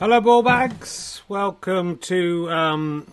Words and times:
Hello, 0.00 0.18
ball 0.18 0.42
bags. 0.42 1.20
Welcome 1.28 1.98
to 1.98 2.50
um, 2.50 3.06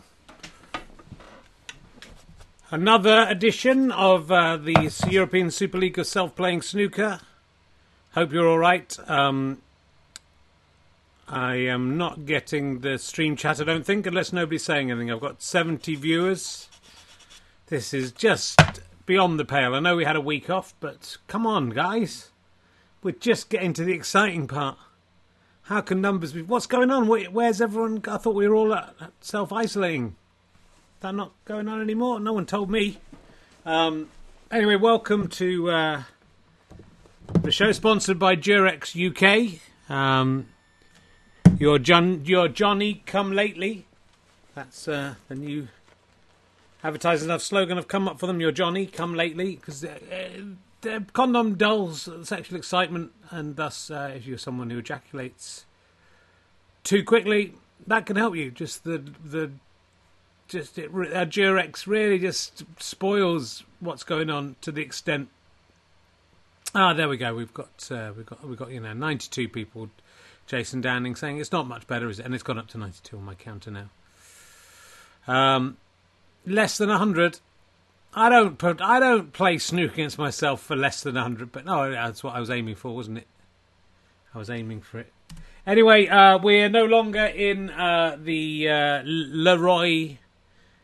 another 2.72 3.26
edition 3.28 3.92
of 3.92 4.32
uh, 4.32 4.56
the 4.56 4.90
European 5.10 5.52
Super 5.52 5.80
League 5.80 6.00
of 6.00 6.08
Self-Playing 6.08 6.62
Snooker. 6.62 7.20
Hope 8.14 8.32
you're 8.32 8.48
all 8.48 8.58
right. 8.58 8.98
Um, 9.06 9.62
I 11.28 11.56
am 11.56 11.98
not 11.98 12.26
getting 12.26 12.80
the 12.80 12.98
stream 12.98 13.36
chat, 13.36 13.60
I 13.60 13.66
don't 13.66 13.86
think, 13.86 14.06
unless 14.06 14.32
nobody's 14.32 14.64
saying 14.64 14.90
anything. 14.90 15.12
I've 15.12 15.20
got 15.20 15.42
70 15.42 15.94
viewers. 15.96 16.70
This 17.66 17.94
is 17.94 18.14
just 18.14 18.62
beyond 19.06 19.42
the 19.42 19.44
pale. 19.44 19.76
I 19.76 19.82
know 19.82 19.98
we 19.98 20.06
had 20.06 20.16
a 20.16 20.22
week 20.22 20.50
off, 20.50 20.74
but 20.80 21.18
come 21.28 21.46
on, 21.46 21.72
guys. 21.72 22.30
We're 23.04 23.12
just 23.12 23.50
getting 23.50 23.74
to 23.74 23.84
the 23.84 23.94
exciting 23.94 24.48
part. 24.48 24.78
How 25.68 25.82
can 25.82 26.00
numbers 26.00 26.32
be? 26.32 26.42
What's 26.44 26.66
going 26.66 26.92
on? 26.92 27.08
Where's 27.08 27.60
everyone? 27.60 28.02
I 28.08 28.16
thought 28.16 28.36
we 28.36 28.48
were 28.48 28.56
all 28.56 28.80
self 29.20 29.52
isolating. 29.52 30.16
That 31.02 31.14
not 31.14 31.34
going 31.44 31.68
on 31.68 31.82
anymore? 31.82 32.22
No 32.22 32.32
one 32.32 32.46
told 32.46 32.72
me. 32.72 33.00
Um, 33.66 34.08
anyway, 34.50 34.78
welcome 34.78 35.28
to 35.28 35.70
uh, 35.70 36.04
the 37.44 37.52
show 37.52 37.74
sponsored 37.74 38.18
by 38.18 38.38
Durex 38.38 38.96
UK. 38.96 39.60
Um, 39.94 40.48
your 41.60 41.80
John, 41.80 42.24
your 42.24 42.48
Johnny 42.48 43.04
come 43.06 43.34
lately. 43.34 43.88
That's 44.56 44.88
uh, 44.88 45.16
the 45.28 45.36
new 45.36 45.68
advertising 46.82 47.30
of 47.30 47.42
slogan 47.42 47.76
have 47.76 47.90
come 47.90 48.08
up 48.08 48.22
for 48.22 48.28
them. 48.28 48.40
Your 48.40 48.54
Johnny 48.54 48.86
come 48.86 49.16
lately 49.16 49.58
because 49.58 49.84
uh, 49.84 50.00
uh, 50.88 51.00
condom 51.14 51.56
dulls 51.56 52.10
sexual 52.24 52.58
excitement, 52.58 53.12
and 53.30 53.56
thus, 53.56 53.92
uh, 53.92 54.12
if 54.16 54.26
you're 54.26 54.38
someone 54.38 54.70
who 54.70 54.80
ejaculates 54.80 55.66
too 56.84 57.04
quickly, 57.04 57.54
that 57.86 58.06
can 58.06 58.16
help 58.16 58.36
you. 58.36 58.52
Just 58.52 58.84
the 58.84 58.98
the 59.24 59.52
just 60.48 60.78
it, 60.78 60.90
uh, 60.90 61.26
Durex 61.26 61.88
really 61.88 62.20
just 62.20 62.64
spoils 62.80 63.64
what's 63.80 64.04
going 64.04 64.30
on 64.30 64.56
to 64.62 64.72
the 64.72 64.82
extent. 64.82 65.30
Ah, 66.74 66.94
there 66.94 67.10
we 67.10 67.18
go. 67.18 67.36
We've 67.36 67.54
got 67.54 67.90
uh, 67.92 68.12
we've 68.16 68.26
got 68.26 68.48
we've 68.48 68.58
got 68.58 68.72
you 68.72 68.80
know 68.80 68.94
92 68.94 69.50
people 69.50 69.90
Jason 70.48 70.82
Downing 70.82 71.16
saying 71.16 71.40
it's 71.40 71.52
not 71.52 71.68
much 71.68 71.88
better, 71.88 72.10
is 72.10 72.20
it? 72.20 72.26
And 72.26 72.34
it's 72.34 72.44
gone 72.44 72.58
up 72.58 72.68
to 72.70 72.78
92 72.78 73.18
on 73.18 73.24
my 73.24 73.36
counter 73.36 73.72
now. 73.72 73.90
Um, 75.28 75.78
less 76.46 76.78
than 76.78 76.90
100. 76.90 77.40
I 78.14 78.30
don't 78.30 78.58
put, 78.58 78.82
I 78.82 79.00
don't 79.00 79.32
play 79.34 79.58
snook 79.58 79.94
against 79.94 80.18
myself 80.18 80.62
for 80.62 80.76
less 80.76 81.02
than 81.02 81.16
100, 81.16 81.52
but 81.52 81.66
no, 81.66 81.92
that's 81.92 82.24
what 82.24 82.36
I 82.36 82.40
was 82.40 82.50
aiming 82.50 82.76
for, 82.76 82.96
wasn't 82.96 83.20
it? 83.20 83.28
I 84.34 84.38
was 84.38 84.50
aiming 84.50 84.82
for 84.82 85.00
it. 85.00 85.14
Anyway, 85.66 86.08
uh, 86.08 86.38
we're 86.38 86.70
no 86.70 86.86
longer 86.86 87.26
in 87.26 87.70
uh, 87.70 88.18
the 88.18 88.70
uh, 88.70 89.02
Leroy 89.04 90.18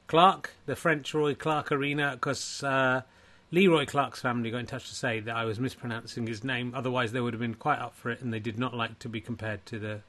Clark, 0.07 0.51
the 0.65 0.75
French 0.75 1.13
Roy 1.13 1.33
Clarke 1.33 1.71
Arena, 1.71 2.11
because 2.13 2.63
uh, 2.63 3.01
Leroy 3.49 3.85
Clark's 3.85 4.19
family 4.19 4.51
got 4.51 4.57
in 4.57 4.65
touch 4.65 4.89
to 4.89 4.95
say 4.95 5.19
that 5.21 5.35
I 5.35 5.45
was 5.45 5.59
mispronouncing 5.59 6.27
his 6.27 6.43
name. 6.43 6.73
Otherwise, 6.75 7.11
they 7.11 7.21
would 7.21 7.33
have 7.33 7.39
been 7.39 7.53
quite 7.53 7.79
up 7.79 7.95
for 7.95 8.11
it, 8.11 8.21
and 8.21 8.33
they 8.33 8.39
did 8.39 8.59
not 8.59 8.73
like 8.73 8.99
to 8.99 9.09
be 9.09 9.21
compared 9.21 9.65
to 9.67 9.79
the 9.79 10.01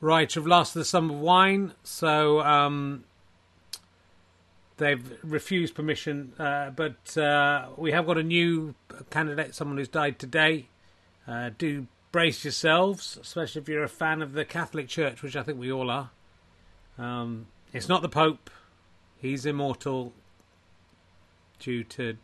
writer 0.00 0.40
of 0.40 0.46
Last 0.46 0.74
of 0.74 0.80
the 0.80 0.84
Summer 0.84 1.12
of 1.12 1.20
Wine. 1.20 1.74
So 1.82 2.40
um, 2.40 3.04
they've 4.80 5.18
refused 5.22 5.76
permission. 5.76 6.32
Uh, 6.38 6.70
but 6.70 7.16
uh, 7.16 7.68
we 7.76 7.92
have 7.92 8.06
got 8.06 8.18
a 8.18 8.24
new 8.24 8.74
candidate, 9.10 9.54
someone 9.54 9.78
who's 9.78 9.88
died 9.88 10.18
today. 10.18 10.66
Uh, 11.28 11.50
do 11.56 11.86
brace 12.10 12.44
yourselves, 12.44 13.16
especially 13.22 13.62
if 13.62 13.68
you're 13.68 13.84
a 13.84 13.88
fan 13.88 14.20
of 14.20 14.32
the 14.32 14.44
Catholic 14.44 14.88
Church, 14.88 15.22
which 15.22 15.36
I 15.36 15.44
think 15.44 15.60
we 15.60 15.70
all 15.70 15.90
are. 15.90 16.10
Um, 16.98 17.46
it's 17.72 17.88
not 17.88 18.02
the 18.02 18.08
Pope. 18.08 18.50
He's 19.18 19.46
immortal 19.46 20.12
due 21.60 21.84
to 21.84 22.16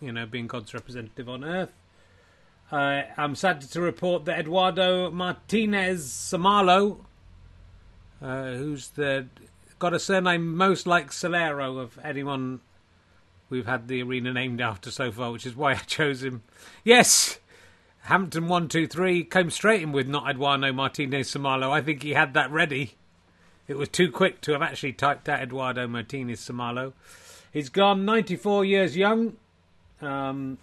you 0.00 0.12
know, 0.12 0.26
being 0.26 0.46
God's 0.46 0.74
representative 0.74 1.28
on 1.28 1.44
earth. 1.44 1.72
Uh, 2.70 3.02
I'm 3.16 3.34
sad 3.34 3.60
to 3.60 3.80
report 3.80 4.24
that 4.26 4.38
Eduardo 4.38 5.10
Martinez 5.10 6.06
Somalo, 6.06 6.98
uh, 8.20 8.52
who's 8.52 8.90
the 8.90 9.26
got 9.78 9.94
a 9.94 9.98
surname 9.98 10.56
most 10.56 10.86
like 10.86 11.10
Solero 11.10 11.78
of 11.78 11.98
anyone 12.02 12.60
we've 13.48 13.66
had 13.66 13.88
the 13.88 14.02
arena 14.02 14.32
named 14.32 14.60
after 14.60 14.90
so 14.90 15.12
far, 15.12 15.32
which 15.32 15.46
is 15.46 15.56
why 15.56 15.72
I 15.72 15.76
chose 15.76 16.22
him. 16.22 16.42
Yes, 16.82 17.38
Hampton 18.02 18.48
one 18.48 18.68
two 18.68 18.86
three 18.86 19.24
came 19.24 19.50
straight 19.50 19.82
in 19.82 19.92
with 19.92 20.08
not 20.08 20.28
Eduardo 20.28 20.72
Martinez 20.72 21.32
Somalo. 21.32 21.70
I 21.70 21.80
think 21.80 22.02
he 22.02 22.14
had 22.14 22.34
that 22.34 22.50
ready. 22.50 22.94
It 23.66 23.78
was 23.78 23.88
too 23.88 24.10
quick 24.10 24.40
to 24.42 24.52
have 24.52 24.62
actually 24.62 24.92
typed 24.92 25.28
out 25.28 25.40
Eduardo 25.40 25.86
Martinez 25.86 26.40
Somalo. 26.40 26.92
He's 27.50 27.68
gone 27.68 28.04
94 28.04 28.64
years 28.64 28.96
young. 28.96 29.36
Um, 30.02 30.58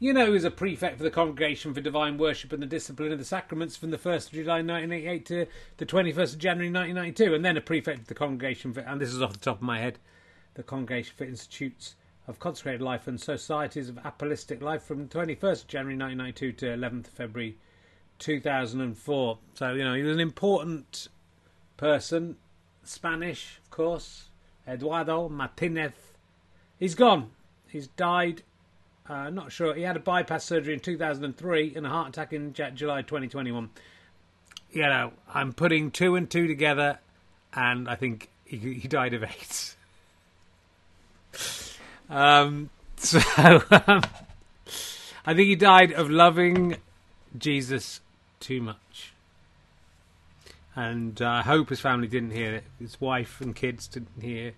you 0.00 0.14
know, 0.14 0.24
he 0.24 0.32
was 0.32 0.44
a 0.44 0.50
prefect 0.50 0.96
for 0.96 1.02
the 1.02 1.10
Congregation 1.10 1.74
for 1.74 1.82
Divine 1.82 2.16
Worship 2.16 2.54
and 2.54 2.62
the 2.62 2.66
Discipline 2.66 3.12
of 3.12 3.18
the 3.18 3.24
Sacraments 3.24 3.76
from 3.76 3.90
the 3.90 3.98
1st 3.98 4.28
of 4.28 4.32
July 4.32 4.62
1988 4.62 5.26
to 5.26 5.46
the 5.76 5.84
21st 5.86 6.32
of 6.32 6.38
January 6.38 6.72
1992, 6.72 7.34
and 7.34 7.44
then 7.44 7.58
a 7.58 7.60
prefect 7.60 8.00
of 8.00 8.06
the 8.06 8.14
Congregation 8.14 8.72
for, 8.72 8.80
and 8.80 8.98
this 8.98 9.12
is 9.12 9.20
off 9.20 9.34
the 9.34 9.38
top 9.38 9.58
of 9.58 9.62
my 9.62 9.78
head, 9.78 9.98
the 10.54 10.62
Congregation 10.62 11.12
for 11.16 11.24
Institutes 11.24 11.96
of 12.26 12.38
Consecrated 12.38 12.80
Life 12.80 13.08
and 13.08 13.20
Societies 13.20 13.90
of 13.90 13.98
Apostolic 14.02 14.62
Life 14.62 14.82
from 14.82 15.06
21st 15.06 15.62
of 15.62 15.66
January 15.66 15.98
1992 15.98 16.52
to 16.52 16.66
11th 16.66 17.08
of 17.08 17.12
February 17.12 17.58
2004. 18.18 19.38
So, 19.52 19.72
you 19.74 19.84
know, 19.84 19.94
he 19.94 20.02
was 20.02 20.14
an 20.14 20.20
important 20.20 21.08
person, 21.76 22.36
Spanish, 22.84 23.60
of 23.62 23.70
course, 23.70 24.30
Eduardo 24.66 25.28
Martinez. 25.28 25.92
He's 26.78 26.94
gone. 26.94 27.32
He's 27.68 27.88
died. 27.88 28.44
Uh, 29.10 29.28
not 29.28 29.50
sure. 29.50 29.74
He 29.74 29.82
had 29.82 29.96
a 29.96 30.00
bypass 30.00 30.44
surgery 30.44 30.72
in 30.72 30.78
2003 30.78 31.72
and 31.74 31.84
a 31.84 31.88
heart 31.88 32.10
attack 32.10 32.32
in 32.32 32.52
July 32.52 33.02
2021. 33.02 33.68
You 34.70 34.82
know, 34.82 35.12
I'm 35.34 35.52
putting 35.52 35.90
two 35.90 36.14
and 36.14 36.30
two 36.30 36.46
together, 36.46 37.00
and 37.52 37.88
I 37.88 37.96
think 37.96 38.30
he, 38.44 38.56
he 38.56 38.86
died 38.86 39.12
of 39.14 39.24
AIDS. 39.24 39.76
um, 42.08 42.70
so 42.98 43.18
um, 43.72 44.02
I 45.26 45.34
think 45.34 45.48
he 45.48 45.56
died 45.56 45.90
of 45.90 46.08
loving 46.08 46.76
Jesus 47.36 48.00
too 48.38 48.62
much. 48.62 49.12
And 50.76 51.20
uh, 51.20 51.28
I 51.28 51.42
hope 51.42 51.70
his 51.70 51.80
family 51.80 52.06
didn't 52.06 52.30
hear 52.30 52.54
it. 52.54 52.64
His 52.78 53.00
wife 53.00 53.40
and 53.40 53.56
kids 53.56 53.88
didn't 53.88 54.22
hear 54.22 54.52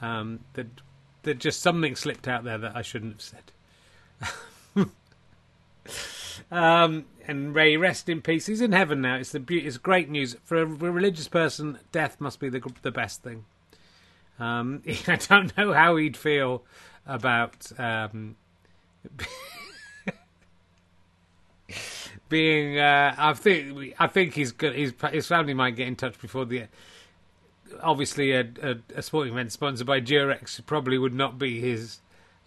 um, 0.00 0.38
that 0.52 0.68
that 1.24 1.38
just 1.38 1.60
something 1.60 1.96
slipped 1.96 2.28
out 2.28 2.44
there 2.44 2.58
that 2.58 2.76
I 2.76 2.82
shouldn't 2.82 3.14
have 3.14 3.22
said. 3.22 3.42
um, 6.50 7.04
and 7.26 7.54
Ray, 7.54 7.76
rest 7.76 8.08
in 8.08 8.22
peace. 8.22 8.46
He's 8.46 8.60
in 8.60 8.72
heaven 8.72 9.00
now. 9.00 9.16
It's 9.16 9.32
the 9.32 9.40
be- 9.40 9.66
it's 9.66 9.78
great 9.78 10.08
news 10.10 10.36
for 10.44 10.56
a, 10.60 10.66
religious 10.66 11.28
person. 11.28 11.78
Death 11.90 12.20
must 12.20 12.40
be 12.40 12.48
the 12.48 12.62
the 12.82 12.90
best 12.90 13.22
thing. 13.22 13.44
Um, 14.38 14.82
I 15.06 15.16
don't 15.16 15.56
know 15.56 15.72
how 15.72 15.96
he'd 15.96 16.16
feel 16.16 16.64
about 17.06 17.70
um, 17.78 18.36
being. 22.28 22.78
Uh, 22.78 23.14
I 23.16 23.34
think 23.34 23.94
I 23.98 24.06
think 24.06 24.34
he's 24.34 24.52
good. 24.52 24.74
His, 24.74 24.94
his 25.10 25.26
family 25.26 25.54
might 25.54 25.76
get 25.76 25.88
in 25.88 25.96
touch 25.96 26.20
before 26.20 26.44
the 26.44 26.64
obviously 27.82 28.32
a, 28.32 28.48
a, 28.62 28.76
a, 28.96 29.02
sporting 29.02 29.32
event 29.32 29.50
sponsored 29.50 29.86
by 29.86 30.00
Durex 30.00 30.64
probably 30.66 30.98
would 30.98 31.14
not 31.14 31.38
be 31.38 31.60
his 31.60 32.00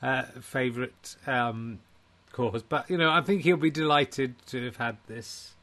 uh, 0.06 0.24
favourite 0.40 1.16
um, 1.26 1.80
cause. 2.32 2.62
But, 2.62 2.90
you 2.90 2.98
know, 2.98 3.10
I 3.10 3.22
think 3.22 3.42
he'll 3.42 3.58
be 3.58 3.72
delighted 3.72 4.36
to 4.48 4.64
have 4.66 4.78
had 4.78 4.98
this. 5.08 5.56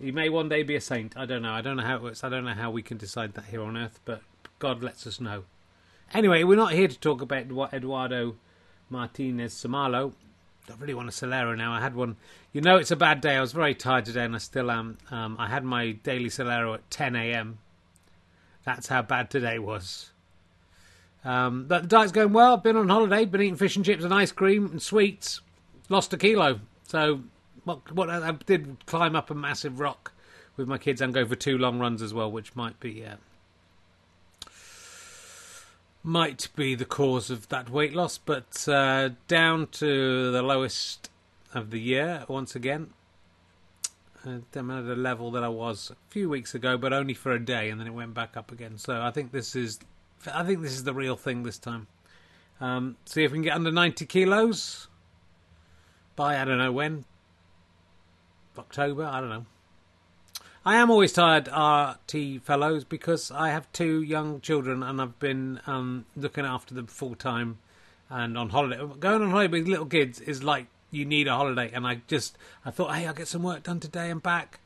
He 0.00 0.12
may 0.12 0.28
one 0.28 0.48
day 0.48 0.62
be 0.62 0.76
a 0.76 0.80
saint. 0.80 1.16
I 1.16 1.26
don't 1.26 1.42
know. 1.42 1.52
I 1.52 1.62
don't 1.62 1.76
know 1.76 1.82
how 1.82 1.96
it 1.96 2.02
works. 2.02 2.22
I 2.22 2.28
don't 2.28 2.44
know 2.44 2.54
how 2.54 2.70
we 2.70 2.82
can 2.82 2.96
decide 2.96 3.34
that 3.34 3.46
here 3.46 3.62
on 3.62 3.76
Earth, 3.76 3.98
but 4.04 4.22
God 4.60 4.82
lets 4.82 5.06
us 5.06 5.20
know. 5.20 5.44
Anyway, 6.14 6.44
we're 6.44 6.56
not 6.56 6.72
here 6.72 6.86
to 6.86 6.98
talk 6.98 7.22
about 7.22 7.50
what 7.50 7.74
Eduardo 7.74 8.36
Martinez 8.88 9.52
Somalo. 9.54 10.12
I 10.70 10.74
really 10.78 10.94
want 10.94 11.08
a 11.08 11.12
Solero 11.12 11.56
now. 11.56 11.72
I 11.72 11.80
had 11.80 11.96
one. 11.96 12.16
You 12.52 12.60
know, 12.60 12.76
it's 12.76 12.92
a 12.92 12.96
bad 12.96 13.20
day. 13.20 13.34
I 13.34 13.40
was 13.40 13.52
very 13.52 13.74
tired 13.74 14.04
today, 14.04 14.24
and 14.24 14.36
I 14.36 14.38
still 14.38 14.70
am. 14.70 14.98
Um, 15.10 15.36
I 15.40 15.48
had 15.48 15.64
my 15.64 15.90
daily 15.92 16.28
Solero 16.28 16.74
at 16.74 16.88
10 16.90 17.16
a.m. 17.16 17.58
That's 18.64 18.86
how 18.86 19.02
bad 19.02 19.28
today 19.28 19.58
was. 19.58 20.11
Um, 21.24 21.66
but 21.66 21.82
the 21.82 21.88
diet's 21.88 22.12
going 22.12 22.32
well. 22.32 22.56
Been 22.56 22.76
on 22.76 22.88
holiday, 22.88 23.24
been 23.24 23.42
eating 23.42 23.56
fish 23.56 23.76
and 23.76 23.84
chips 23.84 24.04
and 24.04 24.12
ice 24.12 24.32
cream 24.32 24.66
and 24.66 24.82
sweets. 24.82 25.40
Lost 25.88 26.12
a 26.12 26.16
kilo. 26.16 26.60
So 26.84 27.20
what? 27.64 27.92
What 27.92 28.10
I 28.10 28.32
did 28.32 28.84
climb 28.86 29.14
up 29.14 29.30
a 29.30 29.34
massive 29.34 29.78
rock 29.78 30.12
with 30.56 30.68
my 30.68 30.78
kids 30.78 31.00
and 31.00 31.14
go 31.14 31.26
for 31.26 31.36
two 31.36 31.58
long 31.58 31.78
runs 31.78 32.02
as 32.02 32.12
well, 32.12 32.30
which 32.30 32.56
might 32.56 32.80
be 32.80 33.04
uh, 33.04 33.16
might 36.02 36.48
be 36.56 36.74
the 36.74 36.84
cause 36.84 37.30
of 37.30 37.48
that 37.50 37.70
weight 37.70 37.94
loss. 37.94 38.18
But 38.18 38.66
uh, 38.68 39.10
down 39.28 39.68
to 39.72 40.32
the 40.32 40.42
lowest 40.42 41.10
of 41.54 41.70
the 41.70 41.80
year 41.80 42.24
once 42.28 42.56
again. 42.56 42.90
I'm 44.24 44.70
at 44.70 44.84
a 44.84 44.94
level 44.94 45.32
that 45.32 45.42
I 45.42 45.48
was 45.48 45.90
a 45.90 45.96
few 46.08 46.28
weeks 46.28 46.54
ago, 46.54 46.76
but 46.76 46.92
only 46.92 47.14
for 47.14 47.32
a 47.32 47.44
day, 47.44 47.70
and 47.70 47.80
then 47.80 47.88
it 47.88 47.94
went 47.94 48.14
back 48.14 48.36
up 48.36 48.52
again. 48.52 48.78
So 48.78 49.00
I 49.00 49.10
think 49.10 49.32
this 49.32 49.56
is, 49.56 49.80
I 50.32 50.44
think 50.44 50.62
this 50.62 50.72
is 50.72 50.84
the 50.84 50.94
real 50.94 51.16
thing 51.16 51.42
this 51.42 51.58
time. 51.58 51.86
Um, 52.60 52.96
see 53.04 53.24
if 53.24 53.32
we 53.32 53.36
can 53.36 53.42
get 53.42 53.54
under 53.54 53.72
90 53.72 54.06
kilos 54.06 54.88
by 56.14 56.40
I 56.40 56.44
don't 56.44 56.58
know 56.58 56.72
when, 56.72 57.04
October. 58.56 59.04
I 59.04 59.20
don't 59.20 59.30
know. 59.30 59.46
I 60.64 60.76
am 60.76 60.90
always 60.90 61.12
tired, 61.12 61.48
RT 61.48 62.42
fellows, 62.44 62.84
because 62.84 63.32
I 63.32 63.50
have 63.50 63.70
two 63.72 64.00
young 64.00 64.40
children 64.40 64.84
and 64.84 65.00
I've 65.00 65.18
been 65.18 65.60
um, 65.66 66.06
looking 66.14 66.44
after 66.44 66.72
them 66.72 66.86
full 66.86 67.16
time 67.16 67.58
and 68.08 68.38
on 68.38 68.50
holiday. 68.50 68.76
Going 69.00 69.22
on 69.22 69.30
holiday 69.30 69.50
with 69.50 69.66
little 69.66 69.86
kids 69.86 70.20
is 70.20 70.44
like 70.44 70.66
you 70.92 71.04
need 71.04 71.26
a 71.26 71.34
holiday, 71.34 71.70
and 71.72 71.86
I 71.86 72.02
just 72.06 72.36
I 72.64 72.70
thought, 72.70 72.94
hey, 72.94 73.06
I'll 73.06 73.14
get 73.14 73.26
some 73.26 73.42
work 73.42 73.64
done 73.64 73.80
today 73.80 74.10
and 74.10 74.22
back. 74.22 74.60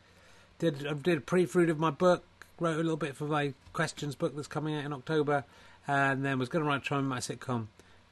Did 0.58 0.86
I 0.86 0.92
did 0.92 1.18
a 1.18 1.20
pre-fruit 1.22 1.70
of 1.70 1.78
my 1.78 1.90
book, 1.90 2.24
wrote 2.60 2.74
a 2.74 2.82
little 2.82 2.96
bit 2.96 3.16
for 3.16 3.24
my 3.24 3.54
questions 3.72 4.14
book 4.14 4.34
that's 4.34 4.48
coming 4.48 4.74
out 4.74 4.84
in 4.84 4.92
October, 4.92 5.44
and 5.86 6.24
then 6.24 6.38
was 6.38 6.48
going 6.48 6.64
to 6.64 6.68
write 6.68 6.82
try 6.82 7.00
my 7.00 7.18
sitcom, 7.18 7.66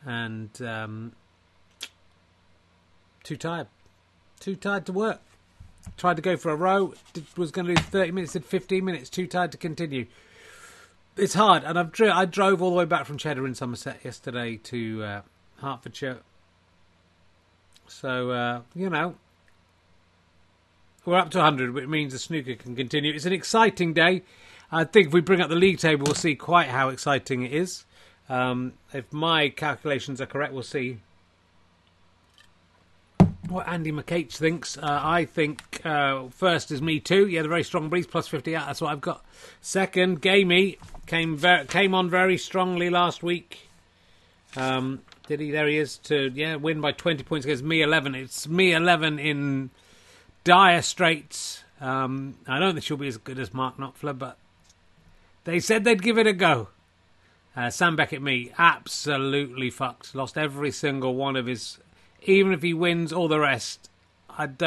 and 0.04 0.50
um, 0.62 1.12
too 3.22 3.36
tired, 3.36 3.68
too 4.40 4.56
tired 4.56 4.86
to 4.86 4.92
work. 4.92 5.20
Tried 5.98 6.16
to 6.16 6.22
go 6.22 6.36
for 6.36 6.50
a 6.50 6.56
row, 6.56 6.94
did, 7.12 7.26
was 7.36 7.50
going 7.50 7.66
to 7.66 7.74
do 7.74 7.82
30 7.82 8.12
minutes, 8.12 8.32
did 8.32 8.44
15 8.44 8.84
minutes, 8.84 9.10
too 9.10 9.26
tired 9.26 9.52
to 9.52 9.58
continue. 9.58 10.06
It's 11.16 11.34
hard, 11.34 11.62
and 11.62 11.78
I've 11.78 11.92
I 12.00 12.24
drove 12.24 12.62
all 12.62 12.70
the 12.70 12.76
way 12.76 12.86
back 12.86 13.04
from 13.04 13.18
Cheddar 13.18 13.46
in 13.46 13.54
Somerset 13.54 14.00
yesterday 14.02 14.56
to 14.64 15.04
uh, 15.04 15.22
Hertfordshire. 15.56 16.20
So, 17.86 18.30
uh, 18.30 18.62
you 18.74 18.88
know, 18.88 19.14
we're 21.04 21.16
up 21.18 21.30
to 21.30 21.38
100, 21.38 21.74
which 21.74 21.86
means 21.86 22.12
the 22.12 22.18
snooker 22.18 22.54
can 22.54 22.76
continue. 22.76 23.12
It's 23.12 23.26
an 23.26 23.32
exciting 23.32 23.92
day. 23.92 24.22
I 24.72 24.84
think 24.84 25.08
if 25.08 25.12
we 25.12 25.20
bring 25.20 25.40
up 25.40 25.48
the 25.48 25.56
league 25.56 25.78
table, 25.78 26.04
we'll 26.06 26.14
see 26.14 26.34
quite 26.34 26.68
how 26.68 26.88
exciting 26.88 27.42
it 27.42 27.52
is. 27.52 27.84
Um, 28.28 28.72
if 28.92 29.12
my 29.12 29.50
calculations 29.50 30.20
are 30.20 30.26
correct, 30.26 30.52
we'll 30.52 30.62
see 30.62 30.98
what 33.48 33.68
Andy 33.68 33.92
McCage 33.92 34.32
thinks. 34.32 34.78
Uh, 34.78 35.00
I 35.02 35.26
think 35.26 35.84
uh, 35.84 36.28
first 36.28 36.70
is 36.70 36.80
me 36.80 37.00
too. 37.00 37.26
Yeah, 37.26 37.42
the 37.42 37.48
very 37.48 37.62
strong 37.62 37.88
breeze 37.88 38.06
plus 38.06 38.28
fifty 38.28 38.56
out. 38.56 38.66
That's 38.66 38.80
what 38.80 38.90
I've 38.90 39.00
got. 39.00 39.24
Second, 39.60 40.22
Gamey 40.22 40.78
came 41.06 41.36
ver- 41.36 41.64
came 41.66 41.94
on 41.94 42.08
very 42.08 42.38
strongly 42.38 42.90
last 42.90 43.22
week. 43.22 43.68
Um, 44.56 45.02
did 45.26 45.40
he? 45.40 45.50
There 45.50 45.68
he 45.68 45.78
is 45.78 45.98
to 45.98 46.30
yeah 46.34 46.56
win 46.56 46.80
by 46.80 46.92
twenty 46.92 47.22
points 47.22 47.44
against 47.44 47.64
me 47.64 47.82
eleven. 47.82 48.14
It's 48.14 48.48
me 48.48 48.72
eleven 48.72 49.18
in 49.18 49.70
dire 50.44 50.82
straits. 50.82 51.64
Um, 51.80 52.36
I 52.46 52.58
don't 52.58 52.74
think 52.74 52.84
she'll 52.84 52.96
be 52.96 53.08
as 53.08 53.16
good 53.16 53.38
as 53.38 53.52
Mark 53.52 53.76
Knopfler, 53.78 54.16
but 54.16 54.38
they 55.44 55.58
said 55.60 55.84
they'd 55.84 56.02
give 56.02 56.18
it 56.18 56.26
a 56.26 56.32
go. 56.32 56.68
Uh, 57.56 57.70
Sam 57.70 57.96
Beckett, 57.96 58.22
me, 58.22 58.52
absolutely 58.58 59.70
fucked. 59.70 60.14
Lost 60.14 60.36
every 60.36 60.70
single 60.70 61.14
one 61.14 61.36
of 61.36 61.46
his 61.46 61.78
even 62.24 62.52
if 62.52 62.62
he 62.62 62.74
wins 62.74 63.12
all 63.12 63.28
the 63.28 63.38
rest, 63.38 63.90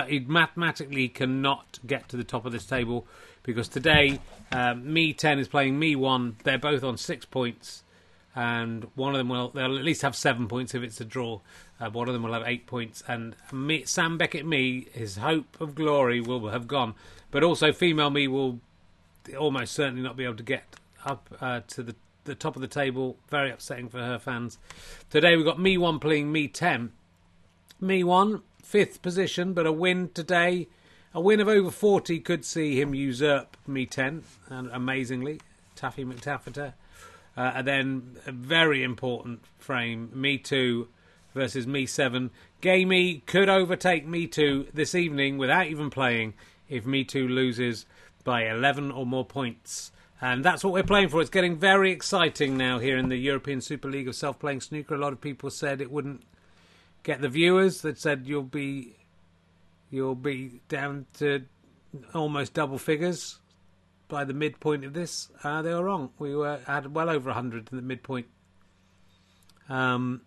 he 0.08 0.20
mathematically 0.20 1.10
cannot 1.10 1.80
get 1.86 2.08
to 2.10 2.18
the 2.18 2.24
top 2.24 2.46
of 2.46 2.52
this 2.52 2.66
table 2.66 3.06
because 3.44 3.68
today 3.68 4.20
um, 4.52 4.92
me 4.92 5.14
ten 5.14 5.40
is 5.40 5.48
playing 5.48 5.78
me 5.78 5.96
one. 5.96 6.38
They're 6.44 6.58
both 6.58 6.84
on 6.84 6.98
six 6.98 7.26
points, 7.26 7.84
and 8.36 8.88
one 8.96 9.14
of 9.14 9.18
them 9.18 9.30
will 9.30 9.50
they'll 9.50 9.78
at 9.78 9.84
least 9.84 10.04
have 10.04 10.16
seven 10.16 10.48
points 10.48 10.76
if 10.76 10.84
it's 10.84 11.02
a 11.02 11.06
draw. 11.06 11.40
Uh, 11.80 11.90
one 11.90 12.08
of 12.08 12.14
them 12.14 12.24
will 12.24 12.34
have 12.34 12.44
eight 12.46 12.66
points, 12.66 13.04
and 13.08 13.36
me, 13.52 13.84
Sam 13.86 14.18
Beckett 14.18 14.46
me 14.46 14.88
his 14.94 15.18
hope 15.18 15.60
of 15.62 15.76
glory 15.76 16.20
will 16.20 16.50
have 16.50 16.68
gone, 16.68 16.96
but 17.30 17.44
also 17.44 17.72
female 17.72 18.10
me 18.10 18.28
will 18.28 18.60
almost 19.38 19.74
certainly 19.74 20.02
not 20.02 20.18
be 20.18 20.24
able 20.24 20.38
to 20.38 20.44
get 20.44 20.64
up 21.06 21.30
uh, 21.42 21.62
to 21.68 21.84
the 21.84 21.96
the 22.24 22.36
top 22.36 22.56
of 22.56 22.62
the 22.62 22.68
table. 22.68 23.18
Very 23.30 23.52
upsetting 23.52 23.90
for 23.90 24.00
her 24.00 24.20
fans. 24.20 24.58
Today 25.10 25.36
we've 25.36 25.46
got 25.46 25.60
me 25.60 25.78
one 25.78 26.00
playing 26.00 26.32
me 26.32 26.48
ten 26.48 26.92
me 27.80 28.04
one, 28.04 28.42
fifth 28.64 29.02
position, 29.02 29.54
but 29.54 29.66
a 29.66 29.72
win 29.72 30.10
today. 30.14 30.68
A 31.14 31.22
win 31.22 31.40
of 31.40 31.48
over 31.48 31.72
40 31.72 32.20
could 32.20 32.46
see 32.46 32.80
him 32.80 32.94
usurp 32.94 33.58
me 33.66 33.86
10, 33.86 34.24
and 34.50 34.70
amazingly, 34.72 35.40
Taffy 35.76 36.06
McTaffeta. 36.06 36.74
Uh, 37.36 37.52
and 37.56 37.68
then 37.68 38.18
a 38.26 38.32
very 38.32 38.84
important 38.84 39.44
frame, 39.58 40.10
me 40.14 40.38
2 40.38 40.88
versus 41.38 41.66
me 41.66 41.86
7. 41.86 42.32
Gamey 42.60 43.24
could 43.26 43.48
overtake 43.48 44.06
me 44.06 44.28
2 44.28 44.68
this 44.74 44.94
evening 44.94 45.38
without 45.38 45.68
even 45.68 45.90
playing 45.90 46.34
if 46.68 46.86
me 46.86 47.04
2 47.04 47.28
loses 47.28 47.86
by 48.24 48.50
11 48.50 48.92
or 48.92 49.06
more 49.06 49.24
points. 49.24 49.92
And 50.20 50.44
that's 50.44 50.64
what 50.64 50.74
we're 50.74 50.84
playing 50.84 51.10
for. 51.10 51.22
It's 51.22 51.30
getting 51.30 51.56
very 51.56 51.92
exciting 51.92 52.58
now 52.58 52.80
here 52.80 52.98
in 52.98 53.10
the 53.10 53.18
European 53.18 53.62
Super 53.62 53.88
League 53.88 54.08
of 54.08 54.16
Self 54.16 54.40
Playing 54.40 54.62
Snooker. 54.62 54.96
A 54.96 54.98
lot 54.98 55.14
of 55.14 55.22
people 55.22 55.52
said 55.52 55.80
it 55.80 55.92
wouldn't 55.92 56.24
get 57.04 57.22
the 57.22 57.30
viewers 57.30 57.82
that 57.84 58.00
said 58.00 58.24
you'll 58.26 58.42
be 58.42 58.96
you'll 59.92 60.16
be 60.16 60.60
down 60.68 61.06
to 61.20 61.46
almost 62.14 62.54
double 62.54 62.80
figures 62.80 63.40
by 64.08 64.24
the 64.24 64.34
midpoint 64.34 64.84
of 64.84 64.94
this. 64.94 65.30
Uh, 65.44 65.62
they 65.62 65.74
were 65.74 65.84
wrong. 65.84 66.10
We 66.18 66.36
were 66.36 66.60
had 66.66 66.94
well 66.96 67.10
over 67.12 67.32
hundred 67.32 67.70
in 67.72 67.78
the 67.78 67.84
midpoint. 67.84 68.26
Um, 69.70 70.22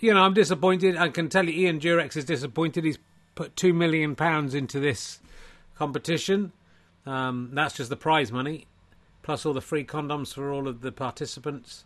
you 0.00 0.12
know, 0.14 0.20
I'm 0.20 0.34
disappointed. 0.34 0.96
I 0.96 1.08
can 1.08 1.28
tell 1.28 1.46
you, 1.48 1.66
Ian 1.66 1.80
Durex 1.80 2.16
is 2.16 2.24
disappointed. 2.24 2.84
He's 2.84 2.98
put 3.34 3.56
two 3.56 3.72
million 3.72 4.16
pounds 4.16 4.54
into 4.54 4.80
this 4.80 5.20
competition. 5.76 6.52
Um, 7.04 7.50
that's 7.52 7.76
just 7.76 7.90
the 7.90 7.96
prize 7.96 8.32
money, 8.32 8.66
plus 9.22 9.46
all 9.46 9.52
the 9.52 9.60
free 9.60 9.84
condoms 9.84 10.34
for 10.34 10.52
all 10.52 10.66
of 10.66 10.80
the 10.80 10.92
participants 10.92 11.84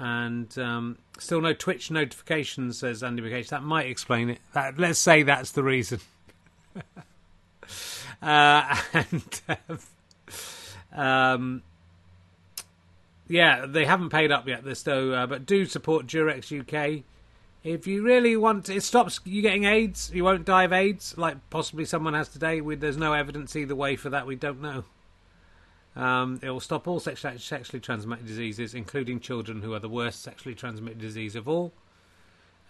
and 0.00 0.58
um, 0.58 0.96
still 1.18 1.42
no 1.42 1.52
Twitch 1.52 1.90
notifications, 1.90 2.78
says 2.78 3.02
Andy 3.02 3.22
McCage. 3.22 3.50
That 3.50 3.62
might 3.62 3.86
explain 3.86 4.30
it. 4.30 4.38
That, 4.54 4.78
let's 4.78 4.98
say 4.98 5.22
that's 5.22 5.52
the 5.52 5.62
reason. 5.62 6.00
uh, 8.22 8.76
and 8.94 9.40
um, 10.90 11.62
yeah, 13.28 13.66
they 13.66 13.84
haven't 13.84 14.08
paid 14.08 14.32
up 14.32 14.48
yet. 14.48 14.64
This 14.64 14.82
though, 14.82 15.12
uh, 15.12 15.26
but 15.26 15.44
do 15.44 15.66
support 15.66 16.06
Durex 16.06 16.50
UK. 16.50 17.04
If 17.62 17.86
you 17.86 18.02
really 18.02 18.36
want, 18.36 18.66
to, 18.66 18.74
it 18.74 18.82
stops 18.82 19.20
you 19.24 19.42
getting 19.42 19.64
AIDS. 19.64 20.10
You 20.14 20.24
won't 20.24 20.46
die 20.46 20.64
of 20.64 20.72
AIDS, 20.72 21.16
like 21.18 21.36
possibly 21.50 21.84
someone 21.84 22.14
has 22.14 22.28
today. 22.28 22.60
We, 22.62 22.74
there's 22.74 22.96
no 22.96 23.12
evidence 23.12 23.54
either 23.54 23.74
way 23.74 23.96
for 23.96 24.08
that. 24.10 24.26
We 24.26 24.36
don't 24.36 24.62
know. 24.62 24.84
Um, 25.94 26.40
it 26.42 26.48
will 26.48 26.60
stop 26.60 26.88
all 26.88 27.00
sexually, 27.00 27.36
sexually 27.38 27.80
transmitted 27.80 28.26
diseases, 28.26 28.74
including 28.74 29.20
children, 29.20 29.60
who 29.60 29.74
are 29.74 29.78
the 29.78 29.88
worst 29.88 30.22
sexually 30.22 30.54
transmitted 30.54 31.00
disease 31.00 31.36
of 31.36 31.48
all. 31.48 31.72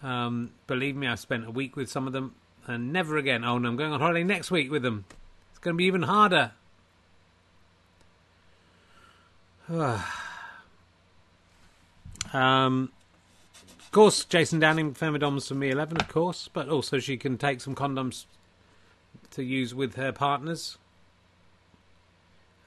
Um, 0.03 0.51
believe 0.67 0.95
me, 0.95 1.07
I've 1.07 1.19
spent 1.19 1.47
a 1.47 1.51
week 1.51 1.75
with 1.75 1.89
some 1.89 2.07
of 2.07 2.13
them, 2.13 2.35
and 2.67 2.91
never 2.91 3.17
again. 3.17 3.45
Oh 3.45 3.59
no, 3.59 3.69
I'm 3.69 3.77
going 3.77 3.93
on 3.93 4.01
holiday 4.01 4.23
next 4.23 4.51
week 4.51 4.71
with 4.71 4.81
them. 4.81 5.05
It's 5.51 5.59
going 5.59 5.75
to 5.75 5.77
be 5.77 5.85
even 5.85 6.01
harder. 6.01 6.51
um, 12.33 12.91
of 13.91 13.93
course, 13.93 14.23
Jason 14.23 14.61
Downing, 14.61 14.93
Femidoms 14.93 15.49
for 15.49 15.55
me 15.55 15.69
11, 15.69 15.97
of 15.99 16.07
course, 16.07 16.49
but 16.53 16.69
also 16.69 16.97
she 16.97 17.17
can 17.17 17.37
take 17.37 17.59
some 17.59 17.75
condoms 17.75 18.23
to 19.31 19.43
use 19.43 19.75
with 19.75 19.95
her 19.95 20.13
partners. 20.13 20.77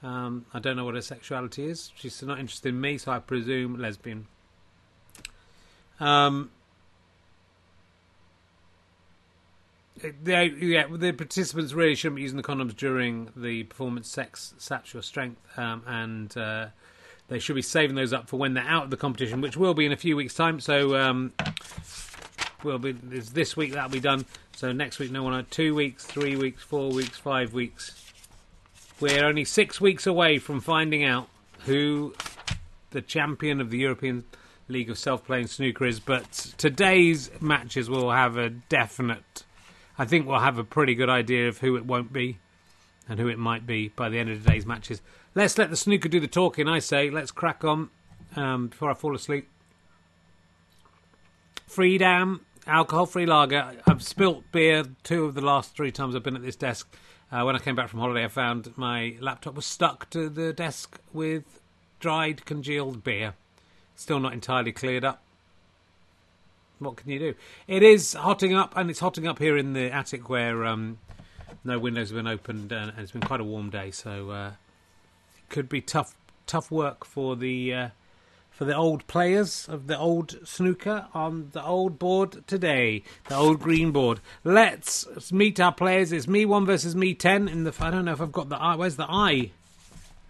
Um, 0.03 0.45
I 0.53 0.59
don't 0.59 0.77
know 0.77 0.85
what 0.85 0.93
her 0.93 1.01
sexuality 1.01 1.65
is. 1.65 1.91
She's 1.95 2.21
not 2.21 2.37
interested 2.37 2.69
in 2.69 2.79
me, 2.79 2.99
so 2.99 3.11
I 3.11 3.17
presume 3.17 3.79
lesbian. 3.79 4.27
Um, 5.99 6.51
they, 10.21 10.45
yeah, 10.45 10.85
the 10.95 11.11
participants 11.11 11.73
really 11.73 11.95
shouldn't 11.95 12.17
be 12.17 12.21
using 12.21 12.37
the 12.37 12.43
condoms 12.43 12.75
during 12.75 13.31
the 13.35 13.63
performance, 13.63 14.11
sex, 14.11 14.53
stature, 14.59 15.01
strength, 15.01 15.41
um, 15.57 15.81
and 15.87 16.37
uh, 16.37 16.67
they 17.27 17.39
should 17.39 17.55
be 17.55 17.61
saving 17.61 17.95
those 17.95 18.13
up 18.13 18.29
for 18.29 18.37
when 18.37 18.53
they're 18.53 18.63
out 18.63 18.85
of 18.85 18.89
the 18.89 18.97
competition, 18.97 19.41
which 19.41 19.57
will 19.57 19.73
be 19.73 19.85
in 19.85 19.91
a 19.91 19.97
few 19.97 20.15
weeks' 20.15 20.33
time. 20.33 20.59
So, 20.59 20.95
um, 20.95 21.33
will 22.63 22.79
be 22.79 22.93
this 22.93 23.55
week 23.55 23.73
that'll 23.73 23.89
be 23.89 23.99
done. 23.99 24.25
So 24.55 24.71
next 24.71 24.99
week, 24.99 25.11
no 25.11 25.23
one. 25.23 25.45
Two 25.49 25.75
weeks, 25.75 26.05
three 26.05 26.35
weeks, 26.35 26.63
four 26.63 26.89
weeks, 26.91 27.17
five 27.17 27.53
weeks 27.53 28.05
we're 28.99 29.25
only 29.25 29.43
six 29.43 29.81
weeks 29.81 30.07
away 30.07 30.37
from 30.37 30.61
finding 30.61 31.03
out 31.03 31.27
who 31.65 32.13
the 32.91 33.01
champion 33.01 33.59
of 33.59 33.69
the 33.69 33.77
European 33.79 34.23
League 34.67 34.89
of 34.89 34.97
Self 34.97 35.25
Playing 35.25 35.47
Snooker 35.47 35.85
is, 35.85 35.99
but 35.99 36.31
today's 36.57 37.29
matches 37.41 37.89
will 37.89 38.11
have 38.11 38.37
a 38.37 38.49
definite. 38.49 39.43
I 39.97 40.05
think 40.05 40.27
we'll 40.27 40.39
have 40.39 40.57
a 40.57 40.63
pretty 40.63 40.95
good 40.95 41.09
idea 41.09 41.47
of 41.47 41.59
who 41.59 41.75
it 41.75 41.85
won't 41.85 42.13
be 42.13 42.37
and 43.07 43.19
who 43.19 43.27
it 43.27 43.37
might 43.37 43.67
be 43.67 43.89
by 43.89 44.09
the 44.09 44.17
end 44.17 44.29
of 44.29 44.43
today's 44.43 44.65
matches. 44.65 45.01
Let's 45.35 45.57
let 45.57 45.69
the 45.69 45.75
snooker 45.75 46.07
do 46.07 46.21
the 46.21 46.27
talking, 46.27 46.69
I 46.69 46.79
say. 46.79 47.09
Let's 47.09 47.31
crack 47.31 47.65
on 47.65 47.89
um, 48.37 48.67
before 48.67 48.89
I 48.89 48.93
fall 48.93 49.13
asleep. 49.13 49.49
Freedom 51.67 52.45
alcohol-free 52.65 53.25
lager. 53.25 53.73
I've 53.85 54.01
spilt 54.01 54.43
beer 54.51 54.85
two 55.03 55.25
of 55.25 55.35
the 55.35 55.41
last 55.41 55.75
three 55.75 55.91
times 55.91 56.15
I've 56.15 56.23
been 56.23 56.35
at 56.35 56.41
this 56.41 56.55
desk. 56.55 56.87
Uh, 57.31 57.43
when 57.43 57.55
I 57.55 57.59
came 57.59 57.75
back 57.75 57.89
from 57.89 57.99
holiday, 57.99 58.23
I 58.23 58.27
found 58.27 58.77
my 58.77 59.17
laptop 59.19 59.55
was 59.55 59.65
stuck 59.65 60.09
to 60.11 60.29
the 60.29 60.53
desk 60.53 60.99
with 61.11 61.59
dried, 61.99 62.45
congealed 62.45 63.03
beer. 63.03 63.33
Still 63.95 64.19
not 64.19 64.33
entirely 64.33 64.71
cleared 64.71 65.03
up. 65.03 65.21
What 66.79 66.97
can 66.97 67.09
you 67.09 67.19
do? 67.19 67.35
It 67.67 67.83
is 67.83 68.13
hotting 68.13 68.53
up, 68.53 68.75
and 68.75 68.89
it's 68.89 68.99
hotting 68.99 69.27
up 69.27 69.39
here 69.39 69.57
in 69.57 69.73
the 69.73 69.91
attic 69.91 70.29
where 70.29 70.65
um, 70.65 70.99
no 71.63 71.79
windows 71.79 72.09
have 72.09 72.17
been 72.17 72.27
opened, 72.27 72.71
and 72.71 72.93
it's 72.97 73.11
been 73.11 73.21
quite 73.21 73.39
a 73.39 73.45
warm 73.45 73.69
day. 73.69 73.91
So 73.91 74.29
uh, 74.29 74.51
could 75.55 75.69
be 75.69 75.79
tough, 75.79 76.17
tough 76.47 76.69
work 76.69 77.05
for 77.05 77.37
the 77.37 77.73
uh, 77.73 77.89
for 78.51 78.65
the 78.65 78.75
old 78.75 79.07
players 79.07 79.65
of 79.69 79.87
the 79.87 79.97
old 79.97 80.37
snooker 80.45 81.07
on 81.13 81.47
the 81.53 81.63
old 81.63 81.97
board 81.97 82.45
today, 82.45 83.03
the 83.29 83.37
old 83.37 83.61
green 83.61 83.91
board. 83.91 84.19
Let's 84.43 85.31
meet 85.31 85.57
our 85.61 85.71
players. 85.71 86.11
It's 86.11 86.27
me 86.27 86.45
one 86.45 86.65
versus 86.65 86.93
me 86.93 87.13
ten. 87.13 87.47
In 87.47 87.63
the 87.63 87.73
I 87.79 87.89
don't 87.89 88.03
know 88.03 88.11
if 88.11 88.19
I've 88.19 88.33
got 88.33 88.49
the 88.49 88.57
eye. 88.57 88.75
Where's 88.75 88.97
the 88.97 89.09
eye? 89.09 89.51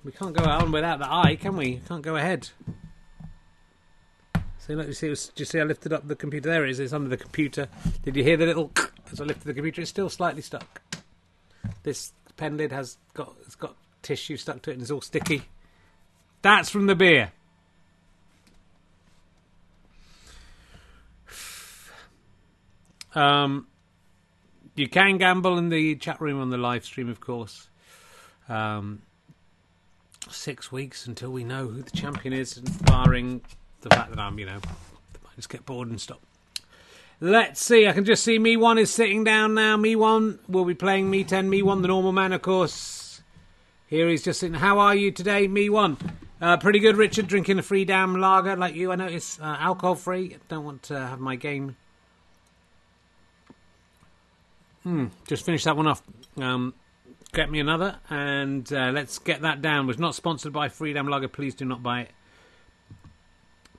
We 0.03 0.11
can't 0.11 0.35
go 0.35 0.43
on 0.43 0.71
without 0.71 0.99
the 0.99 1.11
eye, 1.11 1.37
can 1.41 1.57
we? 1.57 1.81
Can't 1.87 2.03
go 2.03 2.17
ahead. 2.17 2.49
So 4.59 4.73
let 4.73 4.87
me 4.87 4.93
see. 4.93 5.09
Was, 5.09 5.31
you 5.35 5.45
see? 5.45 5.59
I 5.59 5.63
lifted 5.63 5.91
up 5.91 6.07
the 6.07 6.15
computer. 6.15 6.49
There 6.49 6.65
it 6.65 6.69
is. 6.69 6.79
It's 6.79 6.93
under 6.93 7.09
the 7.09 7.17
computer. 7.17 7.67
Did 8.03 8.15
you 8.15 8.23
hear 8.23 8.37
the 8.37 8.45
little 8.45 8.71
as 9.11 9.19
I 9.19 9.23
lifted 9.23 9.47
the 9.47 9.55
computer? 9.55 9.81
It's 9.81 9.89
still 9.89 10.11
slightly 10.11 10.43
stuck. 10.43 10.83
This 11.81 12.13
pen 12.37 12.57
lid 12.57 12.71
has 12.71 12.99
got 13.15 13.33
it's 13.43 13.55
got 13.55 13.75
tissue 14.05 14.37
stuck 14.37 14.61
to 14.61 14.69
it 14.69 14.73
and 14.73 14.81
it's 14.83 14.91
all 14.91 15.01
sticky. 15.01 15.41
That's 16.43 16.69
from 16.69 16.85
the 16.85 16.95
beer. 16.95 17.31
Um, 23.15 23.67
you 24.75 24.87
can 24.87 25.17
gamble 25.17 25.57
in 25.57 25.69
the 25.69 25.95
chat 25.95 26.21
room 26.21 26.39
on 26.39 26.49
the 26.51 26.57
live 26.57 26.85
stream, 26.85 27.09
of 27.09 27.19
course. 27.19 27.67
Um, 28.47 29.01
six 30.29 30.71
weeks 30.71 31.07
until 31.07 31.31
we 31.31 31.43
know 31.43 31.67
who 31.67 31.81
the 31.81 31.91
champion 31.91 32.33
is, 32.33 32.55
barring 32.83 33.41
the 33.81 33.89
fact 33.89 34.11
that 34.11 34.19
I'm, 34.19 34.37
you 34.37 34.45
know, 34.45 34.59
I 34.63 35.35
just 35.35 35.49
get 35.49 35.65
bored 35.65 35.89
and 35.89 35.99
stop. 35.99 36.21
Let's 37.21 37.63
see. 37.63 37.87
I 37.87 37.93
can 37.93 38.03
just 38.03 38.23
see 38.23 38.37
me 38.37 38.57
one 38.57 38.77
is 38.77 38.91
sitting 38.91 39.23
down 39.23 39.55
now. 39.55 39.77
Me 39.77 39.95
one 39.95 40.37
will 40.49 40.65
be 40.65 40.75
playing 40.75 41.09
me 41.09 41.23
ten. 41.23 41.49
Me 41.49 41.61
one, 41.61 41.81
the 41.81 41.87
normal 41.87 42.11
man, 42.11 42.33
of 42.33 42.41
course. 42.41 42.94
Here 43.87 44.09
he's 44.09 44.23
just 44.23 44.39
sitting. 44.39 44.55
How 44.55 44.79
are 44.79 44.95
you 44.95 45.11
today, 45.11 45.47
me 45.47 45.69
one? 45.69 45.97
Uh, 46.41 46.57
pretty 46.57 46.79
good, 46.79 46.97
Richard. 46.97 47.27
Drinking 47.27 47.59
a 47.59 47.61
Freedom 47.61 48.19
lager 48.19 48.55
like 48.55 48.73
you. 48.73 48.91
I 48.91 48.95
notice 48.95 49.39
uh, 49.39 49.57
alcohol 49.59 49.93
free. 49.93 50.37
Don't 50.49 50.65
want 50.65 50.83
to 50.83 50.99
have 50.99 51.19
my 51.19 51.35
game. 51.35 51.75
Hmm. 54.81 55.07
Just 55.27 55.45
finish 55.45 55.63
that 55.65 55.77
one 55.77 55.85
off. 55.85 56.01
Um, 56.37 56.73
get 57.31 57.51
me 57.51 57.59
another, 57.59 57.97
and 58.09 58.71
uh, 58.73 58.91
let's 58.91 59.19
get 59.19 59.41
that 59.41 59.61
down. 59.61 59.85
Was 59.85 59.99
not 59.99 60.15
sponsored 60.15 60.51
by 60.51 60.67
Freedom 60.67 61.07
Lager. 61.07 61.27
Please 61.27 61.53
do 61.53 61.65
not 61.65 61.83
buy 61.83 62.01
it. 62.01 62.11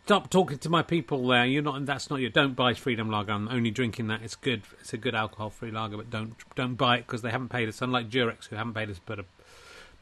Stop 0.04 0.30
talking 0.30 0.58
to 0.58 0.68
my 0.68 0.82
people 0.82 1.26
there. 1.26 1.44
You're 1.46 1.62
not. 1.62 1.84
That's 1.84 2.10
not 2.10 2.20
your. 2.20 2.30
Don't 2.30 2.54
buy 2.54 2.74
Freedom 2.74 3.10
Lager. 3.10 3.32
I'm 3.32 3.48
only 3.48 3.72
drinking 3.72 4.06
that. 4.06 4.22
It's 4.22 4.36
good. 4.36 4.62
It's 4.80 4.92
a 4.92 4.98
good 4.98 5.16
alcohol-free 5.16 5.72
lager, 5.72 5.96
but 5.96 6.10
don't 6.10 6.36
don't 6.54 6.76
buy 6.76 6.98
it 6.98 7.06
because 7.08 7.22
they 7.22 7.30
haven't 7.30 7.48
paid 7.48 7.68
us. 7.68 7.82
Unlike 7.82 8.08
Durex, 8.08 8.46
who 8.46 8.54
haven't 8.54 8.74
paid 8.74 8.88
us, 8.88 9.00
but 9.04 9.18
I'm 9.18 9.26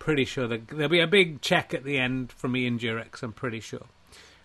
pretty 0.05 0.25
sure 0.25 0.47
that 0.47 0.69
there'll 0.69 0.89
be 0.89 1.01
a 1.01 1.07
big 1.07 1.41
check 1.41 1.75
at 1.75 1.83
the 1.83 1.99
end 1.99 2.31
from 2.31 2.53
me 2.53 2.67
and 2.67 2.79
Durex. 2.79 3.23
I'm 3.23 3.33
pretty 3.33 3.61
sure. 3.61 3.87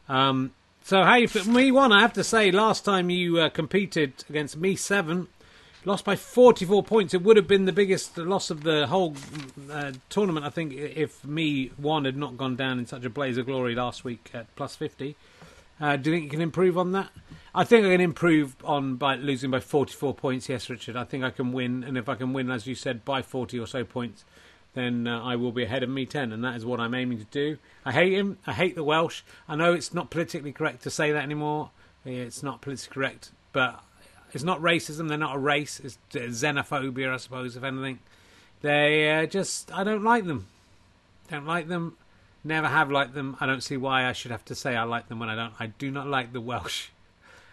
Um, 0.08 0.54
so 0.84 1.04
how 1.04 1.16
you 1.16 1.28
me 1.46 1.72
one? 1.72 1.92
I 1.92 2.02
have 2.02 2.14
to 2.14 2.24
say, 2.24 2.50
last 2.50 2.86
time 2.86 3.10
you 3.10 3.40
uh, 3.40 3.50
competed 3.50 4.24
against 4.30 4.58
me 4.58 4.76
seven, 4.76 5.28
Lost 5.86 6.04
by 6.04 6.18
44 6.18 6.84
points. 6.84 7.14
It 7.14 7.22
would 7.22 7.38
have 7.38 7.48
been 7.48 7.64
the 7.64 7.72
biggest 7.72 8.18
loss 8.18 8.50
of 8.50 8.64
the 8.64 8.88
whole 8.88 9.16
uh, 9.72 9.94
tournament, 10.10 10.46
I 10.46 10.50
think, 10.50 10.74
if 10.74 11.24
me 11.24 11.72
one 11.78 12.04
had 12.04 12.18
not 12.18 12.36
gone 12.36 12.58
down 12.58 12.80
in 12.80 12.86
such 12.86 13.06
a 13.06 13.10
blaze 13.10 13.38
of 13.38 13.46
glory 13.46 13.76
last 13.76 14.04
week 14.04 14.30
at 14.34 14.54
plus 14.58 14.76
50. 14.76 15.16
Uh, 15.80 15.96
do 15.96 16.10
you 16.10 16.18
think 16.18 16.26
you 16.26 16.30
can 16.32 16.42
improve 16.42 16.78
on 16.78 16.92
that? 16.92 17.10
I 17.56 17.64
think 17.64 17.86
I 17.86 17.92
can 17.92 18.02
improve 18.02 18.58
on 18.66 18.98
by 18.98 19.16
losing 19.16 19.52
by 19.52 19.62
44 19.62 20.14
points. 20.16 20.50
Yes, 20.50 20.70
Richard. 20.70 20.98
I 20.98 21.06
think 21.06 21.24
I 21.24 21.30
can 21.30 21.54
win, 21.54 21.86
and 21.86 21.98
if 21.98 22.10
I 22.10 22.16
can 22.16 22.34
win, 22.34 22.52
as 22.52 22.68
you 22.68 22.76
said, 22.76 23.06
by 23.06 23.22
40 23.22 23.58
or 23.58 23.66
so 23.66 23.86
points, 23.86 24.26
then 24.74 25.08
uh, 25.08 25.22
I 25.22 25.36
will 25.36 25.52
be 25.52 25.64
ahead 25.64 25.84
of 25.84 25.90
me 25.90 26.06
10, 26.06 26.32
and 26.32 26.44
that 26.44 26.56
is 26.56 26.66
what 26.66 26.80
I'm 26.80 26.94
aiming 26.94 27.18
to 27.20 27.26
do. 27.26 27.58
I 27.84 27.92
hate 27.92 28.14
him. 28.14 28.38
I 28.46 28.54
hate 28.54 28.76
the 28.76 28.84
Welsh. 28.84 29.24
I 29.48 29.56
know 29.56 29.74
it's 29.74 29.94
not 29.94 30.10
politically 30.10 30.52
correct 30.52 30.84
to 30.84 30.90
say 30.90 31.12
that 31.12 31.24
anymore. 31.24 31.72
It's 32.06 32.44
not 32.44 32.62
politically 32.62 32.94
correct, 32.94 33.32
but 33.52 33.84
it's 34.32 34.44
not 34.44 34.62
racism. 34.62 35.10
They're 35.10 35.18
not 35.18 35.36
a 35.36 35.40
race. 35.40 35.80
It's 35.80 35.98
xenophobia, 36.14 37.14
I 37.14 37.18
suppose, 37.18 37.56
if 37.56 37.64
anything. 37.64 38.00
They 38.62 39.12
uh, 39.12 39.26
just, 39.26 39.72
I 39.74 39.84
don't 39.84 40.04
like 40.04 40.26
them. 40.26 40.48
Don't 41.30 41.48
like 41.48 41.68
them. 41.68 41.98
Never 42.44 42.68
have 42.68 42.92
liked 42.92 43.14
them. 43.14 43.38
I 43.40 43.46
don't 43.46 43.64
see 43.64 43.76
why 43.76 44.06
I 44.06 44.14
should 44.14 44.32
have 44.32 44.46
to 44.46 44.56
say 44.56 44.76
I 44.76 44.84
like 44.84 45.10
them 45.10 45.20
when 45.20 45.30
I 45.30 45.36
don't. 45.36 45.54
I 45.60 45.68
do 45.68 45.92
not 45.92 46.08
like 46.08 46.34
the 46.34 46.42
Welsh. 46.42 46.90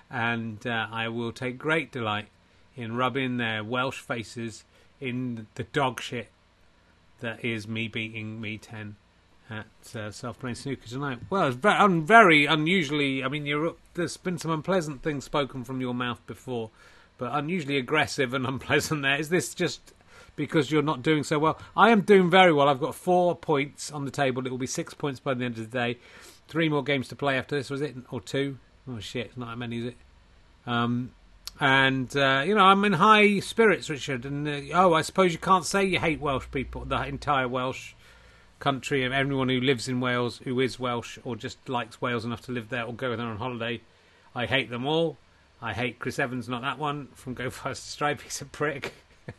And 0.08 0.64
uh, 0.64 0.86
I 0.92 1.08
will 1.08 1.32
take 1.32 1.58
great 1.58 1.90
delight 1.90 2.28
in 2.76 2.94
rubbing 2.94 3.38
their 3.38 3.64
Welsh 3.64 3.98
faces 3.98 4.62
in 5.00 5.48
the 5.56 5.64
dog 5.64 6.00
shit 6.00 6.28
that 7.20 7.44
is 7.44 7.66
me 7.66 7.88
beating 7.88 8.40
me 8.40 8.58
10 8.58 8.96
at 9.48 9.66
uh, 9.94 10.32
Playing 10.32 10.56
Snooker 10.56 10.88
tonight. 10.88 11.18
Well, 11.30 11.48
it's 11.48 11.56
very, 11.56 11.78
un- 11.78 12.04
very 12.04 12.46
unusually. 12.46 13.22
I 13.22 13.28
mean, 13.28 13.46
you're, 13.46 13.74
there's 13.94 14.16
been 14.16 14.38
some 14.38 14.50
unpleasant 14.50 15.02
things 15.02 15.24
spoken 15.24 15.64
from 15.64 15.80
your 15.80 15.94
mouth 15.94 16.20
before, 16.26 16.70
but 17.18 17.34
unusually 17.34 17.76
aggressive 17.76 18.34
and 18.34 18.46
unpleasant. 18.48 19.02
There 19.02 19.18
is 19.18 19.28
this 19.28 19.54
just 19.54 19.92
because 20.34 20.70
you're 20.70 20.82
not 20.82 21.02
doing 21.02 21.24
so 21.24 21.38
well. 21.38 21.58
I 21.76 21.90
am 21.90 22.02
doing 22.02 22.28
very 22.30 22.52
well. 22.52 22.68
I've 22.68 22.80
got 22.80 22.94
four 22.94 23.34
points 23.34 23.90
on 23.90 24.04
the 24.04 24.10
table. 24.10 24.46
It 24.46 24.50
will 24.50 24.58
be 24.58 24.66
six 24.66 24.94
points 24.94 25.20
by 25.20 25.34
the 25.34 25.44
end 25.44 25.58
of 25.58 25.70
the 25.70 25.78
day. 25.78 25.98
Three 26.48 26.68
more 26.68 26.84
games 26.84 27.08
to 27.08 27.16
play 27.16 27.38
after 27.38 27.56
this, 27.56 27.70
was 27.70 27.80
it, 27.80 27.96
or 28.10 28.20
two? 28.20 28.58
Oh 28.88 29.00
shit, 29.00 29.36
not 29.36 29.48
that 29.48 29.56
many, 29.56 29.78
is 29.78 29.84
it? 29.86 29.96
Um, 30.66 31.12
and 31.60 32.14
uh, 32.16 32.42
you 32.46 32.54
know, 32.54 32.64
I'm 32.64 32.84
in 32.84 32.94
high 32.94 33.40
spirits, 33.40 33.88
Richard. 33.88 34.24
And 34.24 34.46
uh, 34.46 34.60
oh, 34.74 34.94
I 34.94 35.02
suppose 35.02 35.32
you 35.32 35.38
can't 35.38 35.64
say 35.64 35.84
you 35.84 35.98
hate 35.98 36.20
Welsh 36.20 36.46
people, 36.50 36.84
the 36.84 37.02
entire 37.06 37.48
Welsh 37.48 37.94
country 38.58 39.04
and 39.04 39.12
everyone 39.12 39.48
who 39.48 39.60
lives 39.60 39.86
in 39.86 40.00
Wales 40.00 40.40
who 40.44 40.58
is 40.60 40.78
Welsh 40.80 41.18
or 41.24 41.36
just 41.36 41.68
likes 41.68 42.00
Wales 42.00 42.24
enough 42.24 42.40
to 42.42 42.52
live 42.52 42.70
there 42.70 42.84
or 42.84 42.94
go 42.94 43.16
there 43.16 43.26
on 43.26 43.36
holiday. 43.36 43.80
I 44.34 44.46
hate 44.46 44.70
them 44.70 44.86
all. 44.86 45.18
I 45.60 45.72
hate 45.72 45.98
Chris 45.98 46.18
Evans, 46.18 46.48
not 46.48 46.62
that 46.62 46.78
one 46.78 47.08
from 47.14 47.34
Go 47.34 47.50
Fast 47.50 47.90
Stripe. 47.90 48.20
He's 48.24 48.40
a 48.40 48.44
prick. 48.44 48.92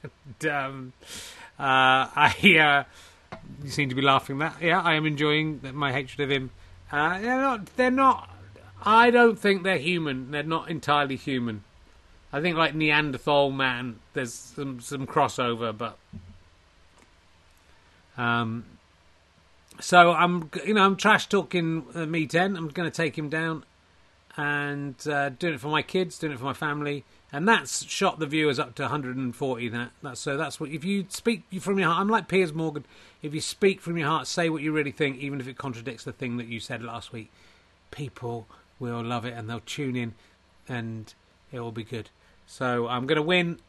and, 0.03 0.51
um, 0.51 0.93
uh, 1.59 2.09
I 2.15 2.57
uh, 2.59 3.37
you 3.63 3.69
seem 3.69 3.89
to 3.89 3.95
be 3.95 4.01
laughing 4.01 4.39
that. 4.39 4.55
Yeah, 4.61 4.81
I 4.81 4.95
am 4.95 5.05
enjoying 5.05 5.61
my 5.73 5.91
hatred 5.91 6.19
of 6.21 6.29
him. 6.29 6.51
Uh, 6.91 7.19
they're 7.19 7.41
not. 7.41 7.65
They're 7.77 7.91
not. 7.91 8.29
I 8.83 9.09
don't 9.09 9.37
think 9.37 9.63
they're 9.63 9.77
human. 9.77 10.31
They're 10.31 10.43
not 10.43 10.69
entirely 10.69 11.15
human. 11.15 11.63
I 12.37 12.41
think 12.41 12.55
like 12.55 12.75
Neanderthal 12.75 13.51
man. 13.51 13.99
There's 14.13 14.33
some 14.33 14.79
some 14.79 15.07
crossover, 15.07 15.75
but 15.75 15.97
um, 18.15 18.65
so 19.79 20.11
I'm, 20.11 20.51
you 20.65 20.75
know, 20.75 20.83
I'm 20.83 20.95
trash 20.95 21.27
talking 21.27 21.85
uh, 21.95 22.05
me 22.05 22.27
ten. 22.27 22.55
I'm 22.55 22.67
going 22.67 22.89
to 22.89 22.95
take 22.95 23.17
him 23.17 23.29
down, 23.29 23.65
and 24.35 24.95
uh, 25.07 25.29
doing 25.29 25.55
it 25.55 25.59
for 25.59 25.69
my 25.69 25.81
kids, 25.81 26.19
doing 26.19 26.33
it 26.33 26.37
for 26.37 26.45
my 26.45 26.53
family, 26.53 27.05
and 27.31 27.47
that's 27.47 27.83
shot 27.85 28.19
the 28.19 28.27
viewers 28.27 28.59
up 28.59 28.75
to 28.75 28.83
140. 28.83 29.69
That 29.69 29.89
that's 30.03 30.19
so 30.19 30.37
that's 30.37 30.59
what 30.59 30.69
if 30.69 30.85
you 30.85 31.05
speak 31.09 31.43
from 31.59 31.79
your 31.79 31.87
heart. 31.87 32.01
I'm 32.01 32.09
like 32.09 32.27
Piers 32.27 32.53
Morgan. 32.53 32.85
If 33.23 33.33
you 33.33 33.41
speak 33.41 33.81
from 33.81 33.97
your 33.97 34.07
heart, 34.07 34.27
say 34.27 34.47
what 34.47 34.61
you 34.61 34.71
really 34.71 34.91
think, 34.91 35.17
even 35.17 35.39
if 35.39 35.47
it 35.47 35.57
contradicts 35.57 36.03
the 36.03 36.11
thing 36.11 36.37
that 36.37 36.47
you 36.47 36.59
said 36.59 36.83
last 36.83 37.11
week. 37.11 37.31
People 37.89 38.47
will 38.79 39.01
love 39.01 39.25
it 39.25 39.33
and 39.33 39.49
they'll 39.49 39.61
tune 39.61 39.95
in, 39.95 40.13
and 40.67 41.15
it 41.51 41.61
will 41.61 41.71
be 41.71 41.83
good. 41.83 42.11
So 42.47 42.87
I'm 42.87 43.05
going 43.05 43.17
to 43.17 43.21
win 43.21 43.59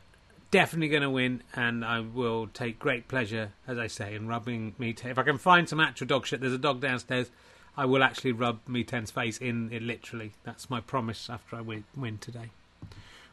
definitely 0.50 0.88
going 0.88 1.02
to 1.02 1.10
win, 1.10 1.42
and 1.54 1.84
I 1.84 2.00
will 2.00 2.46
take 2.48 2.78
great 2.78 3.08
pleasure, 3.08 3.50
as 3.66 3.78
I 3.78 3.86
say, 3.86 4.14
in 4.14 4.28
rubbing 4.28 4.74
me. 4.78 4.92
T- 4.92 5.08
if 5.08 5.18
I 5.18 5.22
can 5.22 5.38
find 5.38 5.68
some 5.68 5.80
actual 5.80 6.06
dog 6.06 6.26
shit, 6.26 6.40
there's 6.40 6.52
a 6.52 6.58
dog 6.58 6.80
downstairs. 6.80 7.30
I 7.76 7.84
will 7.84 8.02
actually 8.02 8.32
rub 8.32 8.66
me 8.66 8.82
ten's 8.82 9.10
face 9.10 9.38
in 9.38 9.72
it 9.72 9.82
literally. 9.82 10.32
That's 10.44 10.68
my 10.68 10.80
promise 10.80 11.30
after 11.30 11.56
I 11.56 11.60
win, 11.60 11.84
win 11.96 12.18
today. 12.18 12.50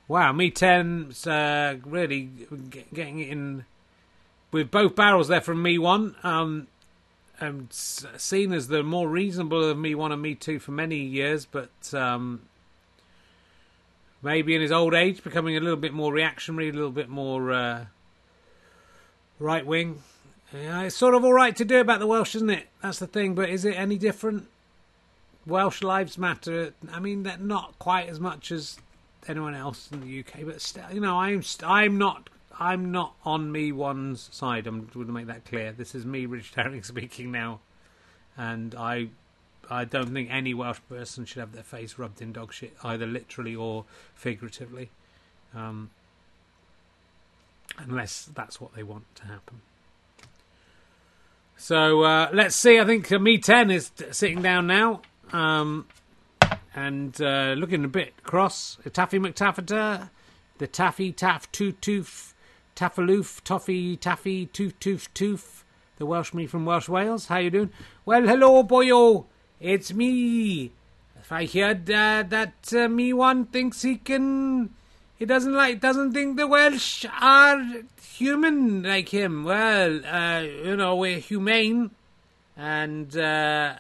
Wow, 0.08 0.34
me 0.34 0.52
ten's 0.52 1.26
uh, 1.26 1.78
really 1.84 2.30
getting 2.94 3.20
it 3.20 3.30
in 3.30 3.66
with 4.52 4.70
both 4.70 4.96
barrels 4.96 5.30
there 5.30 5.42
from 5.42 5.64
me 5.64 5.80
one. 5.80 6.16
Um, 6.22 6.68
I'm 7.42 7.70
seen 7.72 8.54
as 8.54 8.68
the 8.68 8.84
more 8.84 9.10
reasonable 9.10 9.64
of 9.68 9.78
me 9.78 9.96
one 9.96 10.12
and 10.12 10.22
me 10.22 10.36
two 10.36 10.60
for 10.60 10.72
many 10.72 10.98
years, 10.98 11.46
but 11.46 11.72
um, 11.94 12.44
maybe 14.26 14.56
in 14.56 14.62
his 14.62 14.72
old 14.72 14.96
age 14.96 15.24
becoming 15.24 15.56
a 15.56 15.60
little 15.60 15.78
bit 15.78 15.94
more 15.94 16.12
reactionary, 16.12 16.70
a 16.70 16.74
little 16.74 16.92
bit 16.92 17.08
more 17.08 17.54
uh, 17.54 17.86
right 19.40 19.66
wing. 19.66 20.02
Yeah, 20.52 20.82
it's 20.82 20.96
sort 20.96 21.14
of 21.14 21.24
all 21.24 21.34
right 21.34 21.56
to 21.56 21.64
do 21.64 21.80
about 21.80 22.00
the 22.00 22.08
Welsh, 22.08 22.36
isn't 22.36 22.50
it? 22.50 22.68
That's 22.82 23.00
the 23.00 23.08
thing. 23.08 23.36
But 23.36 23.50
is 23.50 23.64
it 23.64 23.78
any 23.78 23.98
different? 23.98 24.48
Welsh 25.46 25.84
lives 25.84 26.18
matter. 26.18 26.74
I 26.92 27.00
mean, 27.00 27.22
they're 27.22 27.38
not 27.38 27.78
quite 27.78 28.10
as 28.10 28.20
much 28.20 28.52
as 28.52 28.80
anyone 29.28 29.54
else 29.54 29.92
in 29.92 30.02
the 30.02 30.20
UK, 30.20 30.44
but 30.44 30.60
still, 30.60 30.86
you 30.92 31.00
know, 31.00 31.20
I'm 31.20 31.44
I'm 31.64 32.00
not 32.00 32.30
I'm 32.60 32.92
not 32.92 33.14
on 33.24 33.52
me 33.52 33.72
one's 33.72 34.30
side. 34.32 34.66
I'm 34.66 34.86
going 34.88 35.06
to 35.06 35.14
make 35.14 35.28
that 35.28 35.46
clear. 35.46 35.72
This 35.72 35.94
is 35.94 36.04
me, 36.04 36.26
Richard 36.26 36.56
Herring, 36.56 36.84
speaking 36.84 37.32
now, 37.32 37.60
and 38.36 38.74
I 38.74 39.10
I 39.70 39.86
don't 39.86 40.14
think 40.14 40.30
any 40.32 40.54
Welsh 40.54 40.80
person 40.90 41.26
should 41.26 41.40
have 41.40 41.54
their 41.54 41.64
face 41.64 41.98
rubbed 41.98 42.22
in 42.22 42.32
dog 42.34 42.54
shit, 42.54 42.76
either 42.84 43.06
literally 43.06 43.56
or 43.56 43.86
figuratively, 44.14 44.90
um, 45.54 45.90
unless 47.78 48.26
that's 48.34 48.60
what 48.60 48.74
they 48.76 48.84
want 48.84 49.14
to 49.16 49.24
happen. 49.26 49.62
So 51.58 52.04
uh, 52.04 52.30
let's 52.34 52.56
see. 52.56 52.80
I 52.80 52.86
think 52.86 53.12
uh, 53.12 53.20
me 53.20 53.38
ten 53.38 53.72
is 53.72 53.92
sitting 54.12 54.42
down 54.42 54.68
now. 54.68 55.02
Um, 55.32 55.88
and 56.76 57.20
uh, 57.22 57.54
looking 57.58 57.86
a 57.86 57.88
bit 57.88 58.22
cross. 58.24 58.78
Taffy 58.92 59.18
McTaffeta, 59.18 60.10
the 60.58 60.68
Taffy 60.68 61.12
Taff 61.12 61.52
Toot 61.52 61.80
Toof, 61.82 62.34
Taffaloof, 62.76 63.42
Toffee 63.44 63.96
Taffy 63.96 64.48
Toof 64.48 64.74
Toof 64.80 65.08
Toof, 65.14 65.64
the 65.98 66.06
Welsh 66.06 66.34
me 66.34 66.46
from 66.46 66.66
Welsh 66.66 66.90
Wales. 66.90 67.28
How 67.28 67.38
you 67.38 67.50
doing? 67.50 67.72
Well, 68.06 68.28
hello, 68.28 68.64
boyo. 68.64 69.26
It's 69.60 69.94
me. 69.94 70.72
If 71.18 71.32
I 71.32 71.46
heard 71.46 71.90
uh, 71.90 72.24
that 72.28 72.74
uh, 72.76 72.88
me 72.88 73.14
one 73.14 73.46
thinks 73.46 73.82
he 73.82 73.96
can, 73.96 74.72
he 75.18 75.26
doesn't 75.26 75.54
like, 75.54 75.80
doesn't 75.80 76.14
think 76.14 76.38
the 76.38 76.46
Welsh 76.46 77.06
are 77.22 77.64
human 78.02 78.84
like 78.84 79.10
him. 79.10 79.44
Well, 79.44 80.06
uh, 80.06 80.42
you 80.42 80.76
know, 80.76 80.96
we're 80.96 81.20
humane, 81.20 81.92
and 82.56 83.16
uh, 83.18 83.76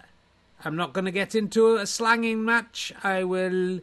I'm 0.63 0.75
not 0.75 0.93
going 0.93 1.05
to 1.05 1.11
get 1.11 1.35
into 1.35 1.75
a 1.75 1.85
slanging 1.85 2.43
match. 2.43 2.93
I 3.03 3.23
will. 3.23 3.81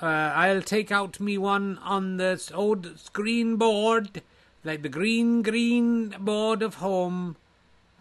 Uh, 0.00 0.06
I'll 0.34 0.62
take 0.62 0.90
out 0.90 1.20
me 1.20 1.38
one 1.38 1.78
on 1.78 2.16
the 2.16 2.40
old 2.54 2.98
screen 2.98 3.56
board, 3.56 4.22
like 4.64 4.82
the 4.82 4.88
green, 4.88 5.42
green 5.42 6.10
board 6.20 6.62
of 6.62 6.76
home. 6.76 7.36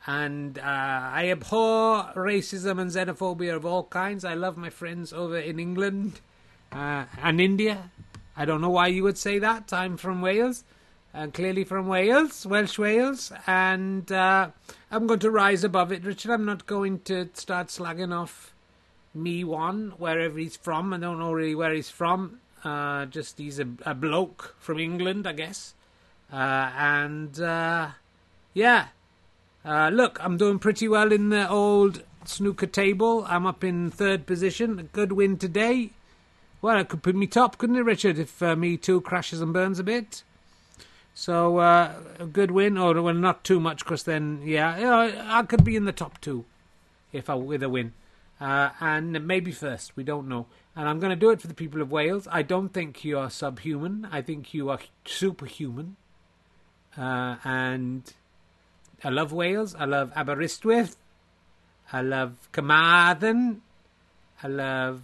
And 0.07 0.57
uh, 0.57 0.61
I 0.63 1.29
abhor 1.29 2.13
racism 2.15 2.79
and 2.79 2.89
xenophobia 2.89 3.55
of 3.55 3.65
all 3.65 3.83
kinds. 3.83 4.23
I 4.23 4.33
love 4.33 4.57
my 4.57 4.69
friends 4.69 5.11
over 5.11 5.37
in 5.37 5.59
England 5.59 6.21
uh, 6.71 7.05
and 7.21 7.41
India. 7.41 7.91
I 8.35 8.45
don't 8.45 8.61
know 8.61 8.69
why 8.69 8.87
you 8.87 9.03
would 9.03 9.17
say 9.17 9.37
that. 9.39 9.73
I'm 9.73 9.97
from 9.97 10.21
Wales 10.21 10.63
and 11.13 11.33
clearly 11.33 11.63
from 11.63 11.87
Wales, 11.87 12.45
Welsh 12.45 12.77
Wales, 12.77 13.31
and 13.47 14.11
uh, 14.11 14.49
I'm 14.91 15.07
going 15.07 15.19
to 15.21 15.31
rise 15.31 15.63
above 15.63 15.91
it, 15.91 16.05
Richard. 16.05 16.31
I'm 16.31 16.45
not 16.45 16.67
going 16.67 16.99
to 17.01 17.29
start 17.33 17.67
slagging 17.67 18.15
off 18.15 18.53
me 19.15 19.43
one 19.43 19.93
wherever 19.97 20.37
he's 20.37 20.55
from. 20.55 20.93
I 20.93 20.99
don't 20.99 21.17
know 21.17 21.33
really 21.33 21.55
where 21.55 21.73
he's 21.73 21.89
from. 21.89 22.39
Uh, 22.63 23.05
just 23.07 23.39
he's 23.39 23.59
a, 23.59 23.67
a, 23.85 23.95
bloke 23.95 24.55
from 24.59 24.79
England, 24.79 25.25
I 25.25 25.33
guess. 25.33 25.73
Uh, 26.31 26.71
and 26.77 27.39
uh, 27.39 27.89
yeah, 28.53 28.87
uh, 29.67 29.89
look, 29.89 30.17
I'm 30.24 30.38
doing 30.38 30.59
pretty 30.59 30.88
well 30.88 31.12
in 31.12 31.27
the 31.27 31.50
old 31.50 32.01
snooker 32.24 32.67
table. 32.67 33.25
I'm 33.27 33.45
up 33.45 33.63
in 33.63 33.91
third 33.91 34.25
position. 34.25 34.79
A 34.79 34.83
good 34.83 35.12
win 35.12 35.38
today. 35.38 35.89
Well, 36.62 36.79
it 36.79 36.88
could 36.88 37.03
put 37.03 37.15
me 37.15 37.27
top, 37.27 37.57
couldn't 37.57 37.75
it, 37.75 37.83
Richard? 37.83 38.17
If 38.17 38.41
uh, 38.41 38.55
me 38.55 38.77
too 38.77 39.01
crashes 39.01 39.41
and 39.41 39.51
burns 39.51 39.77
a 39.77 39.83
bit. 39.83 40.24
So 41.13 41.57
uh, 41.57 41.95
a 42.17 42.25
good 42.25 42.51
win, 42.51 42.77
or 42.77 43.01
well, 43.01 43.13
not 43.13 43.43
too 43.43 43.59
much, 43.59 43.79
because 43.79 44.03
then 44.03 44.41
yeah, 44.45 44.77
you 44.77 44.83
know, 44.83 45.24
I 45.25 45.43
could 45.43 45.63
be 45.63 45.75
in 45.75 45.86
the 45.86 45.91
top 45.91 46.21
two 46.21 46.45
if 47.12 47.29
I 47.29 47.36
with 47.36 47.63
a 47.63 47.69
win, 47.69 47.93
uh, 48.39 48.69
and 48.79 49.27
maybe 49.27 49.51
first. 49.51 49.97
We 49.97 50.03
don't 50.03 50.29
know. 50.29 50.45
And 50.75 50.88
I'm 50.88 51.00
going 51.00 51.09
to 51.09 51.15
do 51.15 51.31
it 51.31 51.41
for 51.41 51.47
the 51.47 51.55
people 51.55 51.81
of 51.81 51.91
Wales. 51.91 52.27
I 52.31 52.43
don't 52.43 52.69
think 52.69 53.03
you 53.03 53.17
are 53.17 53.31
subhuman. 53.31 54.07
I 54.12 54.21
think 54.21 54.53
you 54.53 54.69
are 54.69 54.79
superhuman. 55.05 55.97
Uh, 56.95 57.38
and 57.43 58.13
I 59.03 59.09
love 59.09 59.31
Wales. 59.31 59.75
I 59.75 59.85
love 59.85 60.11
Aberystwyth. 60.15 60.95
I 61.91 62.01
love 62.01 62.36
Carmarthen. 62.51 63.62
I 64.43 64.47
love 64.47 65.01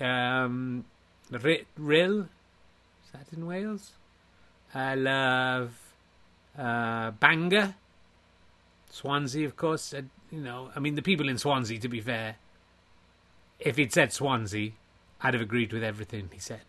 um, 0.00 0.84
Rhyl. 1.30 2.20
Is 2.22 3.12
that 3.12 3.26
in 3.32 3.46
Wales? 3.46 3.92
I 4.74 4.94
love 4.94 5.78
uh, 6.58 7.12
Bangor, 7.12 7.74
Swansea, 8.90 9.46
of 9.46 9.56
course. 9.56 9.94
Uh, 9.94 10.02
you 10.32 10.40
know, 10.40 10.70
I 10.74 10.80
mean, 10.80 10.94
the 10.94 11.02
people 11.02 11.28
in 11.28 11.38
Swansea, 11.38 11.78
to 11.78 11.88
be 11.88 12.00
fair, 12.00 12.36
if 13.60 13.76
he'd 13.76 13.92
said 13.92 14.12
Swansea, 14.12 14.72
I'd 15.20 15.34
have 15.34 15.42
agreed 15.42 15.72
with 15.72 15.84
everything 15.84 16.28
he 16.32 16.40
said. 16.40 16.62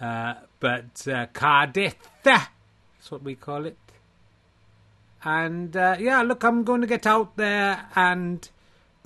Uh, 0.00 0.34
but 0.60 1.06
uh, 1.08 1.26
Cardiff, 1.32 1.96
that's 2.22 3.10
what 3.10 3.22
we 3.22 3.34
call 3.34 3.64
it. 3.64 3.76
And 5.24 5.76
uh, 5.76 5.96
yeah, 5.98 6.22
look, 6.22 6.44
I'm 6.44 6.62
going 6.64 6.80
to 6.80 6.86
get 6.86 7.06
out 7.06 7.36
there 7.36 7.86
and 7.96 8.48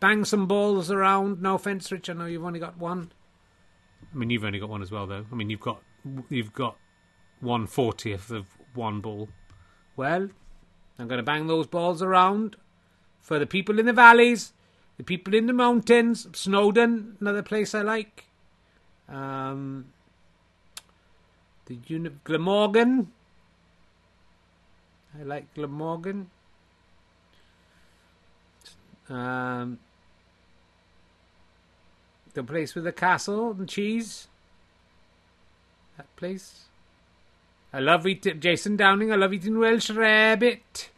bang 0.00 0.24
some 0.24 0.46
balls 0.46 0.90
around. 0.90 1.40
No 1.40 1.54
offense, 1.54 1.90
Rich. 1.90 2.10
I 2.10 2.12
know 2.12 2.26
you've 2.26 2.44
only 2.44 2.60
got 2.60 2.76
one. 2.78 3.12
I 4.12 4.18
mean, 4.18 4.30
you've 4.30 4.44
only 4.44 4.58
got 4.58 4.68
one 4.68 4.82
as 4.82 4.90
well, 4.90 5.06
though. 5.06 5.24
I 5.30 5.34
mean, 5.34 5.48
you've 5.48 5.60
got 5.60 5.80
you've 6.28 6.52
got 6.52 6.76
one 7.40 7.66
fortieth 7.66 8.30
of 8.30 8.46
one 8.74 9.00
ball. 9.00 9.28
Well, 9.96 10.28
I'm 10.98 11.08
going 11.08 11.18
to 11.18 11.22
bang 11.22 11.46
those 11.46 11.66
balls 11.66 12.02
around 12.02 12.56
for 13.20 13.38
the 13.38 13.46
people 13.46 13.78
in 13.78 13.86
the 13.86 13.92
valleys, 13.92 14.52
the 14.98 15.04
people 15.04 15.34
in 15.34 15.46
the 15.46 15.52
mountains, 15.52 16.26
Snowdon, 16.34 17.16
another 17.20 17.42
place 17.42 17.74
I 17.74 17.82
like. 17.82 18.26
Um, 19.08 19.86
the 21.66 21.78
Uni- 21.86 22.10
Glamorgan. 22.24 23.12
I 25.18 25.24
like 25.24 25.52
Glamorgan. 25.54 26.30
Um, 29.08 29.78
the 32.34 32.42
place 32.42 32.74
with 32.74 32.84
the 32.84 32.92
castle 32.92 33.50
and 33.50 33.68
cheese. 33.68 34.28
That 35.96 36.14
place. 36.16 36.64
I 37.72 37.80
love 37.80 38.06
eating 38.06 38.40
Jason 38.40 38.76
Downing. 38.76 39.12
I 39.12 39.16
love 39.16 39.32
eating 39.32 39.58
Welsh 39.58 39.90
rabbit. 39.90 40.90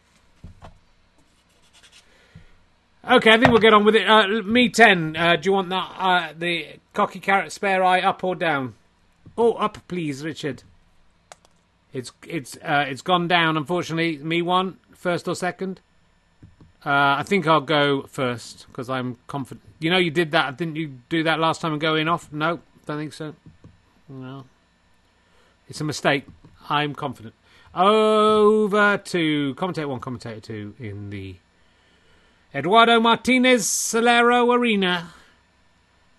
Okay, 3.09 3.33
I 3.33 3.37
think 3.37 3.51
we'll 3.51 3.61
get 3.61 3.75
on 3.75 3.85
with 3.85 3.97
it. 3.97 4.09
Uh, 4.09 4.43
me 4.43 4.69
ten. 4.69 5.17
Uh, 5.17 5.37
do 5.37 5.49
you 5.49 5.53
want 5.53 5.69
that? 5.69 5.95
Uh, 5.99 6.33
the 6.39 6.79
cocky 6.95 7.21
carrot 7.21 7.53
spare 7.53 7.83
eye 7.85 8.01
up 8.01 8.25
or 8.25 8.35
down? 8.35 8.75
Oh, 9.37 9.53
up, 9.55 9.79
please, 9.89 10.25
Richard. 10.25 10.63
It's 11.95 12.13
it's 12.27 12.57
uh, 12.57 12.85
it's 12.89 13.01
gone 13.01 13.27
down. 13.29 13.57
Unfortunately, 13.57 14.19
me 14.19 14.43
one 14.43 14.77
first 14.93 15.27
or 15.27 15.35
second. 15.35 15.81
Uh, 16.85 17.17
I 17.19 17.23
think 17.23 17.47
I'll 17.47 17.63
go 17.63 18.03
first 18.03 18.67
because 18.69 18.91
I'm 18.91 19.17
confident. 19.27 19.65
You 19.79 19.89
know, 19.89 19.97
you 19.97 20.11
did 20.11 20.33
that. 20.33 20.59
Didn't 20.59 20.77
you 20.77 20.99
do 21.09 21.23
that 21.23 21.41
last 21.41 21.63
time 21.63 21.73
and 21.73 21.81
go 21.81 21.95
in 21.95 22.09
off? 22.09 22.31
No, 22.31 22.61
don't 22.85 22.99
think 22.99 23.15
so. 23.15 23.35
No, 24.09 24.45
it's 25.69 25.81
a 25.81 25.85
mistake. 25.85 26.27
I'm 26.69 26.95
confident. 26.95 27.35
Over 27.75 28.99
to 28.99 29.55
commentator 29.55 29.89
one, 29.89 30.01
commentator 30.01 30.41
two 30.41 30.75
in 30.79 31.11
the 31.11 31.37
Eduardo 32.55 33.01
Martinez 33.01 33.67
Solero 33.67 34.55
Arena. 34.55 35.11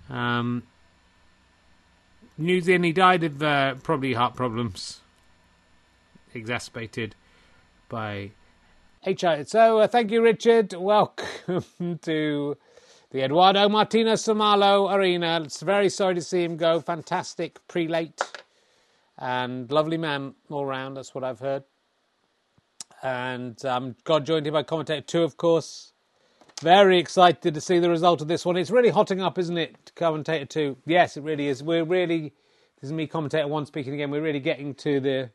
Um, 0.09 0.63
New 2.37 2.59
Zealand, 2.61 2.85
he 2.85 2.91
died 2.91 3.23
of 3.23 3.41
uh, 3.41 3.75
probably 3.75 4.13
heart 4.13 4.35
problems, 4.35 5.01
exacerbated 6.35 7.15
by 7.89 8.31
HI. 9.03 9.43
So, 9.45 9.79
uh, 9.79 9.87
thank 9.87 10.11
you, 10.11 10.21
Richard. 10.21 10.73
Welcome 10.77 11.99
to 12.01 12.57
the 13.11 13.21
Eduardo 13.23 13.69
Martinez 13.69 14.23
Somalo 14.23 14.93
Arena. 14.93 15.41
It's 15.43 15.61
very 15.61 15.89
sorry 15.89 16.15
to 16.15 16.21
see 16.21 16.43
him 16.43 16.57
go. 16.57 16.79
Fantastic 16.79 17.65
prelate 17.67 18.21
and 19.17 19.71
lovely 19.71 19.97
man 19.97 20.33
all 20.49 20.65
round. 20.65 20.97
That's 20.97 21.15
what 21.15 21.23
I've 21.23 21.39
heard. 21.39 21.63
And 23.01 23.63
um, 23.65 23.95
God 24.03 24.25
joined 24.25 24.47
him 24.47 24.53
by 24.53 24.63
commentator 24.63 25.01
two, 25.01 25.23
of 25.23 25.37
course. 25.37 25.93
Very 26.61 26.97
excited 26.97 27.53
to 27.53 27.61
see 27.61 27.79
the 27.79 27.89
result 27.89 28.21
of 28.21 28.27
this 28.27 28.45
one. 28.45 28.57
It's 28.57 28.71
really 28.71 28.89
hotting 28.89 29.21
up, 29.21 29.37
isn't 29.37 29.57
it? 29.57 29.91
Commentator 29.95 30.45
two. 30.45 30.77
Yes, 30.85 31.17
it 31.17 31.23
really 31.23 31.47
is. 31.47 31.61
We're 31.61 31.83
really. 31.83 32.33
This 32.81 32.89
is 32.89 32.93
me, 32.93 33.07
commentator 33.07 33.47
one, 33.47 33.65
speaking 33.65 33.93
again. 33.93 34.09
We're 34.11 34.21
really 34.21 34.39
getting 34.39 34.73
to 34.75 34.99
the 34.99 35.29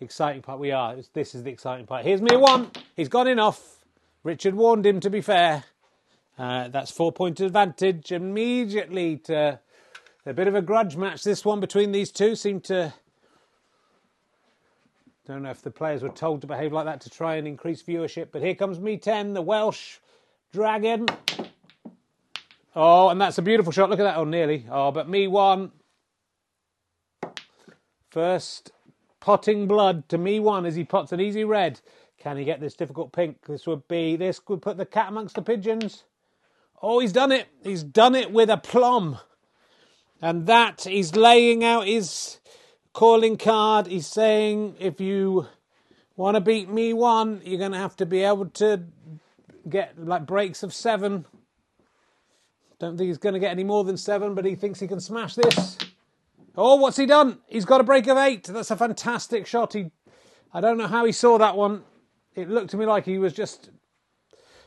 exciting 0.00 0.42
part. 0.42 0.58
We 0.58 0.72
are. 0.72 0.96
This 1.12 1.34
is 1.34 1.42
the 1.42 1.50
exciting 1.50 1.86
part. 1.86 2.04
Here's 2.04 2.22
me 2.22 2.36
one. 2.36 2.70
He's 2.96 3.08
gone 3.08 3.38
off. 3.38 3.84
Richard 4.22 4.54
warned 4.54 4.86
him. 4.86 5.00
To 5.00 5.10
be 5.10 5.20
fair, 5.20 5.64
uh, 6.38 6.68
that's 6.68 6.90
four 6.90 7.12
point 7.12 7.40
advantage 7.40 8.12
immediately 8.12 9.16
to 9.18 9.60
a 10.26 10.32
bit 10.32 10.48
of 10.48 10.54
a 10.54 10.62
grudge 10.62 10.96
match. 10.96 11.22
This 11.22 11.44
one 11.44 11.60
between 11.60 11.92
these 11.92 12.10
two 12.10 12.34
seemed 12.34 12.64
to 12.64 12.94
don't 15.26 15.42
know 15.42 15.50
if 15.50 15.62
the 15.62 15.70
players 15.70 16.02
were 16.02 16.10
told 16.10 16.42
to 16.42 16.46
behave 16.46 16.72
like 16.72 16.84
that 16.84 17.00
to 17.00 17.10
try 17.10 17.36
and 17.36 17.48
increase 17.48 17.82
viewership, 17.82 18.28
but 18.30 18.42
here 18.42 18.54
comes 18.54 18.78
me 18.78 18.98
10, 18.98 19.32
the 19.32 19.40
Welsh 19.40 19.96
Dragon. 20.52 21.06
Oh, 22.76 23.08
and 23.08 23.18
that's 23.18 23.38
a 23.38 23.42
beautiful 23.42 23.72
shot. 23.72 23.88
Look 23.88 24.00
at 24.00 24.02
that. 24.02 24.18
Oh, 24.18 24.24
nearly. 24.24 24.66
Oh, 24.70 24.90
but 24.90 25.08
me 25.08 25.26
one. 25.26 25.72
First 28.10 28.70
potting 29.24 29.66
blood 29.66 30.06
to 30.06 30.18
me 30.18 30.38
one 30.38 30.66
as 30.66 30.76
he 30.76 30.84
pots 30.84 31.10
an 31.10 31.18
easy 31.18 31.44
red. 31.44 31.80
Can 32.18 32.36
he 32.36 32.44
get 32.44 32.60
this 32.60 32.74
difficult 32.74 33.10
pink? 33.10 33.38
This 33.46 33.66
would 33.66 33.88
be 33.88 34.16
this 34.16 34.38
would 34.48 34.60
put 34.60 34.76
the 34.76 34.84
cat 34.84 35.08
amongst 35.08 35.34
the 35.34 35.40
pigeons. 35.40 36.04
Oh, 36.82 36.98
he's 36.98 37.14
done 37.14 37.32
it. 37.32 37.48
He's 37.62 37.82
done 37.82 38.14
it 38.14 38.30
with 38.30 38.50
a 38.50 38.58
plum. 38.58 39.16
And 40.20 40.46
that 40.46 40.82
he's 40.82 41.16
laying 41.16 41.64
out 41.64 41.86
his 41.86 42.38
calling 42.92 43.38
card. 43.38 43.86
He's 43.86 44.06
saying 44.06 44.76
if 44.78 45.00
you 45.00 45.46
want 46.16 46.34
to 46.34 46.42
beat 46.42 46.68
me 46.68 46.92
one, 46.92 47.40
you're 47.46 47.58
going 47.58 47.72
to 47.72 47.78
have 47.78 47.96
to 47.96 48.06
be 48.06 48.24
able 48.24 48.50
to 48.50 48.82
get 49.66 49.98
like 49.98 50.26
breaks 50.26 50.62
of 50.62 50.74
seven. 50.74 51.24
Don't 52.78 52.98
think 52.98 53.08
he's 53.08 53.16
going 53.16 53.32
to 53.32 53.40
get 53.40 53.52
any 53.52 53.64
more 53.64 53.84
than 53.84 53.96
seven, 53.96 54.34
but 54.34 54.44
he 54.44 54.54
thinks 54.54 54.80
he 54.80 54.86
can 54.86 55.00
smash 55.00 55.34
this. 55.34 55.78
Oh, 56.56 56.76
what's 56.76 56.96
he 56.96 57.06
done? 57.06 57.38
He's 57.46 57.64
got 57.64 57.80
a 57.80 57.84
break 57.84 58.06
of 58.06 58.16
eight. 58.16 58.44
That's 58.44 58.70
a 58.70 58.76
fantastic 58.76 59.46
shot. 59.46 59.72
He, 59.72 59.90
I 60.52 60.60
don't 60.60 60.78
know 60.78 60.86
how 60.86 61.04
he 61.04 61.12
saw 61.12 61.38
that 61.38 61.56
one. 61.56 61.82
It 62.34 62.48
looked 62.48 62.70
to 62.70 62.76
me 62.76 62.86
like 62.86 63.04
he 63.04 63.18
was 63.18 63.32
just 63.32 63.70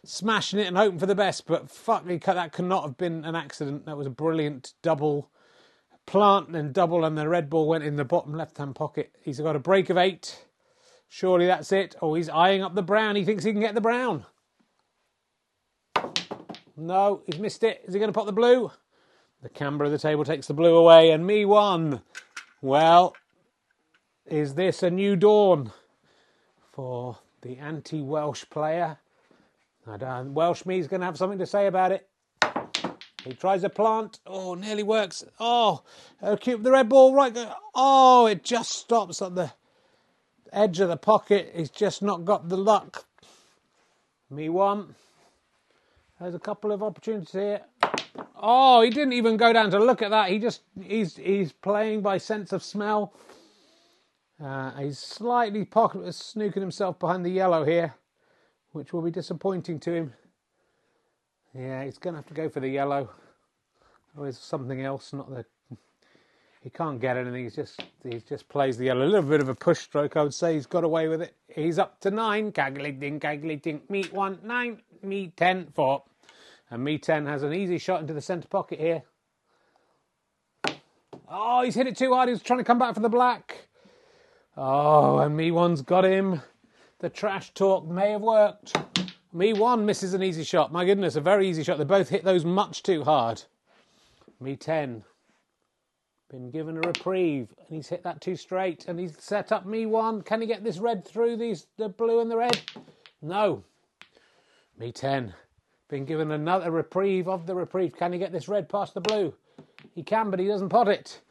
smashing 0.04 0.60
it 0.60 0.68
and 0.68 0.78
hoping 0.78 1.00
for 1.00 1.06
the 1.06 1.16
best, 1.16 1.46
but 1.48 1.70
fuck, 1.70 2.06
that 2.06 2.52
could 2.54 2.66
not 2.66 2.84
have 2.84 2.98
been 2.98 3.26
an 3.26 3.36
accident. 3.36 3.86
That 3.86 3.98
was 3.98 4.08
a 4.08 4.12
brilliant 4.12 4.74
double 4.82 5.30
plant 6.06 6.56
and 6.56 6.74
double, 6.74 7.06
and 7.06 7.18
the 7.18 7.28
red 7.28 7.50
ball 7.50 7.68
went 7.68 7.84
in 7.84 7.96
the 7.96 8.06
bottom 8.06 8.34
left 8.34 8.58
hand 8.58 8.76
pocket. 8.76 9.16
He's 9.22 9.40
got 9.40 9.56
a 9.56 9.60
break 9.60 9.90
of 9.90 9.98
eight. 9.98 10.46
Surely 11.10 11.46
that's 11.46 11.72
it. 11.72 11.96
Oh, 12.02 12.16
he's 12.16 12.30
eyeing 12.30 12.64
up 12.64 12.76
the 12.76 12.82
brown. 12.82 13.16
He 13.16 13.24
thinks 13.24 13.44
he 13.44 13.52
can 13.52 13.62
get 13.62 13.76
the 13.76 13.82
brown. 13.82 14.26
No, 16.76 17.22
he's 17.26 17.40
missed 17.40 17.64
it. 17.64 17.82
Is 17.86 17.94
he 17.94 18.00
going 18.00 18.10
to 18.10 18.18
pop 18.18 18.26
the 18.26 18.34
blue? 18.34 18.72
The 19.44 19.50
camber 19.50 19.86
of 19.86 19.92
the 19.92 20.00
table 20.00 20.26
takes 20.26 20.48
the 20.48 20.54
blue 20.54 20.76
away, 20.76 21.12
and 21.12 21.26
me 21.26 21.46
one. 21.46 22.02
Well, 22.62 23.16
is 24.26 24.56
this 24.56 24.82
a 24.82 24.90
new 24.90 25.16
dawn 25.16 25.72
for 26.72 27.20
the 27.42 27.58
anti 27.58 28.02
Welsh 28.02 28.46
player? 28.50 28.98
I 29.86 29.98
don't, 29.98 30.34
Welsh 30.34 30.66
me 30.66 30.78
me's 30.78 30.88
going 30.88 31.00
to 31.00 31.06
have 31.06 31.18
something 31.18 31.40
to 31.40 31.46
say 31.46 31.68
about 31.68 31.92
it. 31.92 32.10
He 33.24 33.34
tries 33.34 33.64
a 33.64 33.70
plant. 33.70 34.20
Oh, 34.26 34.54
nearly 34.56 34.84
works. 34.84 35.24
Oh, 35.40 35.84
keep 36.40 36.64
the 36.64 36.72
red 36.72 36.90
ball 36.90 37.14
right. 37.14 37.38
Oh, 37.76 38.26
it 38.26 38.44
just 38.44 38.72
stops 38.72 39.22
at 39.22 39.36
the 39.36 39.52
edge 40.52 40.80
of 40.80 40.90
the 40.90 40.98
pocket. 40.98 41.52
He's 41.56 41.70
just 41.70 42.02
not 42.02 42.26
got 42.26 42.50
the 42.50 42.58
luck. 42.58 43.06
Me 44.30 44.50
one. 44.50 44.96
There's 46.20 46.36
a 46.36 46.40
couple 46.40 46.72
of 46.72 46.82
opportunities 46.82 47.32
here. 47.32 47.62
Oh, 48.36 48.82
he 48.82 48.90
didn't 48.90 49.14
even 49.14 49.38
go 49.38 49.52
down 49.54 49.72
to 49.72 49.80
look 49.80 50.02
at 50.02 50.12
that. 50.12 50.30
He 50.30 50.40
just 50.40 50.62
he's 50.82 51.18
he's 51.18 51.52
playing 51.52 52.02
by 52.02 52.18
sense 52.18 52.54
of 52.54 52.64
smell. 52.64 53.14
Uh, 54.44 54.72
he's 54.78 55.00
slightly 55.00 55.66
pocket 55.66 56.02
snooking 56.02 56.62
himself 56.62 57.00
behind 57.00 57.26
the 57.26 57.32
yellow 57.32 57.66
here, 57.66 57.96
which 58.72 58.94
will 58.94 59.02
be 59.02 59.12
disappointing 59.12 59.80
to 59.80 59.94
him. 59.94 60.14
Yeah, 61.56 61.84
he's 61.84 61.98
going 61.98 62.14
to 62.14 62.20
have 62.20 62.28
to 62.28 62.36
go 62.36 62.50
for 62.50 62.60
the 62.60 62.70
yellow. 62.70 63.10
Or 64.16 64.28
is 64.28 64.38
something 64.38 64.82
else, 64.82 65.14
not 65.14 65.30
the. 65.30 65.46
He 66.62 66.70
can't 66.70 67.00
get 67.00 67.18
anything. 67.18 67.44
He's 67.44 67.56
just 67.56 67.82
he 68.04 68.20
just 68.28 68.50
plays 68.50 68.78
the 68.78 68.86
yellow. 68.86 69.06
A 69.06 69.08
little 69.08 69.30
bit 69.30 69.42
of 69.42 69.50
a 69.50 69.56
push 69.56 69.80
stroke, 69.80 70.18
I 70.18 70.24
would 70.24 70.34
say. 70.34 70.56
He's 70.56 70.66
got 70.66 70.84
away 70.84 71.08
with 71.08 71.22
it. 71.22 71.34
He's 71.48 71.80
up 71.80 72.00
to 72.02 72.12
nine. 72.12 72.52
Calculating, 72.52 73.20
calculating. 73.20 73.82
Meet 73.90 74.14
one, 74.14 74.40
nine. 74.44 74.82
Me 75.02 75.32
ten, 75.36 75.68
four. 75.74 76.04
And 76.70 76.84
me 76.84 76.98
10 76.98 77.26
has 77.26 77.44
an 77.44 77.54
easy 77.54 77.78
shot 77.78 78.02
into 78.02 78.14
the 78.14 78.22
centre 78.22 78.48
pocket 78.48 78.80
here. 78.80 79.04
Oh, 81.30 81.62
he's 81.64 81.76
hit 81.76 81.88
it 81.88 81.98
too 81.98 82.14
hard. 82.14 82.30
He 82.30 82.34
was 82.34 82.42
trying 82.42 82.60
to 82.60 82.66
come 82.66 82.80
back 82.80 82.94
for 82.94 83.00
the 83.00 83.10
black. 83.10 83.68
Oh, 84.56 85.20
and 85.20 85.36
me 85.36 85.52
one's 85.52 85.82
got 85.82 86.04
him. 86.04 86.42
The 87.00 87.10
trash 87.10 87.54
talk 87.54 87.88
may 87.88 88.12
have 88.12 88.22
worked. 88.22 88.76
Me 89.32 89.54
one 89.54 89.86
misses 89.86 90.14
an 90.14 90.24
easy 90.24 90.44
shot. 90.44 90.72
My 90.72 90.84
goodness, 90.84 91.16
a 91.16 91.22
very 91.22 91.48
easy 91.48 91.64
shot. 91.64 91.78
They 91.78 91.84
both 91.84 92.10
hit 92.10 92.24
those 92.24 92.44
much 92.44 92.82
too 92.82 93.04
hard. 93.04 93.44
Me 94.40 94.56
10. 94.56 95.04
Been 96.30 96.50
given 96.52 96.78
a 96.78 96.82
reprieve, 96.82 97.54
and 97.58 97.68
he's 97.70 97.88
hit 97.88 98.04
that 98.04 98.20
too 98.20 98.36
straight, 98.36 98.86
and 98.88 99.00
he's 99.00 99.16
set 99.20 99.52
up 99.52 99.66
me 99.66 99.86
one. 99.86 100.22
Can 100.22 100.42
he 100.42 100.48
get 100.48 100.64
this 100.64 100.80
red 100.80 101.06
through 101.08 101.38
these 101.38 101.68
the 101.78 101.88
blue 101.88 102.20
and 102.20 102.30
the 102.30 102.38
red? 102.38 102.60
No. 103.22 103.64
Me 104.78 104.92
10. 104.92 105.34
Been 105.90 106.06
given 106.06 106.32
another 106.32 106.70
reprieve 106.70 107.28
of 107.28 107.46
the 107.46 107.56
reprieve. 107.56 107.96
Can 107.96 108.14
he 108.14 108.20
get 108.20 108.32
this 108.32 108.50
red 108.50 108.68
past 108.68 108.94
the 108.94 109.02
blue? 109.02 109.34
He 109.96 110.04
can, 110.04 110.30
but 110.30 110.40
he 110.40 110.48
doesn't 110.48 110.70
pot 110.70 110.88
it. 110.88 111.22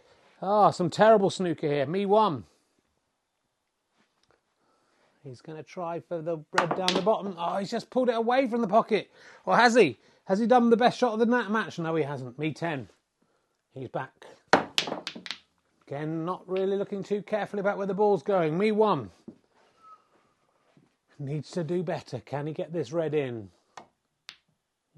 Ah, 0.41 0.69
oh, 0.69 0.71
some 0.71 0.91
terrible 0.91 1.31
snooker 1.31 1.67
here. 1.67 1.87
Me 1.87 2.07
one. 2.07 2.45
He's 5.23 5.41
going 5.41 5.59
to 5.59 5.65
try 5.65 6.01
for 6.01 6.23
the 6.23 6.39
red 6.53 6.77
down 6.77 6.95
the 6.95 7.03
bottom. 7.03 7.35
Oh, 7.37 7.57
he's 7.57 7.71
just 7.71 7.91
pulled 7.91 8.09
it 8.09 8.15
away 8.15 8.47
from 8.47 8.61
the 8.61 8.69
pocket. 8.69 9.11
Or 9.45 9.57
has 9.57 9.75
he? 9.75 9.99
Has 10.25 10.39
he 10.39 10.47
done 10.47 10.71
the 10.71 10.77
best 10.77 10.99
shot 10.99 11.13
of 11.13 11.19
the 11.19 11.27
match? 11.27 11.79
No, 11.79 11.95
he 11.95 12.05
hasn't. 12.05 12.39
Me 12.39 12.53
10. 12.53 12.89
He's 13.75 13.89
back. 13.89 14.27
Again, 15.87 16.25
not 16.25 16.49
really 16.49 16.77
looking 16.77 17.03
too 17.03 17.23
carefully 17.23 17.61
about 17.61 17.77
where 17.77 17.87
the 17.87 17.95
ball's 17.95 18.23
going. 18.23 18.57
Me 18.57 18.73
1. 18.73 19.11
Needs 21.19 21.51
to 21.53 21.65
do 21.65 21.83
better. 21.83 22.21
Can 22.21 22.47
he 22.47 22.53
get 22.53 22.73
this 22.73 22.93
red 22.93 23.15
in? 23.15 23.51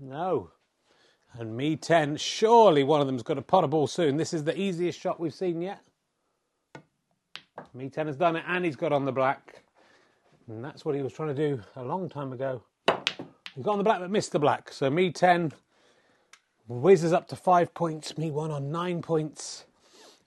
No. 0.01 0.51
And 1.35 1.57
me 1.57 1.77
10. 1.77 2.17
Surely 2.17 2.85
one 2.85 3.01
of 3.01 3.07
them's 3.07 3.23
got 3.23 3.39
a 3.39 3.43
pot 3.43 3.65
of 3.65 3.71
ball 3.71 3.87
soon. 3.87 4.17
This 4.17 4.33
is 4.33 4.45
the 4.45 4.59
easiest 4.59 4.99
shot 4.99 5.21
we've 5.21 5.35
seen 5.35 5.61
yet. 5.61 5.81
Me 7.75 7.89
10 7.89 8.07
has 8.07 8.17
done 8.17 8.37
it 8.37 8.45
and 8.47 8.65
he's 8.65 8.77
got 8.77 8.93
on 8.93 9.05
the 9.05 9.13
black. 9.13 9.63
And 10.49 10.65
that's 10.65 10.85
what 10.85 10.95
he 10.95 11.03
was 11.03 11.13
trying 11.13 11.35
to 11.35 11.35
do 11.35 11.63
a 11.77 11.85
long 11.85 12.09
time 12.09 12.33
ago. 12.33 12.63
He 13.55 13.63
got 13.63 13.73
on 13.73 13.79
the 13.79 13.85
black 13.85 14.01
but 14.01 14.11
missed 14.11 14.33
the 14.33 14.39
black. 14.39 14.73
So 14.73 14.89
me 14.89 15.11
10 15.11 15.53
whizzes 16.69 17.13
up 17.13 17.29
to 17.29 17.37
five 17.37 17.75
points. 17.75 18.17
Me 18.17 18.31
1 18.31 18.51
on 18.51 18.71
nine 18.71 19.03
points. 19.03 19.65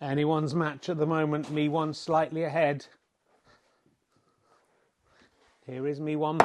Anyone's 0.01 0.53
match 0.53 0.89
at 0.89 0.97
the 0.97 1.05
moment. 1.05 1.51
Me 1.51 1.69
1 1.69 1.93
slightly 1.93 2.43
ahead. 2.43 2.85
Here 5.65 5.87
is 5.87 5.99
me 5.99 6.15
1. 6.15 6.39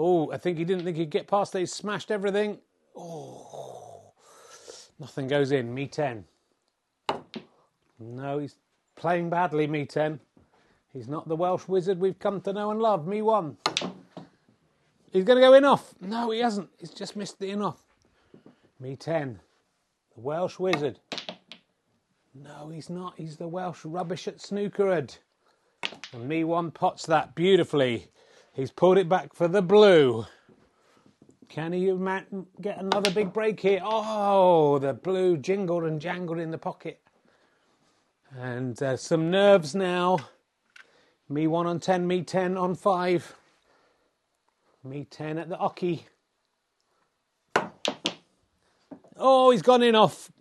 Oh, 0.00 0.30
I 0.30 0.36
think 0.36 0.58
he 0.58 0.64
didn't 0.64 0.84
think 0.84 0.96
he'd 0.96 1.10
get 1.10 1.26
past 1.26 1.52
He 1.52 1.66
smashed 1.66 2.12
everything. 2.12 2.58
Oh, 2.96 4.12
nothing 5.00 5.26
goes 5.26 5.50
in. 5.50 5.74
Me 5.74 5.88
10. 5.88 6.24
No, 7.98 8.38
he's 8.38 8.54
playing 8.94 9.28
badly, 9.28 9.66
me 9.66 9.84
10. 9.86 10.20
He's 10.92 11.08
not 11.08 11.26
the 11.26 11.34
Welsh 11.34 11.66
wizard 11.66 11.98
we've 11.98 12.18
come 12.18 12.40
to 12.42 12.52
know 12.52 12.70
and 12.70 12.80
love. 12.80 13.08
Me 13.08 13.22
1. 13.22 13.56
He's 15.12 15.24
going 15.24 15.36
to 15.36 15.44
go 15.44 15.54
in 15.54 15.64
off. 15.64 15.94
No, 16.00 16.30
he 16.30 16.38
hasn't. 16.38 16.70
He's 16.78 16.92
just 16.92 17.16
missed 17.16 17.40
the 17.40 17.50
in 17.50 17.60
off. 17.60 17.82
Me 18.78 18.94
10. 18.94 19.40
The 20.14 20.20
Welsh 20.20 20.60
wizard. 20.60 21.00
No, 22.34 22.68
he's 22.68 22.88
not. 22.88 23.14
He's 23.16 23.36
the 23.36 23.48
Welsh 23.48 23.84
rubbish 23.84 24.28
at 24.28 24.38
snookerad. 24.38 25.18
And 26.12 26.28
me 26.28 26.44
1 26.44 26.70
pots 26.70 27.04
that 27.06 27.34
beautifully. 27.34 28.06
He's 28.58 28.72
pulled 28.72 28.98
it 28.98 29.08
back 29.08 29.34
for 29.34 29.46
the 29.46 29.62
blue. 29.62 30.26
Can 31.48 31.72
he 31.72 31.94
get 32.60 32.78
another 32.80 33.08
big 33.12 33.32
break 33.32 33.60
here? 33.60 33.80
Oh, 33.84 34.80
the 34.80 34.94
blue 34.94 35.36
jingled 35.36 35.84
and 35.84 36.00
jangled 36.00 36.40
in 36.40 36.50
the 36.50 36.58
pocket. 36.58 37.00
And 38.36 38.82
uh, 38.82 38.96
some 38.96 39.30
nerves 39.30 39.76
now. 39.76 40.18
Me 41.28 41.46
1 41.46 41.68
on 41.68 41.78
10, 41.78 42.04
me 42.04 42.22
10 42.22 42.56
on 42.56 42.74
5. 42.74 43.36
Me 44.82 45.06
10 45.08 45.38
at 45.38 45.48
the 45.48 45.56
oche. 45.56 46.00
Oh, 49.16 49.52
he's 49.52 49.62
gone 49.62 49.84
in 49.84 49.94
off. 49.94 50.32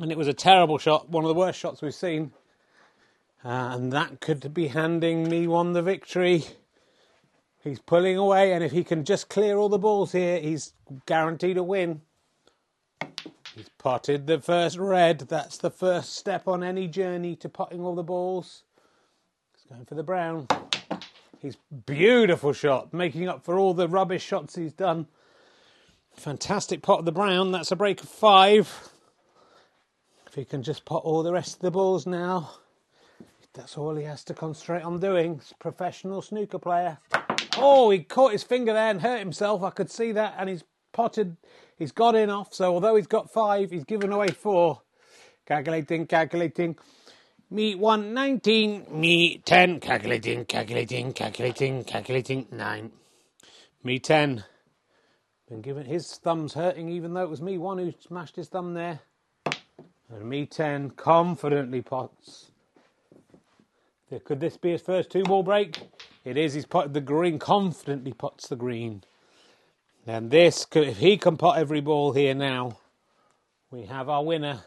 And 0.00 0.10
it 0.10 0.18
was 0.18 0.26
a 0.26 0.34
terrible 0.34 0.78
shot, 0.78 1.08
one 1.08 1.22
of 1.22 1.28
the 1.28 1.34
worst 1.34 1.60
shots 1.60 1.80
we've 1.80 1.94
seen. 1.94 2.32
Uh, 3.44 3.70
and 3.70 3.92
that 3.92 4.20
could 4.20 4.52
be 4.52 4.66
handing 4.66 5.28
me 5.28 5.46
one 5.46 5.74
the 5.74 5.82
victory. 5.82 6.44
He's 7.62 7.78
pulling 7.78 8.16
away, 8.16 8.52
and 8.52 8.64
if 8.64 8.72
he 8.72 8.84
can 8.84 9.04
just 9.04 9.28
clear 9.28 9.58
all 9.58 9.68
the 9.68 9.78
balls 9.78 10.12
here, 10.12 10.40
he's 10.40 10.72
guaranteed 11.06 11.58
a 11.58 11.62
win. 11.62 12.00
He's 13.54 13.68
potted 13.78 14.26
the 14.26 14.40
first 14.40 14.78
red. 14.78 15.20
That's 15.20 15.58
the 15.58 15.70
first 15.70 16.16
step 16.16 16.48
on 16.48 16.62
any 16.62 16.88
journey 16.88 17.36
to 17.36 17.48
potting 17.48 17.82
all 17.82 17.94
the 17.94 18.02
balls. 18.02 18.62
He's 19.54 19.70
going 19.70 19.84
for 19.84 19.94
the 19.94 20.02
brown. 20.02 20.46
He's 21.40 21.56
beautiful 21.86 22.52
shot, 22.52 22.94
making 22.94 23.28
up 23.28 23.44
for 23.44 23.58
all 23.58 23.74
the 23.74 23.88
rubbish 23.88 24.22
shots 24.22 24.54
he's 24.54 24.72
done. 24.72 25.06
Fantastic 26.14 26.82
pot 26.82 27.00
of 27.00 27.04
the 27.04 27.12
brown. 27.12 27.52
That's 27.52 27.72
a 27.72 27.76
break 27.76 28.02
of 28.02 28.08
five. 28.08 28.90
If 30.26 30.34
he 30.34 30.44
can 30.44 30.62
just 30.62 30.84
pot 30.84 31.02
all 31.04 31.22
the 31.22 31.32
rest 31.32 31.56
of 31.56 31.60
the 31.60 31.70
balls 31.70 32.06
now, 32.06 32.50
that's 33.52 33.76
all 33.76 33.96
he 33.96 34.04
has 34.04 34.22
to 34.24 34.34
concentrate 34.34 34.82
on 34.82 35.00
doing. 35.00 35.34
He's 35.34 35.52
a 35.52 35.56
professional 35.56 36.22
snooker 36.22 36.58
player. 36.58 36.98
Oh, 37.56 37.90
he 37.90 38.00
caught 38.00 38.32
his 38.32 38.42
finger 38.42 38.72
there 38.72 38.90
and 38.90 39.00
hurt 39.00 39.18
himself. 39.18 39.62
I 39.62 39.70
could 39.70 39.90
see 39.90 40.12
that. 40.12 40.34
And 40.38 40.48
he's 40.48 40.64
potted, 40.92 41.36
he's 41.76 41.92
got 41.92 42.14
in 42.14 42.30
off. 42.30 42.54
So 42.54 42.74
although 42.74 42.96
he's 42.96 43.06
got 43.06 43.32
five, 43.32 43.70
he's 43.70 43.84
given 43.84 44.12
away 44.12 44.28
four. 44.28 44.82
Calculating, 45.46 46.06
calculating. 46.06 46.76
Me 47.50 47.74
1, 47.74 48.14
19. 48.14 48.86
Me 48.90 49.38
10. 49.38 49.80
Calculating, 49.80 50.44
calculating, 50.44 51.12
calculating, 51.12 51.82
calculating. 51.84 52.46
9. 52.52 52.92
Me 53.82 53.98
10. 53.98 54.44
Been 55.48 55.60
given 55.60 55.86
his 55.86 56.16
thumb's 56.16 56.54
hurting 56.54 56.88
even 56.88 57.12
though 57.12 57.24
it 57.24 57.30
was 57.30 57.42
me 57.42 57.58
1 57.58 57.78
who 57.78 57.92
smashed 57.98 58.36
his 58.36 58.48
thumb 58.48 58.74
there. 58.74 59.00
And 60.08 60.28
me 60.28 60.46
10 60.46 60.90
confidently 60.90 61.82
pots. 61.82 62.52
Could 64.24 64.40
this 64.40 64.56
be 64.56 64.70
his 64.70 64.82
first 64.82 65.10
two 65.10 65.22
ball 65.22 65.42
break? 65.42 65.80
It 66.24 66.36
is. 66.36 66.54
He's 66.54 66.66
put 66.66 66.92
the 66.92 67.00
green, 67.00 67.38
confidently 67.38 68.12
puts 68.12 68.48
the 68.48 68.56
green. 68.56 69.02
And 70.06 70.30
this, 70.30 70.66
if 70.74 70.98
he 70.98 71.16
can 71.16 71.36
pot 71.36 71.58
every 71.58 71.80
ball 71.80 72.12
here 72.12 72.34
now, 72.34 72.78
we 73.70 73.84
have 73.86 74.08
our 74.08 74.24
winner. 74.24 74.60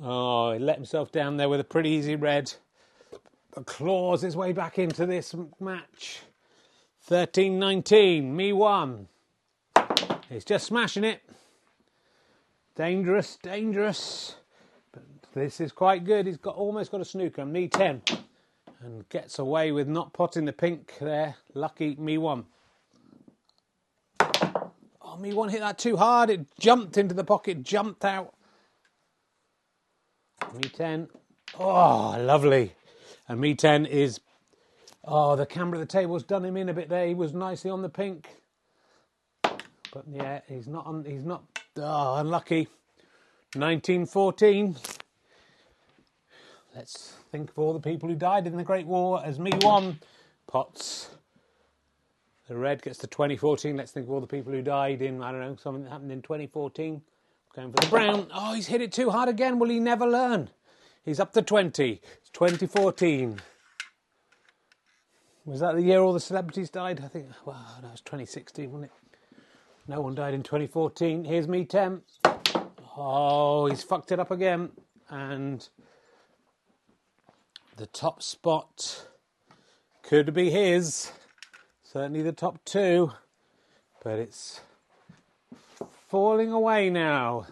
Oh, 0.00 0.52
he 0.52 0.58
let 0.58 0.76
himself 0.76 1.12
down 1.12 1.36
there 1.36 1.48
with 1.48 1.60
a 1.60 1.64
pretty 1.64 1.90
easy 1.90 2.16
red. 2.16 2.52
But 3.54 3.66
claws 3.66 4.22
his 4.22 4.36
way 4.36 4.52
back 4.52 4.78
into 4.78 5.06
this 5.06 5.34
match. 5.60 6.20
13 7.02 7.58
19, 7.58 8.34
me 8.34 8.52
one. 8.52 9.08
He's 10.28 10.44
just 10.44 10.66
smashing 10.66 11.04
it. 11.04 11.20
Dangerous, 12.74 13.38
dangerous. 13.42 14.36
But 14.92 15.02
this 15.34 15.60
is 15.60 15.72
quite 15.72 16.04
good. 16.04 16.26
He's 16.26 16.38
got 16.38 16.56
almost 16.56 16.90
got 16.90 17.00
a 17.00 17.04
snooker. 17.04 17.44
Me 17.44 17.68
10. 17.68 18.02
And 18.84 19.08
gets 19.08 19.38
away 19.38 19.70
with 19.70 19.86
not 19.86 20.12
potting 20.12 20.44
the 20.44 20.52
pink 20.52 20.94
there. 21.00 21.36
Lucky 21.54 21.94
me 21.94 22.18
one. 22.18 22.46
Oh, 25.00 25.16
me 25.18 25.32
one 25.32 25.50
hit 25.50 25.60
that 25.60 25.78
too 25.78 25.96
hard. 25.96 26.30
It 26.30 26.46
jumped 26.58 26.96
into 26.96 27.14
the 27.14 27.22
pocket, 27.22 27.62
jumped 27.62 28.04
out. 28.04 28.34
Me 30.54 30.68
10. 30.68 31.08
Oh, 31.58 32.16
lovely. 32.18 32.74
And 33.28 33.40
me 33.40 33.54
10 33.54 33.86
is. 33.86 34.20
Oh, 35.04 35.36
the 35.36 35.46
camera 35.46 35.78
at 35.78 35.88
the 35.88 35.98
table's 35.98 36.24
done 36.24 36.44
him 36.44 36.56
in 36.56 36.68
a 36.68 36.74
bit 36.74 36.88
there. 36.88 37.06
He 37.06 37.14
was 37.14 37.32
nicely 37.32 37.70
on 37.70 37.82
the 37.82 37.88
pink. 37.88 38.28
But 39.42 40.04
yeah, 40.10 40.40
he's 40.48 40.66
not 40.66 40.86
on. 40.86 41.04
He's 41.04 41.24
not. 41.24 41.44
Oh, 41.76 42.16
unlucky. 42.16 42.68
1914. 43.54 44.76
Let's 46.74 47.14
think 47.30 47.50
of 47.50 47.58
all 47.58 47.72
the 47.72 47.80
people 47.80 48.08
who 48.08 48.14
died 48.14 48.46
in 48.46 48.56
the 48.56 48.64
Great 48.64 48.86
War 48.86 49.22
as 49.24 49.38
me 49.38 49.52
one. 49.60 49.98
Pots. 50.46 51.10
The 52.48 52.56
red 52.56 52.82
gets 52.82 52.98
to 52.98 53.06
2014. 53.06 53.76
Let's 53.76 53.92
think 53.92 54.06
of 54.06 54.12
all 54.12 54.20
the 54.20 54.26
people 54.26 54.52
who 54.52 54.62
died 54.62 55.02
in, 55.02 55.22
I 55.22 55.32
don't 55.32 55.40
know, 55.40 55.56
something 55.56 55.84
that 55.84 55.90
happened 55.90 56.12
in 56.12 56.22
2014. 56.22 57.02
Going 57.54 57.70
for 57.70 57.76
the 57.76 57.86
brown. 57.88 58.28
Oh, 58.34 58.54
he's 58.54 58.66
hit 58.66 58.80
it 58.80 58.92
too 58.92 59.10
hard 59.10 59.28
again. 59.28 59.58
Will 59.58 59.68
he 59.68 59.78
never 59.78 60.06
learn? 60.06 60.50
He's 61.04 61.20
up 61.20 61.32
to 61.34 61.42
20. 61.42 62.00
It's 62.18 62.30
2014. 62.30 63.40
Was 65.44 65.60
that 65.60 65.74
the 65.74 65.82
year 65.82 66.00
all 66.00 66.12
the 66.12 66.20
celebrities 66.20 66.70
died? 66.70 67.02
I 67.04 67.08
think, 67.08 67.26
well, 67.44 67.78
that 67.82 67.90
was 67.90 68.00
2016, 68.00 68.70
wasn't 68.70 68.90
it? 68.90 69.38
No 69.88 70.00
one 70.00 70.14
died 70.14 70.32
in 70.32 70.42
2014. 70.42 71.24
Here's 71.24 71.48
me 71.48 71.64
10. 71.64 72.02
Oh, 72.96 73.66
he's 73.66 73.82
fucked 73.82 74.12
it 74.12 74.20
up 74.20 74.30
again. 74.30 74.70
And 75.10 75.68
the 77.76 77.86
top 77.86 78.22
spot 78.22 79.08
could 80.02 80.34
be 80.34 80.50
his. 80.50 81.12
Certainly 81.82 82.22
the 82.22 82.32
top 82.32 82.64
two. 82.64 83.12
But 84.02 84.18
it's 84.18 84.60
falling 86.08 86.52
away 86.52 86.90
now. 86.90 87.46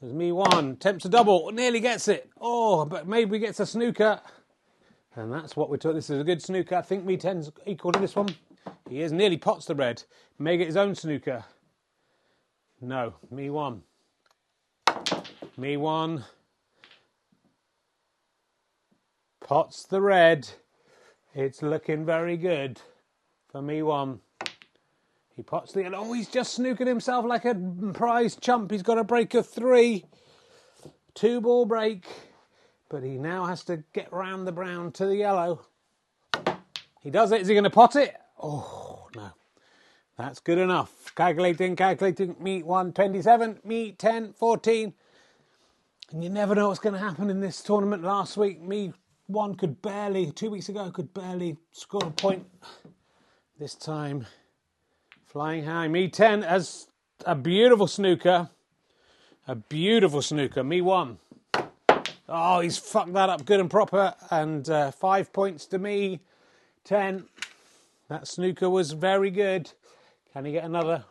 There's 0.00 0.14
me 0.14 0.32
one. 0.32 0.72
Attempts 0.72 1.04
a 1.04 1.08
double. 1.08 1.50
Nearly 1.52 1.80
gets 1.80 2.08
it. 2.08 2.30
Oh, 2.40 2.84
but 2.84 3.06
maybe 3.06 3.38
gets 3.38 3.60
a 3.60 3.66
snooker. 3.66 4.20
And 5.14 5.32
that's 5.32 5.56
what 5.56 5.68
we're 5.68 5.76
talking. 5.76 5.96
This 5.96 6.10
is 6.10 6.20
a 6.20 6.24
good 6.24 6.40
snooker. 6.40 6.76
I 6.76 6.82
think 6.82 7.04
me 7.04 7.16
10's 7.16 7.50
equal 7.66 7.92
to 7.92 7.98
this 7.98 8.16
one. 8.16 8.28
He 8.88 9.02
is 9.02 9.12
nearly 9.12 9.36
pots 9.36 9.66
the 9.66 9.74
red. 9.74 10.02
May 10.38 10.56
get 10.56 10.68
his 10.68 10.76
own 10.76 10.94
snooker. 10.94 11.44
No, 12.80 13.14
me 13.30 13.50
one. 13.50 13.82
Me 15.56 15.76
one. 15.76 16.24
Pots 19.50 19.82
the 19.82 20.00
red. 20.00 20.48
It's 21.34 21.60
looking 21.60 22.06
very 22.06 22.36
good 22.36 22.80
for 23.50 23.60
me 23.60 23.82
one. 23.82 24.20
He 25.34 25.42
pots 25.42 25.72
the. 25.72 25.92
Oh, 25.92 26.12
he's 26.12 26.28
just 26.28 26.56
snookered 26.56 26.86
himself 26.86 27.26
like 27.26 27.44
a 27.44 27.56
prize 27.92 28.36
chump. 28.36 28.70
He's 28.70 28.84
got 28.84 28.96
a 28.96 29.02
break 29.02 29.34
of 29.34 29.48
three. 29.48 30.04
Two 31.14 31.40
ball 31.40 31.66
break. 31.66 32.06
But 32.88 33.02
he 33.02 33.18
now 33.18 33.46
has 33.46 33.64
to 33.64 33.82
get 33.92 34.12
round 34.12 34.46
the 34.46 34.52
brown 34.52 34.92
to 34.92 35.06
the 35.06 35.16
yellow. 35.16 35.62
He 37.00 37.10
does 37.10 37.32
it. 37.32 37.40
Is 37.40 37.48
he 37.48 37.54
going 37.54 37.64
to 37.64 37.70
pot 37.70 37.96
it? 37.96 38.14
Oh, 38.40 39.08
no. 39.16 39.30
That's 40.16 40.38
good 40.38 40.58
enough. 40.58 41.12
Calculating, 41.16 41.74
calculating. 41.74 42.36
Meet 42.38 42.66
127, 42.66 43.58
meet 43.64 43.98
10, 43.98 44.32
14. 44.32 44.94
And 46.12 46.22
you 46.22 46.30
never 46.30 46.54
know 46.54 46.68
what's 46.68 46.78
going 46.78 46.92
to 46.92 47.00
happen 47.00 47.30
in 47.30 47.40
this 47.40 47.60
tournament. 47.60 48.04
Last 48.04 48.36
week, 48.36 48.62
me 48.62 48.92
one 49.30 49.54
could 49.54 49.80
barely, 49.80 50.30
two 50.32 50.50
weeks 50.50 50.68
ago, 50.68 50.90
could 50.90 51.14
barely 51.14 51.56
score 51.72 52.04
a 52.04 52.10
point. 52.10 52.46
This 53.58 53.74
time, 53.74 54.26
flying 55.26 55.64
high. 55.64 55.86
Me 55.88 56.08
10 56.08 56.42
as 56.42 56.88
a 57.24 57.34
beautiful 57.34 57.86
snooker. 57.86 58.50
A 59.46 59.54
beautiful 59.54 60.22
snooker. 60.22 60.64
Me 60.64 60.80
one. 60.80 61.18
Oh, 62.28 62.60
he's 62.60 62.78
fucked 62.78 63.12
that 63.14 63.28
up 63.28 63.44
good 63.44 63.60
and 63.60 63.70
proper. 63.70 64.14
And 64.30 64.68
uh, 64.68 64.90
five 64.90 65.32
points 65.32 65.66
to 65.66 65.78
me. 65.78 66.20
10. 66.84 67.26
That 68.08 68.26
snooker 68.26 68.68
was 68.68 68.92
very 68.92 69.30
good. 69.30 69.70
Can 70.32 70.44
he 70.44 70.52
get 70.52 70.64
another? 70.64 71.04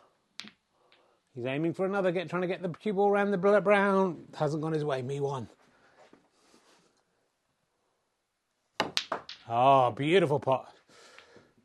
He's 1.34 1.46
aiming 1.46 1.74
for 1.74 1.86
another, 1.86 2.10
get 2.10 2.28
trying 2.28 2.42
to 2.42 2.48
get 2.48 2.60
the 2.60 2.70
cue 2.70 2.92
ball 2.92 3.08
around 3.08 3.30
the 3.30 3.38
brown. 3.38 4.24
Hasn't 4.36 4.62
gone 4.62 4.72
his 4.72 4.84
way. 4.84 5.00
Me 5.02 5.20
one. 5.20 5.48
Oh, 9.52 9.90
beautiful 9.90 10.38
pot. 10.38 10.72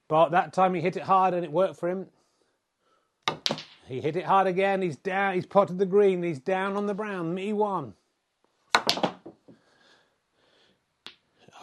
But 0.07 0.29
that 0.31 0.53
time 0.53 0.73
he 0.73 0.81
hit 0.81 0.97
it 0.97 1.03
hard 1.03 1.35
and 1.35 1.43
it 1.43 1.51
worked 1.51 1.79
for 1.79 1.87
him. 1.87 2.07
He 3.87 4.01
hit 4.01 4.15
it 4.15 4.25
hard 4.25 4.47
again. 4.47 4.81
He's 4.81 4.97
down. 4.97 5.35
He's 5.35 5.45
potted 5.45 5.77
the 5.77 5.85
green. 5.85 6.23
He's 6.23 6.39
down 6.39 6.75
on 6.77 6.87
the 6.87 6.95
brown. 6.95 7.35
Me 7.35 7.53
one. 7.53 7.93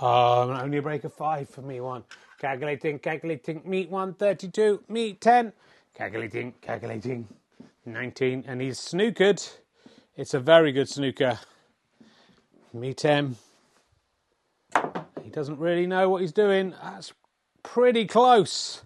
Oh, 0.00 0.50
only 0.50 0.78
a 0.78 0.82
break 0.82 1.02
of 1.02 1.12
five 1.12 1.48
for 1.48 1.62
me 1.62 1.80
one. 1.80 2.04
Calculating, 2.38 3.00
calculating. 3.00 3.62
Meet 3.64 3.90
one, 3.90 4.14
32. 4.14 4.84
Meet 4.88 5.20
10. 5.20 5.52
Calculating, 5.94 6.54
calculating. 6.60 7.26
19. 7.84 8.44
And 8.46 8.60
he's 8.60 8.78
snookered. 8.78 9.56
It's 10.16 10.34
a 10.34 10.40
very 10.40 10.70
good 10.70 10.88
snooker. 10.88 11.38
Me 12.72 12.94
10. 12.94 13.36
Doesn't 15.32 15.58
really 15.58 15.86
know 15.86 16.10
what 16.10 16.20
he's 16.20 16.32
doing. 16.32 16.74
That's 16.82 17.12
pretty 17.62 18.06
close. 18.06 18.82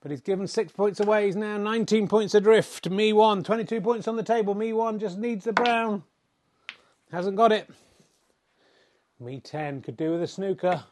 But 0.00 0.10
he's 0.10 0.22
given 0.22 0.46
six 0.46 0.72
points 0.72 1.00
away. 1.00 1.26
He's 1.26 1.36
now 1.36 1.58
19 1.58 2.08
points 2.08 2.34
adrift. 2.34 2.88
Me 2.88 3.12
one. 3.12 3.44
22 3.44 3.80
points 3.82 4.08
on 4.08 4.16
the 4.16 4.22
table. 4.22 4.54
Me 4.54 4.72
one 4.72 4.98
just 4.98 5.18
needs 5.18 5.44
the 5.44 5.52
brown. 5.52 6.02
Hasn't 7.12 7.36
got 7.36 7.52
it. 7.52 7.68
Me 9.20 9.38
10 9.38 9.82
could 9.82 9.96
do 9.96 10.12
with 10.12 10.22
a 10.22 10.26
snooker. 10.26 10.82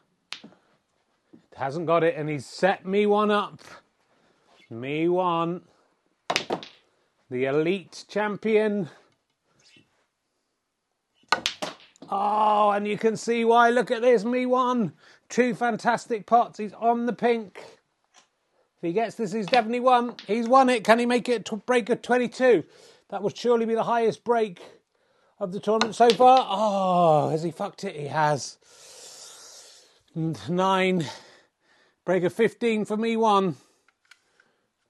Hasn't 1.56 1.86
got 1.86 2.04
it, 2.04 2.14
and 2.16 2.28
he's 2.28 2.46
set 2.46 2.86
me 2.86 3.06
one 3.06 3.30
up. 3.30 3.60
Me 4.70 5.08
one. 5.08 5.62
The 7.30 7.44
elite 7.44 8.04
champion. 8.08 8.88
Oh, 12.14 12.72
and 12.72 12.86
you 12.86 12.98
can 12.98 13.16
see 13.16 13.42
why. 13.42 13.70
Look 13.70 13.90
at 13.90 14.02
this. 14.02 14.22
Me 14.22 14.44
one. 14.44 14.92
Two 15.30 15.54
fantastic 15.54 16.26
pots. 16.26 16.58
He's 16.58 16.74
on 16.74 17.06
the 17.06 17.14
pink. 17.14 17.56
If 17.56 18.82
he 18.82 18.92
gets 18.92 19.14
this, 19.14 19.32
he's 19.32 19.46
definitely 19.46 19.80
won. 19.80 20.16
He's 20.26 20.46
won 20.46 20.68
it. 20.68 20.84
Can 20.84 20.98
he 20.98 21.06
make 21.06 21.30
it 21.30 21.46
to 21.46 21.56
break 21.56 21.88
of 21.88 22.02
22? 22.02 22.64
That 23.08 23.22
would 23.22 23.34
surely 23.34 23.64
be 23.64 23.74
the 23.74 23.84
highest 23.84 24.24
break 24.24 24.60
of 25.38 25.52
the 25.52 25.60
tournament 25.60 25.94
so 25.94 26.10
far. 26.10 26.46
Oh, 26.50 27.30
has 27.30 27.42
he 27.42 27.50
fucked 27.50 27.84
it? 27.84 27.96
He 27.96 28.08
has. 28.08 28.58
Nine. 30.14 31.06
Break 32.04 32.24
of 32.24 32.34
15 32.34 32.84
for 32.84 32.98
me, 32.98 33.16
one. 33.16 33.56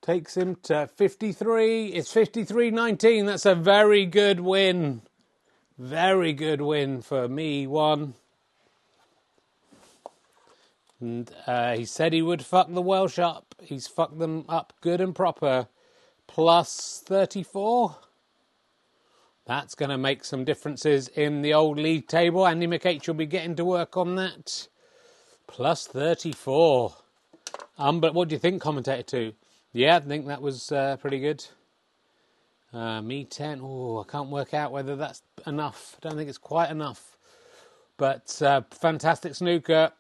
Takes 0.01 0.37
him 0.37 0.57
to 0.65 0.89
53. 0.97 1.87
It's 1.87 2.13
53 2.13 2.73
19. 2.73 3.27
That's 3.27 3.47
a 3.47 3.55
very 3.55 4.07
good 4.07 4.41
win. 4.41 5.03
Very 5.83 6.33
good 6.33 6.61
win 6.61 7.03
for 7.03 7.27
me, 7.27 7.67
one. 7.67 8.15
And 11.01 11.29
uh, 11.45 11.75
he 11.75 11.85
said 11.85 12.13
he 12.13 12.23
would 12.23 12.45
fuck 12.45 12.73
the 12.73 12.81
Welsh 12.81 13.19
up. 13.19 13.57
He's 13.61 13.89
fucked 13.89 14.21
them 14.21 14.45
up 14.49 14.75
good 14.81 15.01
and 15.01 15.13
proper. 15.13 15.67
Plus 16.29 17.03
34. 17.05 17.97
That's 19.45 19.75
going 19.75 19.91
to 19.91 19.99
make 19.99 20.25
some 20.25 20.45
differences 20.45 21.09
in 21.09 21.43
the 21.43 21.53
old 21.53 21.81
league 21.81 22.07
table. 22.07 22.47
Andy 22.47 22.69
McH 22.69 23.09
will 23.09 23.15
be 23.15 23.27
getting 23.27 23.57
to 23.57 23.65
work 23.65 23.97
on 23.97 24.15
that. 24.15 24.69
Plus 25.49 25.89
34. 25.89 26.95
Um, 27.77 27.99
but 27.99 28.15
what 28.15 28.29
do 28.29 28.37
you 28.37 28.39
think, 28.39 28.63
commentator 28.63 29.03
two? 29.03 29.33
Yeah, 29.73 29.97
I 29.97 30.01
think 30.01 30.29
that 30.29 30.43
was 30.43 30.71
uh, 30.71 30.97
pretty 30.99 31.19
good. 31.19 31.45
Uh, 32.73 33.03
me 33.03 33.25
10. 33.25 33.61
Oh, 33.63 34.01
I 34.01 34.11
can't 34.11 34.31
work 34.31 34.55
out 34.55 34.73
whether 34.73 34.97
that's 34.97 35.23
enough. 35.47 35.97
I 35.97 36.09
don't 36.09 36.17
think 36.17 36.29
it's 36.29 36.39
quite 36.39 36.71
enough. 36.71 37.19
But 37.99 38.41
uh, 38.41 38.63
fantastic 38.71 39.35
snooker. 39.35 39.93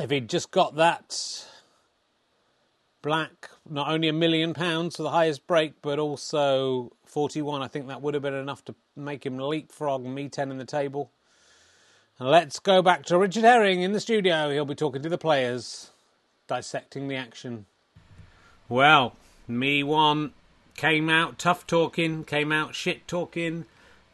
If 0.00 0.10
he'd 0.10 0.28
just 0.28 0.50
got 0.50 0.76
that 0.76 1.46
black, 3.02 3.50
not 3.68 3.90
only 3.90 4.08
a 4.08 4.12
million 4.12 4.54
pounds 4.54 4.96
for 4.96 5.02
the 5.02 5.10
highest 5.10 5.46
break, 5.46 5.74
but 5.82 5.98
also 5.98 6.92
41, 7.04 7.62
I 7.62 7.68
think 7.68 7.88
that 7.88 8.00
would 8.00 8.14
have 8.14 8.22
been 8.22 8.34
enough 8.34 8.64
to 8.66 8.74
make 8.96 9.24
him 9.24 9.38
leapfrog 9.38 10.04
me 10.04 10.28
10 10.28 10.50
in 10.50 10.58
the 10.58 10.64
table. 10.64 11.12
And 12.18 12.30
let's 12.30 12.58
go 12.58 12.80
back 12.80 13.04
to 13.06 13.18
Richard 13.18 13.44
Herring 13.44 13.82
in 13.82 13.92
the 13.92 14.00
studio. 14.00 14.50
He'll 14.50 14.64
be 14.64 14.74
talking 14.74 15.02
to 15.02 15.08
the 15.10 15.18
players, 15.18 15.90
dissecting 16.46 17.08
the 17.08 17.16
action. 17.16 17.66
Well, 18.68 19.14
me 19.46 19.82
one 19.82 20.32
came 20.76 21.08
out 21.08 21.38
tough 21.38 21.66
talking, 21.66 22.24
came 22.24 22.52
out 22.52 22.74
shit 22.74 23.08
talking, 23.08 23.64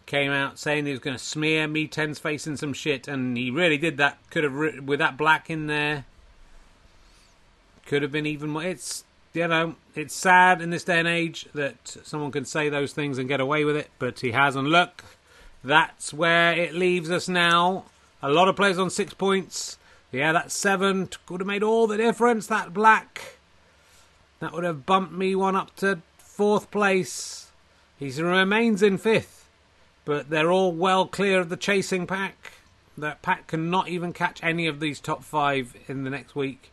came 0.06 0.30
out 0.30 0.58
saying 0.58 0.86
he 0.86 0.92
was 0.92 1.00
going 1.00 1.16
to 1.16 1.22
smear 1.22 1.66
me 1.66 1.88
10's 1.88 2.18
face 2.18 2.46
in 2.46 2.56
some 2.56 2.72
shit, 2.72 3.08
and 3.08 3.36
he 3.36 3.50
really 3.50 3.78
did 3.78 3.96
that. 3.98 4.18
Could 4.30 4.44
have 4.44 4.84
with 4.84 4.98
that 4.98 5.16
black 5.16 5.50
in 5.50 5.66
there. 5.66 6.04
Could 7.86 8.02
have 8.02 8.12
been 8.12 8.26
even 8.26 8.50
more. 8.50 8.64
It's 8.64 9.04
you 9.32 9.48
know 9.48 9.74
it's 9.94 10.14
sad 10.14 10.60
in 10.60 10.70
this 10.70 10.84
day 10.84 10.98
and 10.98 11.08
age 11.08 11.48
that 11.54 11.96
someone 12.04 12.30
can 12.30 12.44
say 12.44 12.68
those 12.68 12.92
things 12.92 13.18
and 13.18 13.28
get 13.28 13.40
away 13.40 13.64
with 13.64 13.76
it, 13.76 13.90
but 13.98 14.20
he 14.20 14.32
has. 14.32 14.56
And 14.56 14.68
Look, 14.68 15.04
that's 15.64 16.14
where 16.14 16.52
it 16.54 16.74
leaves 16.74 17.10
us 17.10 17.28
now. 17.28 17.84
A 18.22 18.30
lot 18.30 18.48
of 18.48 18.56
players 18.56 18.78
on 18.78 18.90
six 18.90 19.14
points. 19.14 19.78
Yeah, 20.12 20.32
that 20.32 20.52
seven 20.52 21.08
could 21.26 21.40
have 21.40 21.46
made 21.46 21.62
all 21.62 21.86
the 21.86 21.96
difference. 21.96 22.46
That 22.46 22.72
black. 22.72 23.38
That 24.40 24.52
would 24.52 24.64
have 24.64 24.84
bumped 24.84 25.12
me 25.12 25.34
one 25.34 25.56
up 25.56 25.74
to 25.76 26.00
fourth 26.42 26.72
place. 26.72 27.52
He 28.00 28.10
remains 28.20 28.82
in 28.82 28.98
fifth, 28.98 29.48
but 30.04 30.28
they're 30.28 30.50
all 30.50 30.72
well 30.72 31.06
clear 31.06 31.38
of 31.38 31.50
the 31.50 31.56
chasing 31.56 32.04
pack. 32.04 32.54
That 32.98 33.22
pack 33.22 33.46
cannot 33.46 33.86
even 33.86 34.12
catch 34.12 34.42
any 34.42 34.66
of 34.66 34.80
these 34.80 34.98
top 34.98 35.22
five 35.22 35.76
in 35.86 36.02
the 36.02 36.10
next 36.10 36.34
week. 36.34 36.72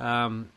Um, 0.00 0.48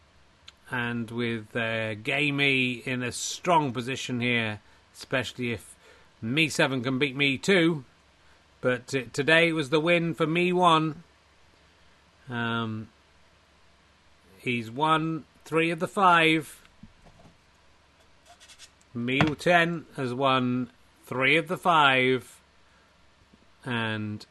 and 0.70 1.12
with 1.12 1.54
uh, 1.58 1.96
Gamey 1.96 2.82
in 2.86 3.04
a 3.04 3.12
strong 3.12 3.74
position 3.74 4.22
here, 4.22 4.62
especially 4.96 5.52
if 5.52 5.76
Me 6.22 6.48
7 6.48 6.82
can 6.84 7.00
beat 7.00 7.18
Me 7.18 7.38
2. 7.38 7.84
But 8.62 8.88
t- 8.88 9.10
today 9.12 9.52
was 9.52 9.72
the 9.72 9.82
win 9.82 10.14
for 10.14 10.26
Me 10.26 10.54
1. 10.54 11.04
Um, 12.30 12.88
he's 14.40 14.72
won 14.72 15.26
three 15.44 15.70
of 15.70 15.80
the 15.80 15.88
five. 15.90 16.61
Me 18.94 19.20
10 19.20 19.86
has 19.96 20.14
won 20.14 20.70
three 21.06 21.38
of 21.38 21.48
the 21.48 21.58
five. 21.58 22.42
And 23.64 24.26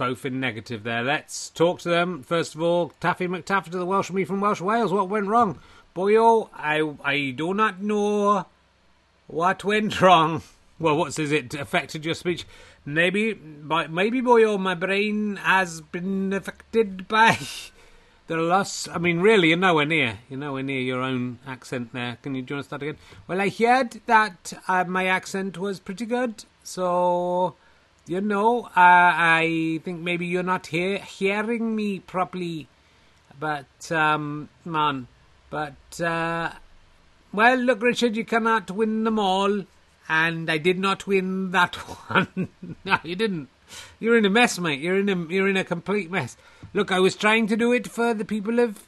both 0.00 0.24
in 0.24 0.40
negative 0.40 0.82
there. 0.82 1.02
Let's 1.02 1.50
talk 1.50 1.80
to 1.80 1.90
them. 1.90 2.22
First 2.22 2.54
of 2.54 2.62
all, 2.62 2.92
Taffy 3.00 3.28
McTaffy 3.28 3.70
to 3.70 3.78
the 3.78 3.84
Welsh 3.84 4.10
me 4.10 4.24
from 4.24 4.40
Welsh 4.40 4.60
Wales. 4.60 4.92
What 4.92 5.10
went 5.10 5.26
wrong? 5.26 5.58
Boyo, 5.94 6.48
I 6.54 6.80
I 7.04 7.32
do 7.32 7.52
not 7.52 7.82
know 7.82 8.46
what 9.26 9.64
went 9.64 10.00
wrong. 10.00 10.42
Well, 10.80 10.96
what 10.96 11.12
says 11.12 11.30
it 11.30 11.52
affected 11.52 12.06
your 12.06 12.14
speech? 12.14 12.46
Maybe, 12.86 13.34
maybe 13.34 14.22
Boyo, 14.22 14.54
oh, 14.54 14.56
my 14.56 14.74
brain 14.74 15.36
has 15.36 15.82
been 15.82 16.32
affected 16.32 17.06
by 17.08 17.36
the 18.30 18.36
loss. 18.36 18.86
I 18.86 18.98
mean, 18.98 19.18
really, 19.20 19.48
you're 19.48 19.56
nowhere 19.58 19.84
near. 19.84 20.20
You're 20.28 20.38
nowhere 20.38 20.62
near 20.62 20.80
your 20.80 21.02
own 21.02 21.40
accent 21.46 21.92
there. 21.92 22.16
Can 22.22 22.36
you 22.36 22.42
do 22.42 22.54
you 22.54 22.56
want 22.56 22.64
to 22.64 22.68
start 22.68 22.82
again? 22.82 22.96
Well, 23.26 23.40
I 23.40 23.48
heard 23.48 24.00
that 24.06 24.52
uh, 24.68 24.84
my 24.84 25.06
accent 25.06 25.58
was 25.58 25.80
pretty 25.80 26.06
good, 26.06 26.44
so 26.62 27.56
you 28.06 28.20
know, 28.20 28.66
uh, 28.66 28.70
I 28.76 29.80
think 29.84 30.00
maybe 30.00 30.26
you're 30.26 30.44
not 30.44 30.68
hear- 30.68 30.98
hearing 30.98 31.74
me 31.74 31.98
properly, 31.98 32.68
but 33.38 33.90
um, 33.90 34.48
man, 34.64 35.08
but 35.50 36.00
uh, 36.00 36.52
well, 37.32 37.56
look, 37.56 37.82
Richard, 37.82 38.16
you 38.16 38.24
cannot 38.24 38.70
win 38.70 39.02
them 39.02 39.18
all, 39.18 39.64
and 40.08 40.48
I 40.48 40.58
did 40.58 40.78
not 40.78 41.08
win 41.08 41.50
that 41.50 41.74
one. 42.08 42.48
no, 42.84 42.98
you 43.02 43.16
didn't. 43.16 43.48
You're 43.98 44.16
in 44.16 44.24
a 44.24 44.30
mess, 44.30 44.58
mate. 44.58 44.80
You're 44.80 44.98
in 44.98 45.08
a 45.08 45.16
you're 45.32 45.48
in 45.48 45.56
a 45.56 45.64
complete 45.64 46.10
mess. 46.10 46.36
Look, 46.72 46.92
I 46.92 47.00
was 47.00 47.16
trying 47.16 47.46
to 47.48 47.56
do 47.56 47.72
it 47.72 47.88
for 47.88 48.14
the 48.14 48.24
people 48.24 48.58
of 48.58 48.84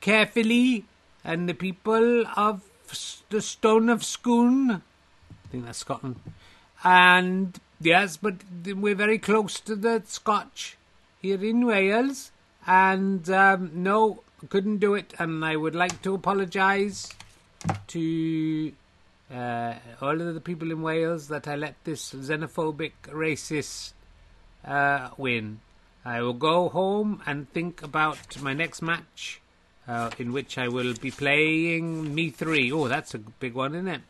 Caerphilly 0.00 0.84
and 1.24 1.48
the 1.48 1.54
people 1.54 2.24
of 2.36 2.62
the 3.30 3.42
Stone 3.42 3.88
of 3.88 4.04
Scone. 4.04 4.70
I 4.70 5.48
think 5.50 5.64
that's 5.64 5.78
Scotland. 5.78 6.16
And 6.84 7.58
Yes, 7.80 8.16
but 8.16 8.34
we're 8.66 8.96
very 8.96 9.18
close 9.18 9.60
to 9.60 9.76
the 9.76 10.02
Scotch 10.04 10.76
here 11.22 11.42
in 11.44 11.64
Wales, 11.64 12.32
and 12.66 13.30
um, 13.30 13.70
no, 13.72 14.24
couldn't 14.48 14.78
do 14.78 14.94
it. 14.94 15.14
And 15.20 15.44
I 15.44 15.54
would 15.54 15.76
like 15.76 16.02
to 16.02 16.14
apologise 16.14 17.08
to 17.88 18.72
uh, 19.32 19.74
all 20.02 20.20
of 20.20 20.34
the 20.34 20.40
people 20.40 20.72
in 20.72 20.82
Wales 20.82 21.28
that 21.28 21.46
I 21.46 21.54
let 21.54 21.76
this 21.84 22.12
xenophobic, 22.12 22.92
racist 23.10 23.92
uh, 24.64 25.10
win. 25.16 25.60
I 26.04 26.22
will 26.22 26.32
go 26.34 26.68
home 26.68 27.22
and 27.26 27.50
think 27.52 27.82
about 27.82 28.40
my 28.40 28.54
next 28.54 28.82
match, 28.82 29.40
uh, 29.86 30.10
in 30.18 30.32
which 30.32 30.56
I 30.56 30.68
will 30.68 30.94
be 30.94 31.10
playing 31.10 32.14
me 32.14 32.30
three. 32.30 32.72
Oh, 32.72 32.88
that's 32.88 33.14
a 33.14 33.18
big 33.18 33.54
one, 33.54 33.74
isn't 33.74 33.88
it? 33.88 34.00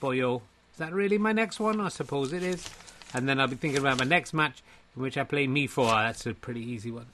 Boyo. 0.00 0.42
Is 0.72 0.78
that 0.78 0.92
really 0.92 1.18
my 1.18 1.32
next 1.32 1.60
one? 1.60 1.80
I 1.80 1.88
suppose 1.88 2.32
it 2.32 2.42
is. 2.42 2.68
And 3.14 3.28
then 3.28 3.38
I'll 3.38 3.46
be 3.46 3.56
thinking 3.56 3.80
about 3.80 3.98
my 3.98 4.04
next 4.04 4.32
match, 4.32 4.62
in 4.96 5.02
which 5.02 5.18
I 5.18 5.24
play 5.24 5.46
me 5.46 5.66
four. 5.66 5.90
That's 5.90 6.26
a 6.26 6.34
pretty 6.34 6.62
easy 6.62 6.90
one. 6.90 7.06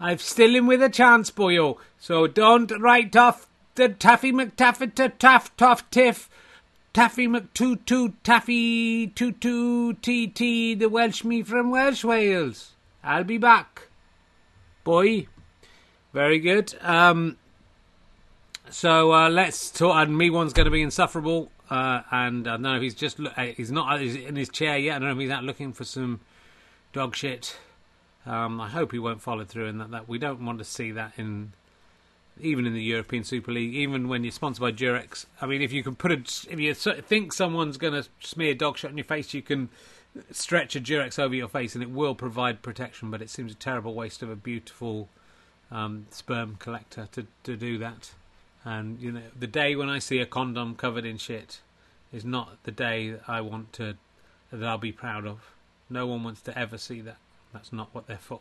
I'm 0.00 0.18
still 0.18 0.54
in 0.54 0.66
with 0.66 0.82
a 0.82 0.88
chance, 0.88 1.30
boyo. 1.30 1.78
So 1.98 2.28
don't 2.28 2.70
write 2.80 3.16
off 3.16 3.48
the 3.74 3.88
Taffy 3.88 4.32
McTaffy 4.32 4.94
to 4.94 5.08
Taff 5.08 5.56
Toff 5.56 5.90
Tiff. 5.90 6.30
Taffy 6.98 7.28
McTootoo 7.28 8.14
Taffy 8.24 9.06
Tootoo 9.06 9.94
TT, 10.02 10.76
the 10.76 10.88
Welsh 10.88 11.22
me 11.22 11.44
from 11.44 11.70
Welsh 11.70 12.02
Wales. 12.02 12.72
I'll 13.04 13.22
be 13.22 13.38
back. 13.38 13.82
Boy. 14.82 15.28
Very 16.12 16.40
good. 16.40 16.74
Um, 16.80 17.36
so 18.68 19.12
uh, 19.14 19.30
let's 19.30 19.70
talk. 19.70 19.94
And 19.94 20.18
me 20.18 20.28
one's 20.28 20.52
going 20.52 20.64
to 20.64 20.72
be 20.72 20.82
insufferable. 20.82 21.52
Uh, 21.70 22.02
and 22.10 22.48
I 22.48 22.54
don't 22.54 22.62
know 22.62 22.74
if 22.74 22.82
he's 22.82 22.96
just 22.96 23.20
uh, 23.20 23.42
he's 23.42 23.70
not 23.70 24.02
in 24.02 24.34
his 24.34 24.48
chair 24.48 24.76
yet. 24.76 24.96
I 24.96 24.98
don't 24.98 25.06
know 25.10 25.14
if 25.14 25.20
he's 25.20 25.30
out 25.30 25.44
looking 25.44 25.72
for 25.72 25.84
some 25.84 26.18
dog 26.92 27.14
shit. 27.14 27.56
Um, 28.26 28.60
I 28.60 28.70
hope 28.70 28.90
he 28.90 28.98
won't 28.98 29.22
follow 29.22 29.44
through, 29.44 29.68
and 29.68 29.80
that, 29.80 29.92
that 29.92 30.08
we 30.08 30.18
don't 30.18 30.44
want 30.44 30.58
to 30.58 30.64
see 30.64 30.90
that 30.90 31.12
in 31.16 31.52
even 32.40 32.66
in 32.66 32.74
the 32.74 32.82
European 32.82 33.24
Super 33.24 33.52
League, 33.52 33.74
even 33.74 34.08
when 34.08 34.24
you're 34.24 34.32
sponsored 34.32 34.60
by 34.60 34.72
Durex. 34.72 35.26
I 35.40 35.46
mean, 35.46 35.62
if 35.62 35.72
you 35.72 35.82
can 35.82 35.94
put 35.94 36.12
a 36.12 36.16
if 36.52 36.58
you 36.58 36.74
think 36.74 37.32
someone's 37.32 37.76
going 37.76 37.94
to 37.94 38.08
smear 38.20 38.54
dog 38.54 38.78
shit 38.78 38.90
on 38.90 38.96
your 38.96 39.04
face, 39.04 39.34
you 39.34 39.42
can 39.42 39.68
stretch 40.30 40.76
a 40.76 40.80
Durex 40.80 41.18
over 41.18 41.34
your 41.34 41.48
face, 41.48 41.74
and 41.74 41.82
it 41.82 41.90
will 41.90 42.14
provide 42.14 42.62
protection. 42.62 43.10
But 43.10 43.22
it 43.22 43.30
seems 43.30 43.52
a 43.52 43.56
terrible 43.56 43.94
waste 43.94 44.22
of 44.22 44.30
a 44.30 44.36
beautiful 44.36 45.08
um, 45.70 46.06
sperm 46.10 46.56
collector 46.58 47.08
to 47.12 47.26
to 47.44 47.56
do 47.56 47.78
that. 47.78 48.12
And 48.64 49.00
you 49.00 49.12
know, 49.12 49.22
the 49.38 49.46
day 49.46 49.76
when 49.76 49.88
I 49.88 49.98
see 49.98 50.18
a 50.18 50.26
condom 50.26 50.74
covered 50.74 51.04
in 51.04 51.18
shit 51.18 51.60
is 52.12 52.24
not 52.24 52.62
the 52.64 52.72
day 52.72 53.10
that 53.10 53.28
I 53.28 53.40
want 53.40 53.72
to 53.74 53.96
that 54.50 54.66
I'll 54.66 54.78
be 54.78 54.92
proud 54.92 55.26
of. 55.26 55.50
No 55.90 56.06
one 56.06 56.24
wants 56.24 56.40
to 56.42 56.58
ever 56.58 56.78
see 56.78 57.00
that. 57.02 57.18
That's 57.52 57.72
not 57.72 57.88
what 57.92 58.06
they're 58.06 58.18
for. 58.18 58.40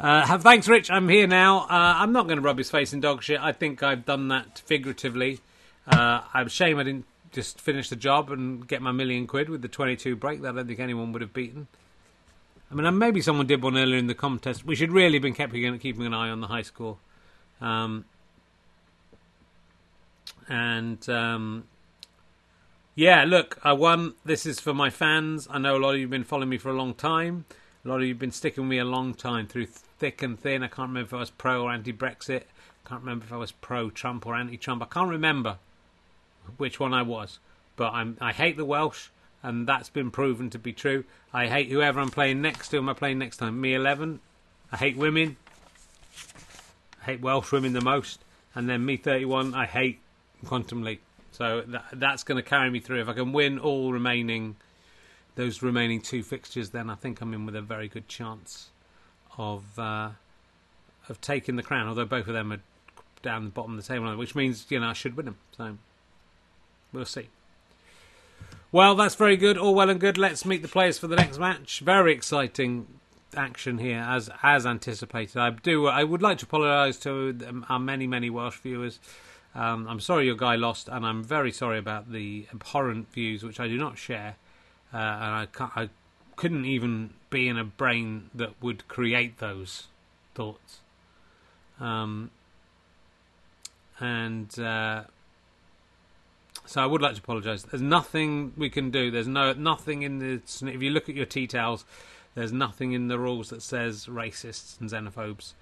Uh, 0.00 0.38
thanks, 0.38 0.66
Rich. 0.66 0.90
I'm 0.90 1.08
here 1.08 1.26
now. 1.26 1.60
Uh, 1.60 1.66
I'm 1.98 2.12
not 2.12 2.26
going 2.26 2.38
to 2.38 2.42
rub 2.42 2.58
his 2.58 2.70
face 2.70 2.92
in 2.92 3.00
dog 3.00 3.22
shit. 3.22 3.40
I 3.40 3.52
think 3.52 3.82
I've 3.82 4.06
done 4.06 4.28
that 4.28 4.58
figuratively. 4.60 5.40
Uh, 5.86 6.22
I'm 6.32 6.46
ashamed 6.46 6.80
I 6.80 6.84
didn't 6.84 7.06
just 7.32 7.60
finish 7.60 7.88
the 7.88 7.96
job 7.96 8.30
and 8.30 8.66
get 8.66 8.82
my 8.82 8.92
million 8.92 9.26
quid 9.26 9.48
with 9.48 9.62
the 9.62 9.68
22 9.68 10.16
break 10.16 10.42
that 10.42 10.48
I 10.48 10.52
don't 10.52 10.66
think 10.66 10.80
anyone 10.80 11.12
would 11.12 11.22
have 11.22 11.32
beaten. 11.32 11.68
I 12.70 12.74
mean, 12.74 12.98
maybe 12.98 13.20
someone 13.20 13.46
did 13.46 13.62
one 13.62 13.76
earlier 13.76 13.98
in 13.98 14.06
the 14.06 14.14
contest. 14.14 14.64
We 14.64 14.76
should 14.76 14.92
really 14.92 15.14
have 15.14 15.22
been 15.22 15.34
keeping, 15.34 15.78
keeping 15.78 16.06
an 16.06 16.14
eye 16.14 16.30
on 16.30 16.40
the 16.40 16.46
high 16.46 16.62
score. 16.62 16.98
Um, 17.60 18.04
and 20.48 21.06
um, 21.08 21.64
yeah, 22.94 23.24
look, 23.24 23.58
I 23.64 23.72
won. 23.72 24.14
This 24.24 24.46
is 24.46 24.60
for 24.60 24.72
my 24.72 24.88
fans. 24.88 25.48
I 25.50 25.58
know 25.58 25.76
a 25.76 25.78
lot 25.78 25.90
of 25.90 25.96
you 25.96 26.02
have 26.04 26.10
been 26.10 26.24
following 26.24 26.48
me 26.48 26.58
for 26.58 26.70
a 26.70 26.74
long 26.74 26.94
time. 26.94 27.44
A 27.84 27.88
lot 27.88 27.96
of 27.96 28.02
you 28.02 28.14
have 28.14 28.18
been 28.18 28.32
sticking 28.32 28.64
with 28.64 28.70
me 28.70 28.78
a 28.78 28.84
long 28.84 29.14
time 29.14 29.46
through 29.46 29.66
thick 30.00 30.22
and 30.22 30.40
thin. 30.40 30.64
I 30.64 30.68
can't 30.68 30.88
remember 30.88 31.06
if 31.06 31.14
I 31.14 31.18
was 31.18 31.30
pro 31.30 31.62
or 31.62 31.70
anti 31.70 31.92
Brexit. 31.92 32.42
I 32.84 32.88
can't 32.88 33.02
remember 33.02 33.26
if 33.26 33.32
I 33.32 33.36
was 33.36 33.52
pro-Trump 33.52 34.26
or 34.26 34.34
anti-Trump. 34.34 34.82
I 34.82 34.86
can't 34.86 35.10
remember 35.10 35.58
which 36.56 36.80
one 36.80 36.94
I 36.94 37.02
was, 37.02 37.38
but 37.76 37.92
I'm 37.92 38.16
I 38.20 38.32
hate 38.32 38.56
the 38.56 38.64
Welsh, 38.64 39.10
and 39.42 39.68
that's 39.68 39.90
been 39.90 40.10
proven 40.10 40.50
to 40.50 40.58
be 40.58 40.72
true. 40.72 41.04
I 41.32 41.46
hate 41.46 41.68
whoever 41.68 42.00
I'm 42.00 42.10
playing 42.10 42.42
next 42.42 42.70
to. 42.70 42.78
Am 42.78 42.88
I 42.88 42.94
playing 42.94 43.18
next 43.18 43.36
time? 43.36 43.60
Me 43.60 43.74
eleven. 43.74 44.20
I 44.72 44.78
hate 44.78 44.96
women. 44.96 45.36
I 47.02 47.04
hate 47.04 47.20
Welsh 47.20 47.52
women 47.52 47.74
the 47.74 47.80
most, 47.82 48.24
and 48.54 48.68
then 48.68 48.84
me 48.84 48.96
thirty 48.96 49.26
one. 49.26 49.54
I 49.54 49.66
hate 49.66 50.00
Quantum 50.46 50.82
Leap. 50.82 51.02
So 51.32 51.62
that, 51.68 51.84
that's 51.92 52.24
going 52.24 52.42
to 52.42 52.48
carry 52.48 52.70
me 52.70 52.80
through. 52.80 53.02
If 53.02 53.08
I 53.08 53.12
can 53.12 53.32
win 53.32 53.58
all 53.58 53.92
remaining, 53.92 54.56
those 55.36 55.62
remaining 55.62 56.00
two 56.00 56.22
fixtures, 56.22 56.70
then 56.70 56.90
I 56.90 56.96
think 56.96 57.20
I'm 57.20 57.32
in 57.34 57.46
with 57.46 57.54
a 57.54 57.62
very 57.62 57.88
good 57.88 58.08
chance 58.08 58.70
of 59.38 59.78
uh, 59.78 60.10
of 61.08 61.20
taking 61.20 61.56
the 61.56 61.62
crown. 61.62 61.88
Although 61.88 62.04
both 62.04 62.26
of 62.26 62.34
them 62.34 62.52
are 62.52 62.60
down 63.22 63.44
the 63.44 63.50
bottom 63.50 63.76
of 63.76 63.84
the 63.84 63.92
table, 63.92 64.14
which 64.16 64.34
means 64.34 64.66
you 64.68 64.80
know 64.80 64.88
I 64.88 64.92
should 64.92 65.16
win 65.16 65.26
them. 65.26 65.38
So 65.56 65.76
we'll 66.92 67.04
see. 67.04 67.28
Well, 68.72 68.94
that's 68.94 69.16
very 69.16 69.36
good. 69.36 69.58
All 69.58 69.74
well 69.74 69.90
and 69.90 70.00
good. 70.00 70.16
Let's 70.16 70.44
meet 70.44 70.62
the 70.62 70.68
players 70.68 70.98
for 70.98 71.08
the 71.08 71.16
next 71.16 71.38
match. 71.38 71.80
Very 71.80 72.12
exciting 72.12 72.86
action 73.36 73.78
here, 73.78 73.98
as 73.98 74.30
as 74.42 74.66
anticipated. 74.66 75.38
I 75.38 75.50
do. 75.50 75.86
I 75.86 76.04
would 76.04 76.22
like 76.22 76.38
to 76.38 76.46
apologise 76.46 76.96
to 76.98 77.64
our 77.68 77.80
many 77.80 78.06
many 78.06 78.30
Welsh 78.30 78.58
viewers. 78.58 78.98
Um, 79.54 79.88
I'm 79.88 79.98
sorry 79.98 80.26
your 80.26 80.36
guy 80.36 80.54
lost, 80.54 80.88
and 80.88 81.04
I'm 81.04 81.24
very 81.24 81.50
sorry 81.50 81.78
about 81.78 82.12
the 82.12 82.46
abhorrent 82.52 83.12
views 83.12 83.42
which 83.42 83.58
I 83.58 83.66
do 83.66 83.76
not 83.76 83.98
share. 83.98 84.36
Uh, 84.92 84.96
and 84.96 85.34
I, 85.34 85.46
can't, 85.52 85.72
I 85.76 85.88
couldn't 86.40 86.64
even 86.64 87.10
be 87.28 87.46
in 87.48 87.58
a 87.58 87.64
brain 87.64 88.30
that 88.34 88.50
would 88.62 88.88
create 88.88 89.40
those 89.40 89.88
thoughts. 90.34 90.78
Um, 91.78 92.30
and 93.98 94.58
uh, 94.58 95.02
so 96.64 96.82
I 96.82 96.86
would 96.86 97.02
like 97.02 97.14
to 97.14 97.20
apologise. 97.20 97.64
There's 97.64 97.82
nothing 97.82 98.54
we 98.56 98.70
can 98.70 98.90
do. 98.90 99.10
There's 99.10 99.28
no 99.28 99.52
nothing 99.52 100.00
in 100.00 100.18
the. 100.18 100.40
If 100.66 100.80
you 100.80 100.88
look 100.88 101.10
at 101.10 101.14
your 101.14 101.26
tea 101.26 101.46
towels, 101.46 101.84
there's 102.34 102.54
nothing 102.54 102.92
in 102.92 103.08
the 103.08 103.18
rules 103.18 103.50
that 103.50 103.60
says 103.60 104.06
racists 104.06 104.80
and 104.80 104.88
xenophobes 104.88 105.52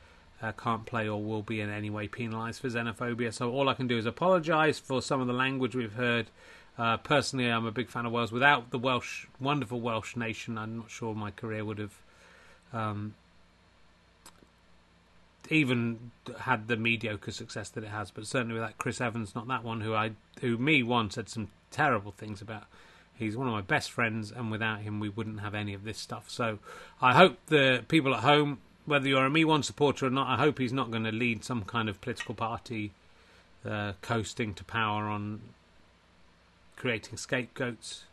uh, 0.41 0.53
can't 0.53 0.87
play 0.87 1.09
or 1.09 1.21
will 1.21 1.43
be 1.43 1.61
in 1.61 1.71
any 1.71 1.91
way 1.91 2.07
penalised 2.07 2.61
for 2.61 2.69
xenophobia. 2.69 3.35
So 3.35 3.51
all 3.51 3.69
I 3.69 3.75
can 3.75 3.89
do 3.89 3.99
is 3.99 4.07
apologise 4.07 4.79
for 4.79 5.03
some 5.03 5.21
of 5.21 5.27
the 5.27 5.33
language 5.33 5.75
we've 5.75 5.95
heard. 5.95 6.31
Uh, 6.79 6.97
personally, 6.99 7.47
I'm 7.47 7.67
a 7.67 7.73
big 7.73 7.89
fan 7.89 8.07
of 8.07 8.13
Wales. 8.13 8.31
Without 8.31 8.71
the 8.71 8.79
Welsh, 8.79 9.27
wonderful 9.41 9.81
Welsh 9.81 10.17
nation, 10.17 10.57
I'm 10.57 10.79
not 10.79 10.91
sure 10.91 11.15
my 11.15 11.33
career 11.33 11.65
would 11.65 11.79
have 11.79 11.95
um, 12.73 13.15
even 15.51 16.13
had 16.41 16.69
the 16.69 16.77
mediocre 16.77 17.33
success 17.33 17.69
that 17.71 17.83
it 17.83 17.91
has. 17.91 18.11
But 18.13 18.27
certainly 18.27 18.55
without 18.55 18.79
Chris 18.79 19.01
Evans, 19.01 19.35
not 19.35 19.49
that 19.49 19.65
one 19.65 19.81
who 19.81 19.95
I, 19.95 20.13
who 20.41 20.57
me 20.57 20.83
once 20.85 21.17
said 21.17 21.29
some 21.29 21.49
terrible 21.71 22.13
things 22.13 22.41
about. 22.41 22.65
He's 23.19 23.37
one 23.37 23.49
of 23.49 23.53
my 23.53 23.63
best 23.63 23.91
friends, 23.91 24.31
and 24.31 24.49
without 24.49 24.83
him, 24.83 25.01
we 25.01 25.09
wouldn't 25.09 25.41
have 25.41 25.55
any 25.55 25.75
of 25.75 25.83
this 25.83 25.99
stuff. 25.99 26.31
So 26.31 26.61
I 27.03 27.15
hope 27.15 27.37
the 27.47 27.85
people 27.89 28.15
at 28.15 28.21
home 28.21 28.59
whether 28.89 29.07
you're 29.07 29.27
a 29.27 29.31
Me 29.31 29.45
One 29.45 29.63
supporter 29.63 30.07
or 30.07 30.11
not, 30.11 30.29
I 30.29 30.43
hope 30.43 30.59
he's 30.59 30.73
not 30.73 30.91
going 30.91 31.05
to 31.05 31.13
lead 31.13 31.45
some 31.45 31.63
kind 31.63 31.89
of 31.89 32.01
political 32.01 32.35
party 32.35 32.93
uh, 33.69 33.93
coasting 34.01 34.55
to 34.55 34.65
power 34.65 35.05
on 35.05 35.41
creating 36.79 37.19
scapegoats. 37.19 38.05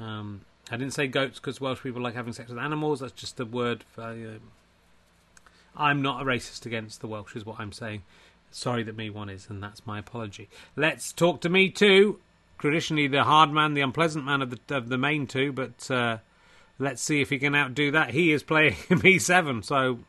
Um, 0.00 0.42
I 0.70 0.76
didn't 0.76 0.94
say 0.94 1.06
goats 1.06 1.38
because 1.38 1.60
Welsh 1.60 1.82
people 1.82 2.00
like 2.00 2.14
having 2.14 2.32
sex 2.32 2.48
with 2.48 2.58
animals. 2.58 3.00
That's 3.00 3.12
just 3.12 3.36
the 3.36 3.44
word 3.44 3.84
for. 3.92 4.02
Uh, 4.02 4.38
I'm 5.76 6.02
not 6.02 6.22
a 6.22 6.24
racist 6.24 6.66
against 6.66 7.00
the 7.00 7.06
Welsh, 7.06 7.36
is 7.36 7.46
what 7.46 7.58
I'm 7.58 7.72
saying. 7.72 8.02
Sorry 8.50 8.82
that 8.82 8.96
me 8.96 9.10
one 9.10 9.28
is, 9.28 9.48
and 9.48 9.62
that's 9.62 9.86
my 9.86 9.98
apology. 9.98 10.48
Let's 10.76 11.12
talk 11.12 11.40
to 11.42 11.48
me 11.48 11.70
too. 11.70 12.20
Traditionally, 12.58 13.08
the 13.08 13.24
hard 13.24 13.50
man, 13.50 13.74
the 13.74 13.80
unpleasant 13.80 14.24
man 14.24 14.40
of 14.40 14.50
the 14.50 14.76
of 14.76 14.88
the 14.88 14.98
main 14.98 15.26
two, 15.26 15.52
but 15.52 15.90
uh, 15.90 16.18
Let's 16.82 17.00
see 17.00 17.20
if 17.20 17.30
he 17.30 17.38
can 17.38 17.54
outdo 17.54 17.92
that. 17.92 18.10
He 18.10 18.32
is 18.32 18.42
playing 18.42 18.74
me 19.04 19.20
seven, 19.20 19.62
so 19.62 20.00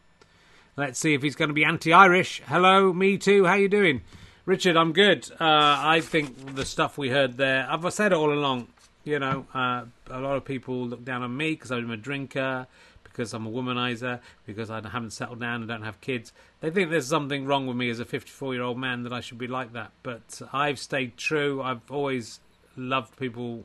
let's 0.76 0.98
see 0.98 1.14
if 1.14 1.22
he's 1.22 1.36
going 1.36 1.50
to 1.50 1.54
be 1.54 1.64
anti-Irish. 1.64 2.42
Hello, 2.48 2.92
me 2.92 3.18
too. 3.20 3.46
How 3.46 3.54
you 3.54 3.70
doing, 3.70 4.02
Richard? 4.46 4.76
I'm 4.76 4.92
good. 4.92 5.32
Uh, 5.34 5.38
I 5.40 6.02
think 6.02 6.56
the 6.56 6.66
stuff 6.66 6.98
we 6.98 7.10
heard 7.10 7.38
there. 7.38 7.66
I've 7.70 7.94
said 7.94 8.12
it 8.12 8.16
all 8.16 8.34
along. 8.34 8.68
You 9.06 9.18
know, 9.20 9.46
uh, 9.54 9.86
a 10.10 10.20
lot 10.20 10.36
of 10.36 10.44
people 10.44 10.86
look 10.86 11.06
down 11.06 11.24
on 11.24 11.36
me 11.36 11.52
because 11.52 11.72
I'm 11.72 11.90
a 11.92 11.96
drinker, 11.96 12.68
because 13.06 13.34
I'm 13.34 13.48
a 13.48 13.50
womanizer, 13.50 14.20
because 14.46 14.70
I 14.70 14.76
haven't 14.86 15.12
settled 15.12 15.40
down 15.40 15.62
and 15.62 15.68
don't 15.70 15.84
have 15.84 16.02
kids. 16.02 16.34
They 16.60 16.72
think 16.72 16.90
there's 16.90 17.08
something 17.08 17.46
wrong 17.46 17.68
with 17.68 17.78
me 17.78 17.90
as 17.90 18.02
a 18.02 18.06
54 18.06 18.54
year 18.54 18.64
old 18.64 18.78
man 18.78 19.04
that 19.04 19.14
I 19.14 19.22
should 19.22 19.38
be 19.38 19.48
like 19.48 19.72
that. 19.74 19.92
But 20.04 20.42
I've 20.52 20.78
stayed 20.78 21.16
true. 21.16 21.62
I've 21.62 21.90
always 21.90 22.42
loved 22.76 23.16
people 23.18 23.64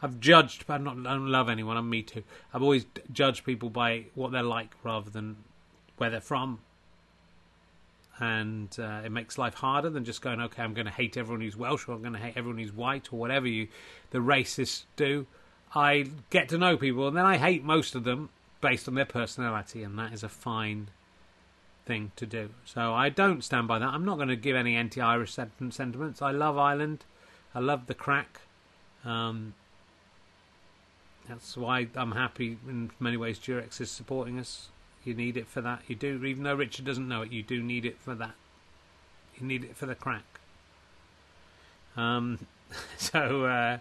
I've 0.00 0.20
judged, 0.20 0.66
but 0.66 0.78
not, 0.78 0.96
I 1.00 1.12
don't 1.12 1.28
love 1.30 1.50
anyone. 1.50 1.76
I'm 1.76 1.90
me 1.90 2.02
too. 2.02 2.24
I've 2.54 2.62
always 2.62 2.86
judged 3.12 3.44
people 3.44 3.68
by 3.68 4.06
what 4.14 4.32
they're 4.32 4.42
like 4.42 4.74
rather 4.82 5.10
than 5.10 5.36
where 5.98 6.08
they're 6.08 6.20
from. 6.22 6.60
And 8.22 8.74
uh, 8.78 9.02
it 9.04 9.10
makes 9.10 9.36
life 9.36 9.54
harder 9.54 9.90
than 9.90 10.04
just 10.04 10.22
going, 10.22 10.40
okay, 10.40 10.62
I'm 10.62 10.74
going 10.74 10.86
to 10.86 10.92
hate 10.92 11.16
everyone 11.16 11.40
who's 11.40 11.56
Welsh 11.56 11.88
or 11.88 11.92
I'm 11.92 12.02
going 12.02 12.12
to 12.12 12.20
hate 12.20 12.36
everyone 12.36 12.58
who's 12.58 12.72
white 12.72 13.12
or 13.12 13.18
whatever 13.18 13.48
you, 13.48 13.66
the 14.10 14.18
racists 14.18 14.84
do. 14.94 15.26
I 15.74 16.06
get 16.30 16.48
to 16.50 16.58
know 16.58 16.76
people 16.76 17.08
and 17.08 17.16
then 17.16 17.26
I 17.26 17.38
hate 17.38 17.64
most 17.64 17.96
of 17.96 18.04
them 18.04 18.28
based 18.60 18.86
on 18.86 18.94
their 18.94 19.04
personality, 19.04 19.82
and 19.82 19.98
that 19.98 20.12
is 20.12 20.22
a 20.22 20.28
fine 20.28 20.88
thing 21.84 22.12
to 22.16 22.24
do. 22.24 22.50
So 22.64 22.94
I 22.94 23.08
don't 23.08 23.42
stand 23.42 23.66
by 23.66 23.80
that. 23.80 23.88
I'm 23.88 24.04
not 24.04 24.16
going 24.16 24.28
to 24.28 24.36
give 24.36 24.54
any 24.54 24.76
anti-Irish 24.76 25.34
sentiments. 25.34 26.22
I 26.22 26.30
love 26.30 26.56
Ireland. 26.56 27.04
I 27.54 27.58
love 27.58 27.86
the 27.88 27.94
crack. 27.94 28.42
Um, 29.04 29.54
that's 31.28 31.56
why 31.56 31.88
I'm 31.96 32.12
happy 32.12 32.56
in 32.68 32.92
many 33.00 33.16
ways 33.16 33.38
Durex 33.38 33.80
is 33.80 33.90
supporting 33.90 34.38
us. 34.38 34.68
You 35.04 35.14
need 35.14 35.36
it 35.36 35.48
for 35.48 35.60
that. 35.60 35.82
You 35.88 35.96
do, 35.96 36.24
even 36.24 36.44
though 36.44 36.54
Richard 36.54 36.84
doesn't 36.84 37.08
know 37.08 37.22
it, 37.22 37.32
you 37.32 37.42
do 37.42 37.62
need 37.62 37.84
it 37.84 37.98
for 37.98 38.14
that. 38.14 38.34
You 39.38 39.46
need 39.46 39.64
it 39.64 39.76
for 39.76 39.86
the 39.86 39.94
crack. 39.94 40.24
Um, 41.96 42.46
so, 42.96 43.44
uh, 43.44 43.78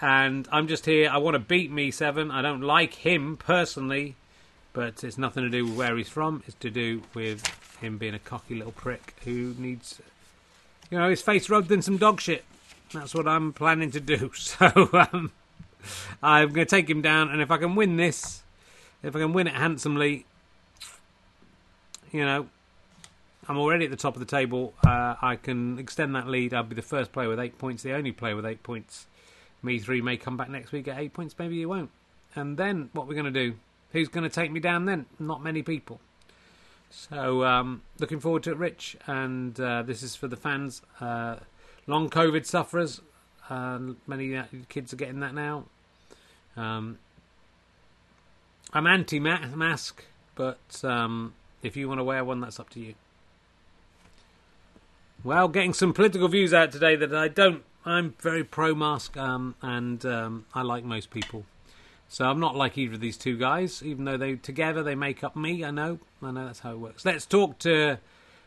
and 0.00 0.46
I'm 0.52 0.68
just 0.68 0.86
here. 0.86 1.10
I 1.10 1.16
want 1.18 1.34
to 1.34 1.38
beat 1.38 1.70
me 1.70 1.90
seven. 1.90 2.30
I 2.30 2.42
don't 2.42 2.60
like 2.60 2.94
him 2.94 3.36
personally, 3.36 4.16
but 4.72 5.02
it's 5.02 5.16
nothing 5.16 5.44
to 5.44 5.50
do 5.50 5.64
with 5.64 5.76
where 5.76 5.96
he's 5.96 6.08
from. 6.08 6.42
It's 6.46 6.56
to 6.56 6.70
do 6.70 7.02
with 7.14 7.46
him 7.80 7.96
being 7.96 8.14
a 8.14 8.18
cocky 8.18 8.54
little 8.54 8.72
prick 8.72 9.14
who 9.24 9.54
needs, 9.58 10.00
you 10.90 10.98
know, 10.98 11.08
his 11.08 11.22
face 11.22 11.48
rubbed 11.48 11.72
in 11.72 11.80
some 11.80 11.96
dog 11.96 12.20
shit. 12.20 12.44
That's 12.92 13.14
what 13.14 13.26
I'm 13.26 13.52
planning 13.52 13.90
to 13.92 14.00
do. 14.00 14.30
So, 14.34 14.90
um, 14.92 15.32
I'm 16.22 16.48
going 16.48 16.66
to 16.66 16.70
take 16.70 16.88
him 16.88 17.02
down, 17.02 17.28
and 17.30 17.42
if 17.42 17.50
I 17.50 17.58
can 17.58 17.74
win 17.74 17.96
this, 17.96 18.42
if 19.02 19.14
I 19.14 19.18
can 19.18 19.32
win 19.32 19.46
it 19.46 19.54
handsomely, 19.54 20.24
you 22.14 22.24
know, 22.24 22.46
I'm 23.48 23.58
already 23.58 23.86
at 23.86 23.90
the 23.90 23.96
top 23.96 24.14
of 24.14 24.20
the 24.20 24.26
table. 24.26 24.72
Uh, 24.86 25.16
I 25.20 25.34
can 25.34 25.80
extend 25.80 26.14
that 26.14 26.28
lead. 26.28 26.54
I'll 26.54 26.62
be 26.62 26.76
the 26.76 26.80
first 26.80 27.10
player 27.12 27.28
with 27.28 27.40
eight 27.40 27.58
points, 27.58 27.82
the 27.82 27.92
only 27.92 28.12
player 28.12 28.36
with 28.36 28.46
eight 28.46 28.62
points. 28.62 29.06
Me 29.64 29.80
three 29.80 30.00
may 30.00 30.16
come 30.16 30.36
back 30.36 30.48
next 30.48 30.70
week 30.70 30.86
at 30.86 30.96
eight 30.96 31.12
points. 31.12 31.34
Maybe 31.36 31.56
you 31.56 31.68
won't. 31.68 31.90
And 32.36 32.56
then 32.56 32.88
what 32.92 33.08
we're 33.08 33.14
going 33.14 33.32
to 33.32 33.32
do? 33.32 33.56
Who's 33.90 34.06
going 34.08 34.22
to 34.22 34.30
take 34.30 34.52
me 34.52 34.60
down 34.60 34.84
then? 34.84 35.06
Not 35.18 35.42
many 35.42 35.62
people. 35.62 35.98
So 36.88 37.42
um, 37.42 37.82
looking 37.98 38.20
forward 38.20 38.44
to 38.44 38.52
it, 38.52 38.58
Rich. 38.58 38.96
And 39.08 39.58
uh, 39.58 39.82
this 39.82 40.04
is 40.04 40.14
for 40.14 40.28
the 40.28 40.36
fans, 40.36 40.82
uh, 41.00 41.36
long 41.88 42.10
COVID 42.10 42.46
sufferers. 42.46 43.00
Uh, 43.50 43.80
many 44.06 44.36
uh, 44.36 44.44
kids 44.68 44.92
are 44.92 44.96
getting 44.96 45.18
that 45.20 45.34
now. 45.34 45.64
Um, 46.56 46.98
I'm 48.72 48.86
anti 48.86 49.18
mask, 49.18 50.04
but 50.36 50.80
um, 50.84 51.34
if 51.64 51.76
you 51.76 51.88
want 51.88 51.98
to 51.98 52.04
wear 52.04 52.24
one, 52.24 52.40
that's 52.40 52.60
up 52.60 52.70
to 52.70 52.80
you. 52.80 52.94
Well, 55.24 55.48
getting 55.48 55.72
some 55.72 55.94
political 55.94 56.28
views 56.28 56.52
out 56.52 56.70
today 56.70 56.94
that 56.96 57.14
I 57.14 57.28
don't. 57.28 57.64
I'm 57.86 58.14
very 58.20 58.44
pro 58.44 58.74
mask, 58.74 59.16
um, 59.16 59.54
and 59.62 60.04
um, 60.06 60.46
I 60.54 60.62
like 60.62 60.84
most 60.84 61.10
people. 61.10 61.44
So 62.08 62.26
I'm 62.26 62.38
not 62.38 62.54
like 62.54 62.78
either 62.78 62.94
of 62.94 63.00
these 63.00 63.16
two 63.16 63.36
guys, 63.36 63.82
even 63.82 64.04
though 64.04 64.16
they 64.16 64.36
together 64.36 64.82
they 64.82 64.94
make 64.94 65.24
up 65.24 65.34
me. 65.34 65.64
I 65.64 65.70
know, 65.70 65.98
I 66.22 66.30
know 66.30 66.46
that's 66.46 66.60
how 66.60 66.72
it 66.72 66.78
works. 66.78 67.04
Let's 67.04 67.26
talk 67.26 67.58
to 67.60 67.98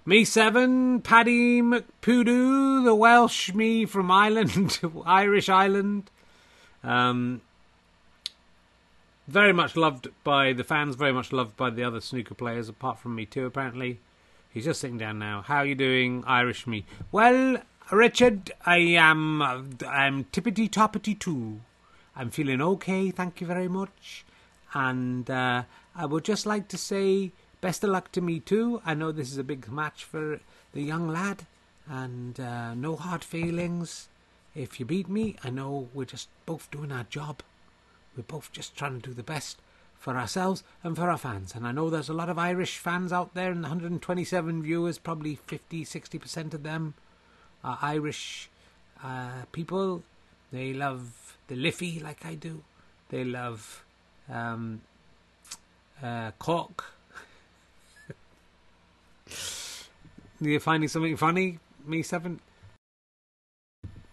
me 0.05 0.23
seven, 0.23 1.01
Paddy 1.01 1.61
McPoodoo, 1.61 2.85
the 2.85 2.95
Welsh 2.95 3.53
me 3.53 3.85
from 3.85 4.09
Ireland, 4.11 4.79
Irish 5.05 5.49
Island. 5.49 6.09
Um, 6.83 7.41
very 9.27 9.53
much 9.53 9.75
loved 9.75 10.07
by 10.23 10.53
the 10.53 10.63
fans, 10.63 10.95
very 10.95 11.11
much 11.11 11.31
loved 11.31 11.57
by 11.57 11.69
the 11.69 11.83
other 11.83 12.01
snooker 12.01 12.33
players, 12.33 12.69
apart 12.69 12.99
from 12.99 13.15
me 13.15 13.25
too, 13.25 13.45
apparently. 13.45 13.99
He's 14.49 14.65
just 14.65 14.81
sitting 14.81 14.97
down 14.97 15.19
now. 15.19 15.41
How 15.41 15.57
are 15.57 15.65
you 15.65 15.75
doing, 15.75 16.23
Irish 16.25 16.65
me? 16.65 16.85
Well, 17.11 17.57
Richard, 17.91 18.51
I 18.65 18.77
am 18.77 19.41
I'm 19.41 20.25
tippity 20.25 20.69
toppity 20.69 21.17
too. 21.17 21.61
I'm 22.15 22.31
feeling 22.31 22.61
okay, 22.61 23.11
thank 23.11 23.39
you 23.41 23.47
very 23.47 23.67
much. 23.67 24.25
And 24.73 25.29
uh, 25.29 25.63
I 25.95 26.05
would 26.05 26.23
just 26.23 26.45
like 26.45 26.67
to 26.69 26.77
say 26.77 27.31
best 27.61 27.83
of 27.83 27.89
luck 27.89 28.11
to 28.13 28.21
me 28.21 28.39
too. 28.39 28.81
I 28.85 28.93
know 28.93 29.11
this 29.11 29.31
is 29.31 29.37
a 29.37 29.43
big 29.43 29.69
match 29.71 30.03
for 30.03 30.39
the 30.73 30.81
young 30.81 31.07
lad, 31.07 31.45
and 31.87 32.39
uh, 32.39 32.73
no 32.73 32.95
hard 32.95 33.23
feelings. 33.23 34.09
If 34.55 34.79
you 34.79 34.85
beat 34.85 35.07
me, 35.07 35.35
I 35.43 35.49
know 35.49 35.89
we're 35.93 36.05
just 36.05 36.29
both 36.45 36.71
doing 36.71 36.91
our 36.91 37.03
job. 37.03 37.43
We're 38.17 38.23
both 38.23 38.51
just 38.51 38.75
trying 38.75 38.99
to 38.99 39.09
do 39.09 39.13
the 39.13 39.23
best 39.23 39.61
for 39.99 40.17
ourselves 40.17 40.63
and 40.83 40.95
for 40.95 41.09
our 41.09 41.17
fans. 41.17 41.53
And 41.55 41.65
I 41.67 41.71
know 41.71 41.89
there's 41.89 42.09
a 42.09 42.13
lot 42.13 42.29
of 42.29 42.37
Irish 42.37 42.77
fans 42.77 43.13
out 43.13 43.33
there, 43.35 43.51
and 43.51 43.61
127 43.61 44.63
viewers, 44.63 44.97
probably 44.97 45.35
50, 45.35 45.85
60% 45.85 46.53
of 46.53 46.63
them 46.63 46.95
are 47.63 47.77
Irish 47.81 48.49
uh, 49.03 49.45
people. 49.51 50.03
They 50.51 50.73
love 50.73 51.37
the 51.47 51.55
Liffey 51.55 51.99
like 51.99 52.25
I 52.25 52.33
do. 52.35 52.63
They 53.09 53.23
love 53.23 53.83
um, 54.29 54.81
uh, 56.01 56.31
Cork. 56.39 56.85
You're 60.41 60.59
finding 60.59 60.89
something 60.89 61.17
funny, 61.17 61.59
me 61.85 62.01
seven? 62.03 62.39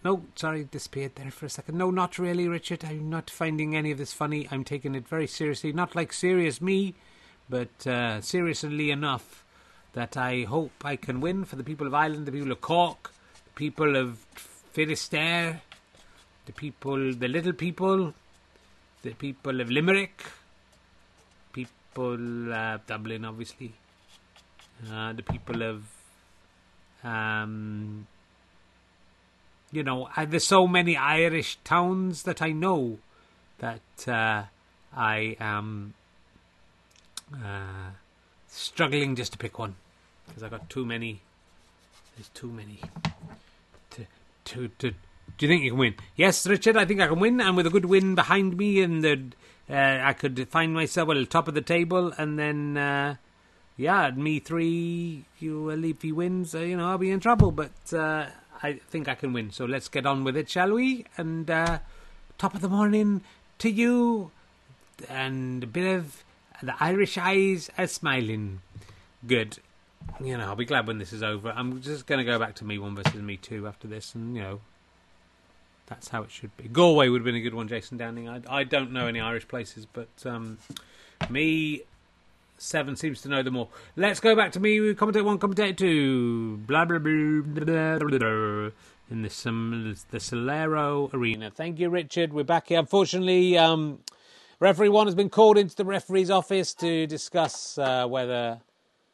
No, 0.05 0.21
sorry, 0.35 0.65
disappeared 0.65 1.15
there 1.15 1.31
for 1.31 1.47
a 1.47 1.49
second. 1.49 1.79
No, 1.79 1.89
not 1.89 2.19
really, 2.19 2.47
Richard. 2.47 2.85
I'm 2.85 3.09
not 3.09 3.31
finding 3.31 3.75
any 3.75 3.89
of 3.89 3.97
this 3.97 4.13
funny. 4.13 4.47
I'm 4.51 4.63
taking 4.63 4.93
it 4.93 5.07
very 5.07 5.25
seriously. 5.25 5.73
Not 5.73 5.95
like 5.95 6.13
serious 6.13 6.61
me, 6.61 6.93
but 7.49 7.87
uh, 7.87 8.21
seriously 8.21 8.91
enough 8.91 9.43
that 9.93 10.15
I 10.15 10.43
hope 10.43 10.73
I 10.85 10.95
can 10.95 11.21
win 11.21 11.43
for 11.43 11.55
the 11.55 11.63
people 11.63 11.87
of 11.87 11.95
Ireland, 11.95 12.27
the 12.27 12.31
people 12.31 12.51
of 12.51 12.61
Cork, 12.61 13.13
the 13.45 13.51
people 13.55 13.95
of 13.95 14.19
Finisterre, 14.73 15.61
the 16.45 16.53
people, 16.53 17.15
the 17.15 17.27
little 17.27 17.53
people, 17.53 18.13
the 19.01 19.13
people 19.15 19.59
of 19.59 19.71
Limerick, 19.71 20.23
people 21.51 22.53
uh, 22.53 22.77
Dublin, 22.85 23.25
obviously, 23.25 23.73
uh, 24.91 25.13
the 25.13 25.23
people 25.23 25.63
of, 25.63 25.83
um, 27.03 28.05
you 29.71 29.83
know, 29.83 30.09
uh, 30.15 30.25
there's 30.25 30.45
so 30.45 30.67
many 30.67 30.95
Irish 30.95 31.57
towns 31.63 32.23
that 32.23 32.41
I 32.41 32.51
know 32.51 32.99
that 33.59 34.07
uh, 34.07 34.43
I 34.95 35.35
am 35.39 35.93
uh, 37.33 37.91
struggling 38.47 39.15
just 39.15 39.33
to 39.33 39.37
pick 39.37 39.57
one 39.59 39.75
because 40.27 40.43
I've 40.43 40.51
got 40.51 40.69
too 40.69 40.85
many. 40.85 41.21
There's 42.15 42.29
too 42.29 42.47
many. 42.47 42.79
To, 43.91 44.05
to, 44.45 44.67
to, 44.79 44.91
do 44.91 45.45
you 45.45 45.47
think 45.47 45.63
you 45.63 45.71
can 45.71 45.79
win? 45.79 45.95
Yes, 46.15 46.47
Richard, 46.47 46.77
I 46.77 46.85
think 46.85 47.01
I 47.01 47.07
can 47.07 47.19
win, 47.19 47.41
and 47.41 47.57
with 47.57 47.67
a 47.67 47.69
good 47.69 47.85
win 47.85 48.15
behind 48.15 48.57
me, 48.57 48.81
and 48.81 49.03
the, 49.03 49.21
uh, 49.69 49.99
I 50.03 50.13
could 50.13 50.47
find 50.49 50.73
myself 50.73 51.09
at 51.09 51.15
the 51.15 51.25
top 51.25 51.47
of 51.47 51.53
the 51.53 51.61
table, 51.61 52.13
and 52.17 52.39
then, 52.39 52.77
uh, 52.77 53.15
yeah, 53.75 54.11
me 54.11 54.39
three, 54.39 55.25
you 55.39 55.71
Leafy 55.71 56.13
wins, 56.13 56.55
uh, 56.55 56.59
you 56.59 56.77
know, 56.77 56.89
I'll 56.89 56.97
be 56.97 57.11
in 57.11 57.19
trouble, 57.19 57.51
but 57.51 57.93
uh, 57.93 58.27
I 58.63 58.73
think 58.73 59.07
I 59.07 59.15
can 59.15 59.33
win. 59.33 59.51
So 59.51 59.65
let's 59.65 59.87
get 59.87 60.05
on 60.05 60.23
with 60.23 60.37
it, 60.37 60.49
shall 60.49 60.73
we? 60.73 61.05
And 61.17 61.49
uh, 61.49 61.79
top 62.37 62.55
of 62.55 62.61
the 62.61 62.69
morning 62.69 63.21
to 63.59 63.69
you, 63.69 64.31
and 65.09 65.63
a 65.63 65.67
bit 65.67 65.95
of 65.95 66.23
the 66.61 66.75
Irish 66.79 67.17
eyes 67.17 67.69
are 67.77 67.87
smiling. 67.87 68.61
Good. 69.25 69.59
You 70.23 70.37
know, 70.37 70.45
I'll 70.45 70.55
be 70.55 70.65
glad 70.65 70.87
when 70.87 70.99
this 70.99 71.13
is 71.13 71.23
over. 71.23 71.49
I'm 71.49 71.81
just 71.81 72.05
going 72.05 72.19
to 72.19 72.31
go 72.31 72.39
back 72.39 72.55
to 72.55 72.65
me 72.65 72.77
one 72.77 72.95
versus 72.95 73.21
me 73.21 73.37
two 73.37 73.67
after 73.67 73.87
this, 73.87 74.15
and 74.15 74.35
you 74.35 74.41
know, 74.41 74.61
that's 75.87 76.09
how 76.09 76.23
it 76.23 76.31
should 76.31 76.55
be. 76.57 76.67
Galway 76.67 77.09
would 77.09 77.21
have 77.21 77.25
been 77.25 77.35
a 77.35 77.41
good 77.41 77.53
one, 77.53 77.67
Jason 77.67 77.97
Downing. 77.97 78.29
I, 78.29 78.41
I 78.47 78.63
don't 78.63 78.91
know 78.91 79.07
any 79.07 79.19
Irish 79.19 79.47
places, 79.47 79.85
but 79.85 80.09
um, 80.25 80.57
me 81.29 81.83
seven 82.57 82.95
seems 82.95 83.21
to 83.21 83.29
know 83.29 83.43
them 83.43 83.57
all. 83.57 83.71
Let's 83.95 84.19
go 84.19 84.35
back 84.35 84.51
to 84.53 84.59
me. 84.59 84.93
Commentator 84.93 85.23
one, 85.23 85.37
commentator 85.37 85.73
two. 85.73 86.57
Blah 86.67 86.85
blah 86.85 86.99
blah 86.99 87.41
blah. 87.41 87.97
blah, 87.97 88.17
blah 88.17 88.69
in 89.09 89.21
the 89.21 89.43
um, 89.45 89.95
the 90.11 90.17
Solero 90.17 91.13
Arena. 91.13 91.51
Thank 91.51 91.79
you, 91.79 91.89
Richard. 91.89 92.33
We're 92.33 92.43
back 92.43 92.69
here. 92.69 92.79
Unfortunately, 92.79 93.57
um, 93.57 93.99
referee 94.59 94.89
one 94.89 95.07
has 95.07 95.15
been 95.15 95.29
called 95.29 95.57
into 95.57 95.75
the 95.75 95.85
referee's 95.85 96.31
office 96.31 96.73
to 96.75 97.05
discuss 97.07 97.77
uh, 97.77 98.07
whether 98.07 98.59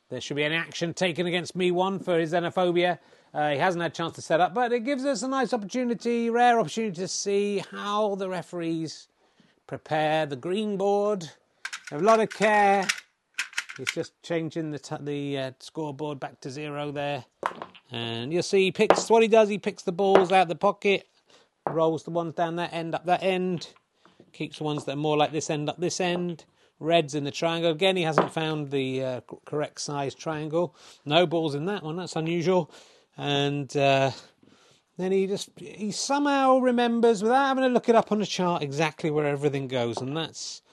there 0.09 0.21
should 0.21 0.35
be 0.37 0.43
any 0.43 0.55
action 0.55 0.93
taken 0.93 1.27
against 1.27 1.55
me 1.55 1.71
one 1.71 1.99
for 1.99 2.19
his 2.19 2.33
xenophobia. 2.33 2.99
Uh, 3.33 3.51
he 3.51 3.57
hasn't 3.57 3.81
had 3.81 3.91
a 3.91 3.95
chance 3.95 4.15
to 4.15 4.21
set 4.21 4.41
up, 4.41 4.53
but 4.53 4.73
it 4.73 4.81
gives 4.81 5.05
us 5.05 5.23
a 5.23 5.27
nice 5.27 5.53
opportunity, 5.53 6.29
rare 6.29 6.59
opportunity 6.59 6.95
to 6.95 7.07
see 7.07 7.63
how 7.71 8.15
the 8.15 8.27
referees 8.27 9.07
prepare 9.67 10.25
the 10.25 10.35
green 10.35 10.75
board. 10.75 11.29
A 11.93 11.99
lot 11.99 12.19
of 12.19 12.29
care. 12.29 12.85
He's 13.77 13.91
just 13.91 14.21
changing 14.21 14.71
the 14.71 14.79
t- 14.79 14.95
the 14.99 15.37
uh, 15.37 15.51
scoreboard 15.59 16.19
back 16.19 16.39
to 16.41 16.49
zero 16.49 16.91
there, 16.91 17.25
and 17.91 18.33
you'll 18.33 18.43
see 18.43 18.63
he 18.65 18.71
picks 18.71 19.09
what 19.09 19.21
he 19.21 19.27
does. 19.27 19.49
He 19.49 19.57
picks 19.57 19.83
the 19.83 19.91
balls 19.91 20.31
out 20.31 20.43
of 20.43 20.47
the 20.49 20.55
pocket, 20.55 21.07
rolls 21.69 22.03
the 22.03 22.11
ones 22.11 22.33
down 22.33 22.57
that 22.57 22.73
end 22.73 22.93
up 22.93 23.05
that 23.05 23.23
end, 23.23 23.69
keeps 24.33 24.57
the 24.57 24.65
ones 24.65 24.85
that 24.85 24.93
are 24.93 24.97
more 24.97 25.17
like 25.17 25.31
this 25.31 25.49
end 25.49 25.69
up 25.69 25.79
this 25.79 25.99
end. 26.01 26.45
Reds 26.79 27.13
in 27.13 27.23
the 27.23 27.31
triangle. 27.31 27.71
Again, 27.71 27.95
he 27.95 28.01
hasn't 28.01 28.33
found 28.33 28.71
the 28.71 29.03
uh, 29.03 29.21
correct 29.45 29.79
size 29.79 30.15
triangle. 30.15 30.75
No 31.05 31.27
balls 31.27 31.53
in 31.53 31.65
that 31.65 31.83
one. 31.83 31.95
That's 31.95 32.15
unusual. 32.15 32.71
And 33.15 33.75
uh, 33.77 34.09
then 34.97 35.11
he 35.11 35.27
just 35.27 35.49
he 35.57 35.91
somehow 35.91 36.57
remembers 36.57 37.21
without 37.21 37.47
having 37.47 37.63
to 37.63 37.69
look 37.69 37.87
it 37.87 37.95
up 37.95 38.11
on 38.11 38.19
the 38.19 38.25
chart 38.25 38.63
exactly 38.63 39.11
where 39.11 39.27
everything 39.27 39.67
goes, 39.67 39.97
and 39.97 40.17
that's 40.17 40.63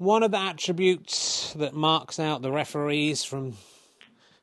one 0.00 0.22
of 0.22 0.30
the 0.30 0.38
attributes 0.38 1.52
that 1.52 1.74
marks 1.74 2.18
out 2.18 2.40
the 2.40 2.50
referees 2.50 3.22
from 3.22 3.52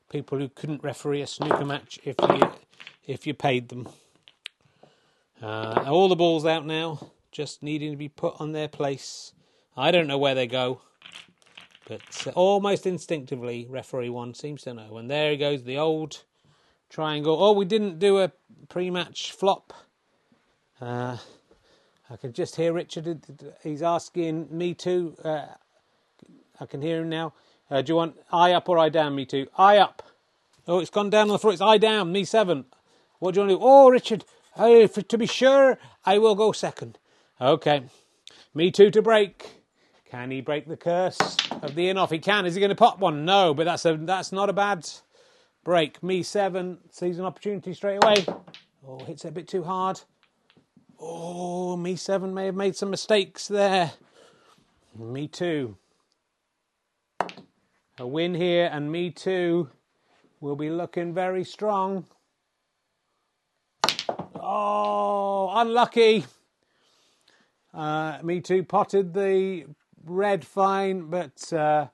people 0.08 0.38
who 0.38 0.48
couldn't 0.48 0.84
referee 0.84 1.20
a 1.20 1.26
snooker 1.26 1.64
match 1.64 1.98
if 2.04 2.14
you 2.20 2.52
if 3.08 3.26
you 3.26 3.34
paid 3.34 3.68
them. 3.68 3.88
Uh, 5.42 5.84
all 5.88 6.08
the 6.08 6.14
balls 6.14 6.46
out 6.46 6.64
now, 6.64 7.10
just 7.32 7.60
needing 7.60 7.90
to 7.90 7.96
be 7.96 8.08
put 8.08 8.40
on 8.40 8.52
their 8.52 8.68
place. 8.68 9.32
I 9.76 9.90
don't 9.90 10.06
know 10.06 10.16
where 10.16 10.36
they 10.36 10.46
go, 10.46 10.80
but 11.88 12.02
uh, 12.24 12.30
almost 12.36 12.86
instinctively, 12.86 13.66
referee 13.68 14.10
one 14.10 14.34
seems 14.34 14.62
to 14.62 14.74
know. 14.74 14.96
And 14.96 15.10
there 15.10 15.32
he 15.32 15.36
goes, 15.36 15.64
the 15.64 15.78
old 15.78 16.22
triangle. 16.88 17.36
Oh, 17.42 17.52
we 17.52 17.64
didn't 17.64 17.98
do 17.98 18.20
a 18.20 18.30
pre-match 18.68 19.32
flop. 19.32 19.72
Uh, 20.80 21.16
I 22.10 22.16
can 22.16 22.32
just 22.32 22.56
hear 22.56 22.72
Richard. 22.72 23.20
He's 23.62 23.82
asking 23.82 24.48
me 24.50 24.74
too. 24.74 25.14
Uh, 25.22 25.46
I 26.58 26.66
can 26.66 26.80
hear 26.80 27.02
him 27.02 27.08
now. 27.08 27.34
Uh, 27.70 27.82
do 27.82 27.92
you 27.92 27.96
want 27.96 28.16
eye 28.32 28.52
up 28.52 28.68
or 28.68 28.78
eye 28.78 28.88
down? 28.88 29.14
Me 29.14 29.26
too. 29.26 29.46
Eye 29.58 29.76
up. 29.76 30.02
Oh, 30.66 30.80
it's 30.80 30.90
gone 30.90 31.10
down 31.10 31.22
on 31.22 31.28
the 31.28 31.38
floor. 31.38 31.52
It's 31.52 31.62
eye 31.62 31.78
down. 31.78 32.10
Me 32.10 32.24
seven. 32.24 32.64
What 33.18 33.34
do 33.34 33.40
you 33.40 33.46
want 33.46 33.50
to 33.50 33.56
do? 33.56 33.62
Oh, 33.62 33.90
Richard. 33.90 34.24
For, 34.56 35.02
to 35.02 35.18
be 35.18 35.26
sure, 35.26 35.78
I 36.04 36.18
will 36.18 36.34
go 36.34 36.52
second. 36.52 36.98
Okay. 37.40 37.82
Me 38.54 38.70
too 38.70 38.90
to 38.90 39.02
break. 39.02 39.62
Can 40.10 40.30
he 40.30 40.40
break 40.40 40.66
the 40.66 40.76
curse 40.76 41.36
of 41.62 41.74
the 41.74 41.90
in 41.90 41.98
off? 41.98 42.10
He 42.10 42.18
can. 42.18 42.46
Is 42.46 42.54
he 42.54 42.60
going 42.60 42.70
to 42.70 42.74
pop 42.74 42.98
one? 42.98 43.26
No, 43.26 43.52
but 43.52 43.64
that's 43.64 43.84
a 43.84 43.96
that's 43.96 44.32
not 44.32 44.48
a 44.48 44.54
bad 44.54 44.88
break. 45.62 46.02
Me 46.02 46.22
seven 46.22 46.78
sees 46.90 47.18
an 47.18 47.26
opportunity 47.26 47.74
straight 47.74 48.02
away. 48.02 48.24
Oh, 48.86 49.04
hits 49.04 49.26
it 49.26 49.28
a 49.28 49.32
bit 49.32 49.46
too 49.46 49.62
hard. 49.62 50.00
Oh, 51.00 51.76
me 51.76 51.94
seven 51.96 52.34
may 52.34 52.46
have 52.46 52.56
made 52.56 52.74
some 52.74 52.90
mistakes 52.90 53.46
there. 53.46 53.92
Me 54.98 55.28
too. 55.28 55.76
A 57.98 58.06
win 58.06 58.34
here, 58.34 58.68
and 58.72 58.90
me 58.90 59.10
too 59.10 59.68
will 60.40 60.56
be 60.56 60.70
looking 60.70 61.14
very 61.14 61.44
strong. 61.44 62.04
Oh, 64.34 65.50
unlucky. 65.54 66.24
Uh, 67.72 68.18
me 68.22 68.40
too 68.40 68.64
potted 68.64 69.14
the 69.14 69.66
red 70.04 70.44
fine, 70.44 71.10
but 71.10 71.52
uh, 71.52 71.86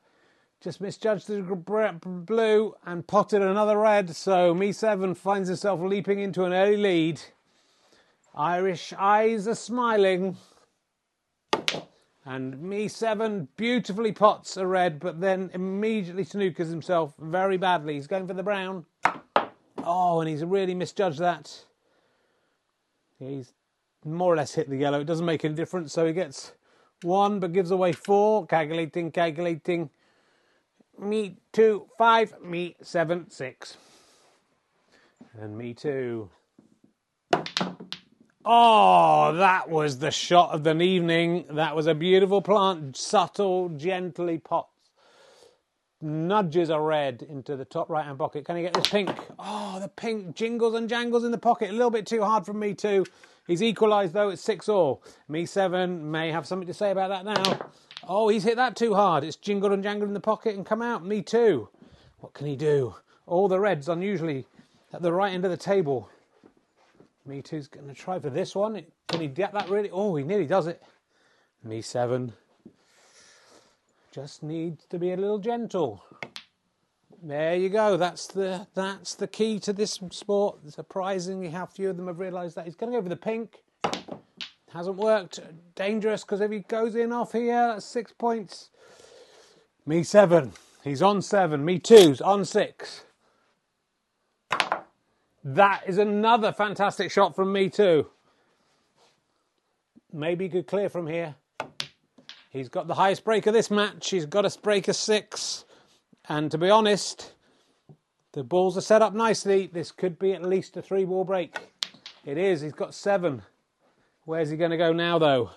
just 0.63 0.81
misjudged 0.81 1.27
the 1.27 1.43
blue 1.43 2.75
and 2.87 3.07
potted 3.07 3.43
another 3.43 3.79
red. 3.79 4.15
So 4.17 4.55
me 4.55 4.73
seven 4.73 5.15
finds 5.15 5.49
himself 5.49 5.81
leaping 5.81 6.21
into 6.21 6.45
an 6.45 6.53
early 6.53 6.77
lead. 6.77 7.21
Irish 8.37 8.93
eyes 8.99 9.47
are 9.47 9.55
smiling. 9.55 10.37
And 12.27 12.61
me 12.61 12.89
seven 12.89 13.49
beautifully 13.57 14.11
pots 14.11 14.57
a 14.57 14.67
red, 14.67 14.99
but 14.99 15.21
then 15.21 15.51
immediately 15.53 16.25
snookers 16.25 16.71
himself 16.71 17.15
very 17.19 17.59
badly. 17.59 17.95
He's 17.95 18.07
going 18.07 18.27
for 18.27 18.35
the 18.35 18.43
brown. 18.43 18.87
Oh, 19.85 20.21
and 20.21 20.29
he's 20.29 20.43
really 20.43 20.75
misjudged 20.75 21.19
that. 21.19 21.65
He's 23.19 23.53
more 24.05 24.33
or 24.33 24.37
less 24.37 24.55
hit 24.55 24.71
the 24.71 24.77
yellow. 24.77 25.01
It 25.01 25.07
doesn't 25.07 25.27
make 25.27 25.45
any 25.45 25.55
difference, 25.55 25.93
so 25.93 26.07
he 26.07 26.13
gets 26.13 26.53
one 27.03 27.41
but 27.41 27.53
gives 27.53 27.71
away 27.71 27.93
four. 27.93 28.47
Calculating, 28.47 29.13
calculating. 29.13 29.91
Me 30.99 31.37
two, 31.53 31.87
five. 31.99 32.35
Me 32.43 32.75
seven, 32.83 33.31
six. 33.31 33.77
And 35.39 35.59
me 35.59 35.75
two. 35.75 36.31
Oh, 38.45 39.33
that 39.37 39.71
was 39.71 39.99
the 40.01 40.11
shot 40.11 40.51
of 40.53 40.65
the 40.65 40.79
evening. 40.81 41.47
That 41.51 41.77
was 41.77 41.87
a 41.87 41.95
beautiful 41.95 42.43
plant, 42.43 42.97
subtle, 42.97 43.71
gently 43.71 44.39
pots. 44.39 44.69
nudges 46.01 46.71
a 46.71 46.81
red 46.81 47.23
into 47.29 47.57
the 47.57 47.65
top 47.65 47.91
right 47.91 48.05
hand 48.05 48.19
pocket. 48.19 48.45
Can 48.45 48.57
he 48.57 48.63
get 48.63 48.75
this 48.75 48.89
pink? 48.89 49.11
Oh, 49.39 49.81
the 49.81 49.89
pink 49.89 50.37
jingles 50.37 50.75
and 50.75 50.89
jangles 50.89 51.25
in 51.25 51.31
the 51.33 51.39
pocket. 51.39 51.71
A 51.71 51.73
little 51.73 51.91
bit 51.91 52.07
too 52.07 52.23
hard 52.23 52.47
for 52.47 52.53
me 52.53 52.75
too. 52.75 53.07
He's 53.47 53.63
equalised 53.63 54.13
though. 54.13 54.31
It's 54.31 54.43
six 54.43 54.69
all. 54.69 55.03
Me 55.29 55.47
seven 55.47 56.11
may 56.11 56.31
have 56.31 56.47
something 56.47 56.69
to 56.69 56.75
say 56.75 56.91
about 56.91 57.09
that 57.11 57.25
now. 57.25 57.71
Oh, 58.07 58.29
he's 58.29 58.45
hit 58.45 58.57
that 58.57 58.77
too 58.77 58.95
hard. 58.95 59.25
It's 59.25 59.37
jingled 59.37 59.73
and 59.73 59.83
jangled 59.83 60.09
in 60.09 60.15
the 60.15 60.21
pocket 60.21 60.57
and 60.57 60.67
come 60.67 60.83
out. 60.83 61.05
Me 61.05 61.23
too. 61.23 61.69
What 62.21 62.35
can 62.35 62.47
he 62.47 62.57
do? 62.57 62.95
All 63.27 63.49
the 63.49 63.61
reds 63.61 63.89
unusually 63.89 64.47
at 64.93 65.03
the 65.03 65.13
right 65.13 65.33
end 65.33 65.45
of 65.45 65.51
the 65.51 65.57
table. 65.57 66.11
Me 67.27 67.41
two's 67.41 67.69
going 67.69 67.89
to 67.89 67.95
try 67.95 68.19
for 68.19 68.29
this 68.29 68.55
one. 68.55 68.83
Can 69.09 69.21
he 69.21 69.29
get 69.29 69.53
that 69.55 69.71
really? 69.71 69.91
Oh, 69.91 70.15
he 70.17 70.25
nearly 70.25 70.47
does 70.47 70.67
it. 70.67 70.83
Me 71.63 71.81
seven. 71.81 72.35
Just 74.13 74.43
needs 74.43 74.85
to 74.87 74.99
be 74.99 75.13
a 75.13 75.17
little 75.17 75.39
gentle. 75.39 76.05
There 77.23 77.57
you 77.57 77.71
go. 77.71 77.97
That's 77.97 78.27
the 78.27 78.67
that's 78.75 79.15
the 79.15 79.27
key 79.27 79.59
to 79.61 79.73
this 79.73 79.99
sport. 80.11 80.59
Surprisingly, 80.69 81.49
how 81.49 81.65
few 81.65 81.89
of 81.89 81.97
them 81.97 82.09
have 82.09 82.19
realised 82.19 82.57
that. 82.57 82.67
He's 82.67 82.77
going 82.77 82.93
to 82.93 82.99
go 82.99 83.03
for 83.03 83.09
the 83.09 83.17
pink. 83.17 83.63
Hasn't 84.71 84.97
worked. 84.97 85.41
Dangerous 85.75 86.23
because 86.23 86.43
if 86.43 86.51
he 86.51 86.59
goes 86.61 86.95
in 86.95 87.13
off 87.13 87.33
here, 87.33 87.69
that's 87.69 87.87
six 87.87 88.13
points. 88.13 88.69
Me 89.87 90.03
seven. 90.03 90.53
He's 90.83 91.01
on 91.01 91.23
seven. 91.23 91.65
Me 91.65 91.79
two's 91.79 92.21
on 92.21 92.45
six. 92.45 93.04
That 95.45 95.83
is 95.87 95.99
another 95.99 96.53
fantastic 96.53 97.11
shot 97.11 97.37
from 97.37 97.53
me 97.53 97.69
too. 97.69 98.09
Maybe 100.11 100.47
he 100.47 100.51
could 100.51 100.67
clear 100.67 100.89
from 100.89 101.07
here. 101.07 101.35
He's 102.49 102.71
got 102.71 102.87
the 102.87 102.95
highest 102.95 103.25
break 103.25 103.47
of 103.47 103.53
this 103.53 103.71
match. 103.71 104.09
He's 104.11 104.27
got 104.27 104.47
a 104.47 104.59
break 104.61 104.89
of 104.89 104.97
six. 104.97 105.65
And 106.29 106.51
to 106.51 106.57
be 106.57 106.71
honest, 106.71 107.35
the 108.33 108.43
balls 108.43 108.79
are 108.79 108.81
set 108.81 109.03
up 109.03 109.13
nicely. 109.13 109.67
This 109.67 109.93
could 109.93 110.19
be 110.19 110.33
at 110.33 110.43
least 110.43 110.77
a 110.77 110.83
three 110.83 111.05
ball 111.05 111.25
break. 111.25 111.59
It 112.25 112.39
is. 112.39 112.63
He's 112.63 112.73
got 112.73 112.95
seven. 112.95 113.43
Where's 114.25 114.49
he 114.49 114.57
going 114.57 114.71
to 114.71 114.79
go 114.79 114.93
now, 114.93 115.19
though? 115.19 115.51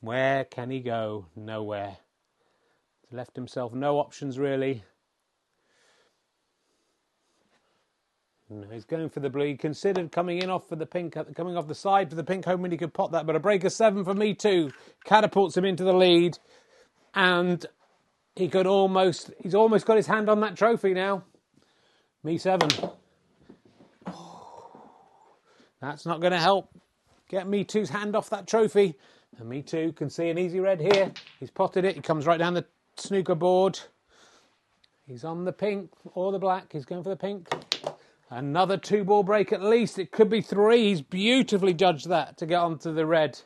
Where 0.00 0.44
can 0.44 0.70
he 0.70 0.80
go? 0.80 1.26
Nowhere. 1.36 1.98
He's 3.02 3.16
left 3.16 3.36
himself 3.36 3.74
no 3.74 3.98
options, 3.98 4.38
really. 4.38 4.84
No, 8.50 8.66
he's 8.70 8.84
going 8.84 9.08
for 9.08 9.20
the 9.20 9.30
blue. 9.30 9.46
He 9.46 9.56
considered 9.56 10.12
coming 10.12 10.42
in 10.42 10.50
off 10.50 10.68
for 10.68 10.76
the 10.76 10.86
pink, 10.86 11.16
coming 11.34 11.56
off 11.56 11.66
the 11.66 11.74
side 11.74 12.10
for 12.10 12.16
the 12.16 12.24
pink 12.24 12.44
home 12.44 12.62
when 12.62 12.70
he 12.70 12.76
could 12.76 12.92
pot 12.92 13.12
that, 13.12 13.26
but 13.26 13.36
a 13.36 13.40
break 13.40 13.64
of 13.64 13.72
seven 13.72 14.04
for 14.04 14.14
me 14.14 14.34
too 14.34 14.70
catapults 15.04 15.56
him 15.56 15.64
into 15.64 15.82
the 15.82 15.94
lead, 15.94 16.38
and 17.14 17.64
he 18.36 18.48
could 18.48 18.66
almost, 18.66 19.30
he's 19.42 19.54
almost 19.54 19.86
got 19.86 19.96
his 19.96 20.06
hand 20.06 20.28
on 20.28 20.40
that 20.40 20.56
trophy 20.56 20.92
now. 20.92 21.24
Me 22.22 22.36
seven. 22.36 22.68
That's 25.80 26.06
not 26.06 26.20
going 26.20 26.32
to 26.32 26.40
help 26.40 26.70
get 27.28 27.46
Me 27.46 27.64
two's 27.64 27.90
hand 27.90 28.16
off 28.16 28.30
that 28.30 28.46
trophy. 28.46 28.94
And 29.38 29.48
Me 29.48 29.62
Too 29.62 29.92
can 29.92 30.08
see 30.08 30.28
an 30.28 30.38
easy 30.38 30.60
red 30.60 30.80
here. 30.80 31.12
He's 31.40 31.50
potted 31.50 31.84
it. 31.84 31.96
He 31.96 32.00
comes 32.00 32.26
right 32.26 32.38
down 32.38 32.54
the 32.54 32.64
snooker 32.96 33.34
board. 33.34 33.78
He's 35.06 35.24
on 35.24 35.44
the 35.44 35.52
pink 35.52 35.90
or 36.14 36.32
the 36.32 36.38
black. 36.38 36.72
He's 36.72 36.84
going 36.84 37.02
for 37.02 37.10
the 37.10 37.16
pink. 37.16 37.48
Another 38.30 38.76
two 38.76 39.04
ball 39.04 39.22
break 39.22 39.52
at 39.52 39.62
least. 39.62 39.98
It 39.98 40.10
could 40.10 40.30
be 40.30 40.40
three. 40.40 40.88
He's 40.88 41.02
beautifully 41.02 41.74
judged 41.74 42.08
that 42.08 42.36
to 42.38 42.46
get 42.46 42.60
onto 42.60 42.92
the 42.92 43.06
red. 43.06 43.38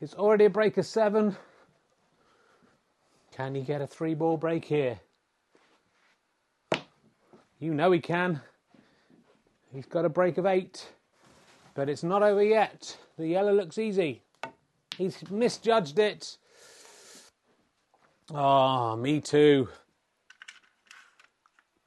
It's 0.00 0.14
already 0.14 0.46
a 0.46 0.50
break 0.50 0.78
of 0.78 0.86
seven. 0.86 1.36
Can 3.32 3.54
he 3.54 3.62
get 3.62 3.82
a 3.82 3.86
three 3.86 4.14
ball 4.14 4.36
break 4.36 4.64
here? 4.64 5.00
You 7.58 7.74
know 7.74 7.92
he 7.92 8.00
can. 8.00 8.40
He's 9.72 9.86
got 9.86 10.04
a 10.04 10.08
break 10.08 10.38
of 10.38 10.46
eight. 10.46 10.88
But 11.74 11.88
it's 11.88 12.02
not 12.02 12.22
over 12.22 12.42
yet. 12.42 12.96
The 13.18 13.28
yellow 13.28 13.52
looks 13.52 13.78
easy. 13.78 14.22
He's 14.96 15.30
misjudged 15.30 15.98
it. 15.98 16.36
Ah, 18.32 18.92
oh, 18.92 18.96
me 18.96 19.20
too. 19.20 19.68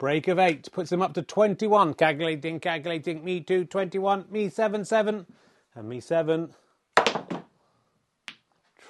Break 0.04 0.28
of 0.28 0.38
eight 0.38 0.70
puts 0.74 0.92
him 0.92 1.02
up 1.02 1.14
to 1.14 1.22
21. 1.22 1.94
Calculating, 1.94 2.60
calculating. 2.60 3.24
Me 3.24 3.40
two, 3.40 3.64
21. 3.64 4.26
Me 4.30 4.50
seven, 4.50 4.84
seven. 4.84 5.26
And 5.76 5.88
me 5.88 6.02
seven. 6.02 6.54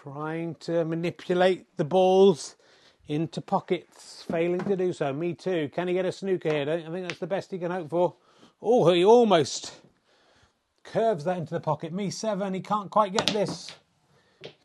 Trying 0.01 0.55
to 0.61 0.83
manipulate 0.83 1.67
the 1.77 1.85
balls 1.85 2.55
into 3.07 3.41
pockets, 3.41 4.25
failing 4.27 4.61
to 4.61 4.75
do 4.75 4.91
so. 4.91 5.13
Me 5.13 5.35
too. 5.35 5.69
Can 5.71 5.87
he 5.87 5.93
get 5.93 6.05
a 6.05 6.11
snooker 6.11 6.49
here? 6.49 6.67
I 6.67 6.91
think 6.91 7.07
that's 7.07 7.19
the 7.19 7.27
best 7.27 7.51
he 7.51 7.59
can 7.59 7.69
hope 7.69 7.91
for. 7.91 8.15
Oh, 8.59 8.91
he 8.91 9.05
almost 9.05 9.71
curves 10.83 11.25
that 11.25 11.37
into 11.37 11.53
the 11.53 11.59
pocket. 11.59 11.93
Me 11.93 12.09
seven. 12.09 12.55
He 12.55 12.59
can't 12.59 12.89
quite 12.89 13.13
get 13.13 13.27
this. 13.27 13.71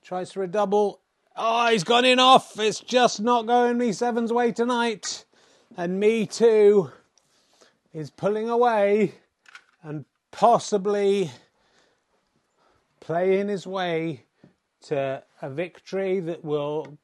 Tries 0.03 0.33
for 0.33 0.45
a 0.45 0.49
double. 0.49 1.01
Oh, 1.37 1.69
he's 1.69 1.85
gone 1.85 2.07
in 2.07 2.19
off. 2.19 2.59
It's 2.59 2.81
just 2.81 3.21
not 3.21 3.47
going 3.47 3.77
me 3.77 3.93
seven's 3.93 4.33
way 4.33 4.51
tonight 4.51 5.27
and 5.79 6.01
me 6.01 6.27
too 6.27 6.91
is 7.95 8.11
pulling 8.11 8.51
away 8.51 9.15
and 9.85 10.05
possibly 10.33 11.31
playing 12.99 13.47
his 13.47 13.65
way 13.65 14.25
to 14.83 15.23
a 15.41 15.49
victory 15.49 16.19
that 16.19 16.45
will 16.45 16.99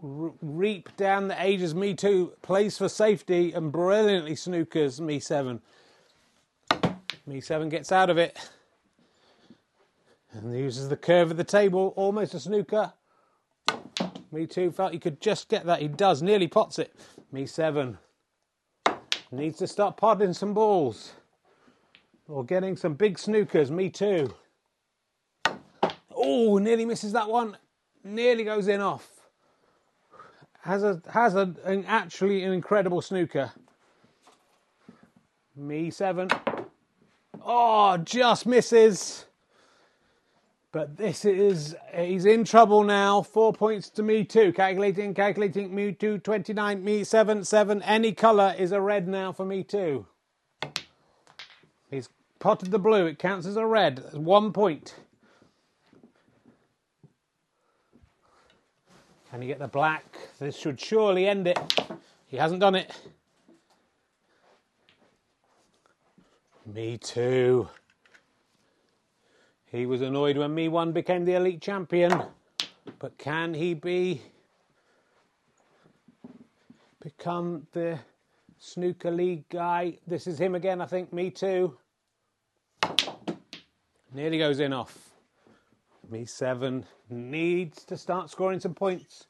reap 0.00 0.96
down 0.96 1.28
the 1.28 1.44
ages. 1.44 1.74
Me 1.74 1.92
too 1.92 2.32
plays 2.40 2.78
for 2.78 2.88
safety 2.88 3.52
and 3.52 3.70
brilliantly 3.70 4.34
snookers 4.34 4.98
me 4.98 5.20
seven. 5.20 5.60
Me 7.26 7.38
seven 7.38 7.68
gets 7.68 7.92
out 7.92 8.08
of 8.08 8.16
it 8.16 8.38
and 10.32 10.58
uses 10.58 10.88
the 10.88 10.96
curve 10.96 11.30
of 11.30 11.36
the 11.36 11.44
table, 11.44 11.92
almost 11.96 12.32
a 12.32 12.40
snooker. 12.40 12.94
Me 14.32 14.46
too 14.46 14.70
felt 14.70 14.94
he 14.94 14.98
could 14.98 15.20
just 15.20 15.50
get 15.50 15.66
that. 15.66 15.82
He 15.82 15.88
does, 15.88 16.22
nearly 16.22 16.48
pots 16.48 16.78
it. 16.78 16.94
Me 17.32 17.46
seven. 17.46 17.96
Needs 19.30 19.58
to 19.58 19.66
start 19.68 19.96
potting 19.96 20.32
some 20.32 20.52
balls. 20.52 21.12
Or 22.26 22.44
getting 22.44 22.76
some 22.76 22.94
big 22.94 23.16
snookers. 23.18 23.70
Me 23.70 23.88
too. 23.88 24.34
Oh, 26.14 26.58
nearly 26.58 26.84
misses 26.84 27.12
that 27.12 27.28
one. 27.28 27.56
Nearly 28.02 28.44
goes 28.44 28.66
in 28.66 28.80
off. 28.80 29.08
Has 30.62 30.82
a 30.82 31.00
has 31.10 31.36
a, 31.36 31.54
an 31.64 31.84
actually 31.86 32.42
an 32.42 32.52
incredible 32.52 33.00
snooker. 33.00 33.52
Me 35.56 35.90
seven. 35.90 36.28
Oh, 37.42 37.96
just 37.98 38.46
misses. 38.46 39.26
But 40.72 40.96
this 40.96 41.24
is, 41.24 41.74
he's 41.92 42.24
in 42.24 42.44
trouble 42.44 42.84
now. 42.84 43.22
Four 43.22 43.52
points 43.52 43.90
to 43.90 44.04
me 44.04 44.22
too. 44.24 44.52
Calculating, 44.52 45.14
calculating, 45.14 45.74
me 45.74 45.92
two, 45.92 46.18
29, 46.18 46.84
me 46.84 47.02
seven, 47.02 47.44
seven. 47.44 47.82
Any 47.82 48.12
colour 48.12 48.54
is 48.56 48.70
a 48.70 48.80
red 48.80 49.08
now 49.08 49.32
for 49.32 49.44
me 49.44 49.64
too. 49.64 50.06
He's 51.90 52.08
potted 52.38 52.70
the 52.70 52.78
blue. 52.78 53.06
It 53.06 53.18
counts 53.18 53.48
as 53.48 53.56
a 53.56 53.66
red. 53.66 54.14
One 54.14 54.52
point. 54.52 54.94
Can 59.30 59.42
he 59.42 59.48
get 59.48 59.58
the 59.58 59.68
black? 59.68 60.04
This 60.38 60.56
should 60.56 60.80
surely 60.80 61.26
end 61.26 61.48
it. 61.48 61.58
He 62.26 62.36
hasn't 62.36 62.60
done 62.60 62.76
it. 62.76 62.92
Me 66.64 66.96
too. 66.96 67.68
He 69.70 69.86
was 69.86 70.00
annoyed 70.00 70.36
when 70.36 70.52
Me 70.52 70.66
One 70.66 70.90
became 70.90 71.24
the 71.24 71.34
elite 71.34 71.62
champion, 71.62 72.24
but 72.98 73.16
can 73.18 73.54
he 73.54 73.72
be 73.74 74.20
become 77.00 77.68
the 77.70 78.00
snooker 78.58 79.12
league 79.12 79.48
guy? 79.48 79.96
This 80.08 80.26
is 80.26 80.40
him 80.40 80.56
again, 80.56 80.80
I 80.80 80.86
think. 80.86 81.12
Me 81.12 81.30
too. 81.30 81.78
Nearly 84.12 84.38
goes 84.38 84.58
in 84.58 84.72
off. 84.72 85.10
Me 86.10 86.24
seven 86.24 86.84
needs 87.08 87.84
to 87.84 87.96
start 87.96 88.28
scoring 88.28 88.58
some 88.58 88.74
points 88.74 89.28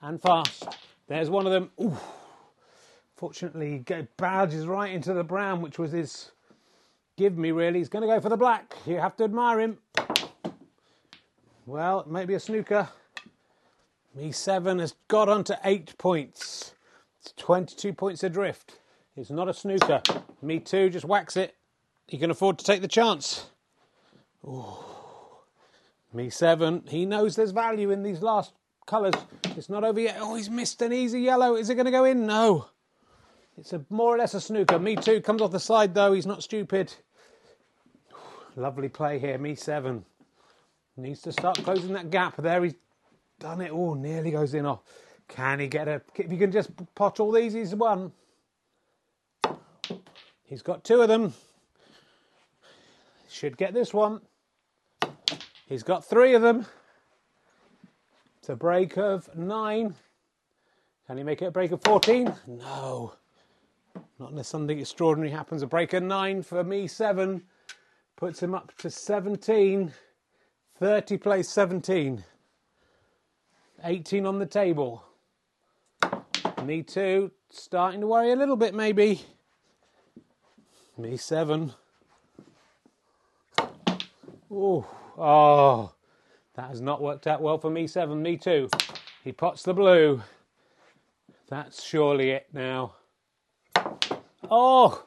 and 0.00 0.22
fast. 0.22 0.68
There's 1.06 1.28
one 1.28 1.44
of 1.44 1.52
them. 1.52 1.70
Ooh. 1.78 1.98
Fortunately, 3.14 3.84
he 3.86 4.06
barges 4.16 4.66
right 4.66 4.90
into 4.90 5.12
the 5.12 5.22
brown, 5.22 5.60
which 5.60 5.78
was 5.78 5.92
his 5.92 6.30
give 7.16 7.36
me, 7.36 7.50
really. 7.50 7.78
He's 7.78 7.88
going 7.88 8.02
to 8.02 8.12
go 8.12 8.20
for 8.20 8.28
the 8.28 8.36
black. 8.36 8.74
You 8.86 8.96
have 8.96 9.16
to 9.16 9.24
admire 9.24 9.60
him. 9.60 9.78
Well, 11.66 12.04
maybe 12.08 12.34
a 12.34 12.40
snooker. 12.40 12.88
Me 14.14 14.32
seven 14.32 14.78
has 14.78 14.94
got 15.08 15.28
onto 15.28 15.54
eight 15.64 15.96
points. 15.96 16.74
It's 17.20 17.32
22 17.36 17.92
points 17.92 18.22
adrift. 18.22 18.78
It's 19.16 19.30
not 19.30 19.48
a 19.48 19.54
snooker. 19.54 20.02
Me 20.42 20.58
two, 20.58 20.90
just 20.90 21.04
whacks 21.04 21.36
it. 21.36 21.54
He 22.08 22.18
can 22.18 22.30
afford 22.30 22.58
to 22.58 22.64
take 22.64 22.82
the 22.82 22.88
chance. 22.88 23.46
Ooh. 24.44 24.76
Me 26.12 26.28
seven, 26.28 26.82
he 26.88 27.06
knows 27.06 27.36
there's 27.36 27.52
value 27.52 27.90
in 27.90 28.02
these 28.02 28.20
last 28.20 28.52
colours. 28.86 29.14
It's 29.56 29.70
not 29.70 29.84
over 29.84 30.00
yet. 30.00 30.18
Oh, 30.20 30.34
he's 30.34 30.50
missed 30.50 30.82
an 30.82 30.92
easy 30.92 31.20
yellow. 31.20 31.54
Is 31.54 31.70
it 31.70 31.74
going 31.74 31.86
to 31.86 31.90
go 31.90 32.04
in? 32.04 32.26
No. 32.26 32.66
It's 33.58 33.72
a 33.72 33.84
more 33.90 34.14
or 34.14 34.18
less 34.18 34.34
a 34.34 34.40
snooker. 34.40 34.78
Me 34.78 34.96
too. 34.96 35.20
Comes 35.20 35.42
off 35.42 35.50
the 35.50 35.60
side 35.60 35.94
though. 35.94 36.12
He's 36.12 36.26
not 36.26 36.42
stupid. 36.42 36.92
Lovely 38.56 38.88
play 38.88 39.18
here. 39.18 39.38
Me 39.38 39.54
seven. 39.54 40.04
Needs 40.96 41.22
to 41.22 41.32
start 41.32 41.56
closing 41.64 41.92
that 41.94 42.10
gap. 42.10 42.36
There 42.36 42.62
he's 42.64 42.74
done 43.38 43.60
it. 43.60 43.70
Oh, 43.72 43.94
nearly 43.94 44.30
goes 44.30 44.54
in 44.54 44.66
off. 44.66 44.80
Can 45.28 45.60
he 45.60 45.66
get 45.68 45.88
a? 45.88 46.02
If 46.14 46.30
he 46.30 46.36
can 46.36 46.52
just 46.52 46.70
pot 46.94 47.20
all 47.20 47.32
these, 47.32 47.54
he's 47.54 47.74
won. 47.74 48.12
He's 50.44 50.62
got 50.62 50.84
two 50.84 51.00
of 51.00 51.08
them. 51.08 51.32
Should 53.30 53.56
get 53.56 53.72
this 53.72 53.94
one. 53.94 54.20
He's 55.66 55.82
got 55.82 56.04
three 56.04 56.34
of 56.34 56.42
them. 56.42 56.66
It's 58.38 58.50
a 58.50 58.56
break 58.56 58.98
of 58.98 59.34
nine. 59.34 59.94
Can 61.06 61.16
he 61.16 61.22
make 61.24 61.40
it 61.40 61.46
a 61.46 61.50
break 61.50 61.72
of 61.72 61.80
14? 61.82 62.34
No. 62.46 63.14
Not 64.18 64.30
unless 64.30 64.48
something 64.48 64.78
extraordinary 64.78 65.32
happens. 65.32 65.62
A 65.62 65.66
break 65.66 65.92
nine 65.92 66.42
for 66.42 66.62
me, 66.62 66.86
seven. 66.86 67.42
Puts 68.16 68.42
him 68.42 68.54
up 68.54 68.72
to 68.78 68.90
17. 68.90 69.92
30 70.78 71.16
plays 71.18 71.48
17. 71.48 72.24
18 73.84 74.26
on 74.26 74.38
the 74.38 74.46
table. 74.46 75.04
Me 76.64 76.82
too. 76.82 77.30
Starting 77.50 78.00
to 78.00 78.06
worry 78.06 78.32
a 78.32 78.36
little 78.36 78.56
bit, 78.56 78.74
maybe. 78.74 79.20
Me 80.96 81.16
seven. 81.16 81.72
Ooh. 84.50 84.86
Oh, 85.18 85.92
that 86.54 86.68
has 86.68 86.80
not 86.80 87.02
worked 87.02 87.26
out 87.26 87.42
well 87.42 87.58
for 87.58 87.70
me 87.70 87.86
seven. 87.86 88.22
Me 88.22 88.36
too. 88.36 88.68
He 89.24 89.32
pots 89.32 89.62
the 89.62 89.74
blue. 89.74 90.22
That's 91.48 91.82
surely 91.82 92.30
it 92.30 92.46
now. 92.52 92.94
Oh, 94.54 95.06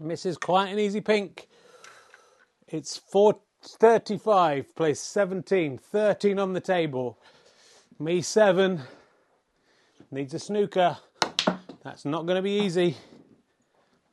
misses 0.00 0.36
quite 0.36 0.70
an 0.70 0.80
easy 0.80 1.00
pink. 1.00 1.46
It's 2.66 2.96
435, 2.96 4.74
place 4.74 4.98
17, 4.98 5.78
13 5.78 6.38
on 6.40 6.52
the 6.52 6.60
table. 6.60 7.20
Me 8.00 8.20
seven. 8.20 8.80
Needs 10.10 10.34
a 10.34 10.40
snooker. 10.40 10.96
That's 11.84 12.04
not 12.04 12.26
going 12.26 12.34
to 12.34 12.42
be 12.42 12.58
easy. 12.58 12.96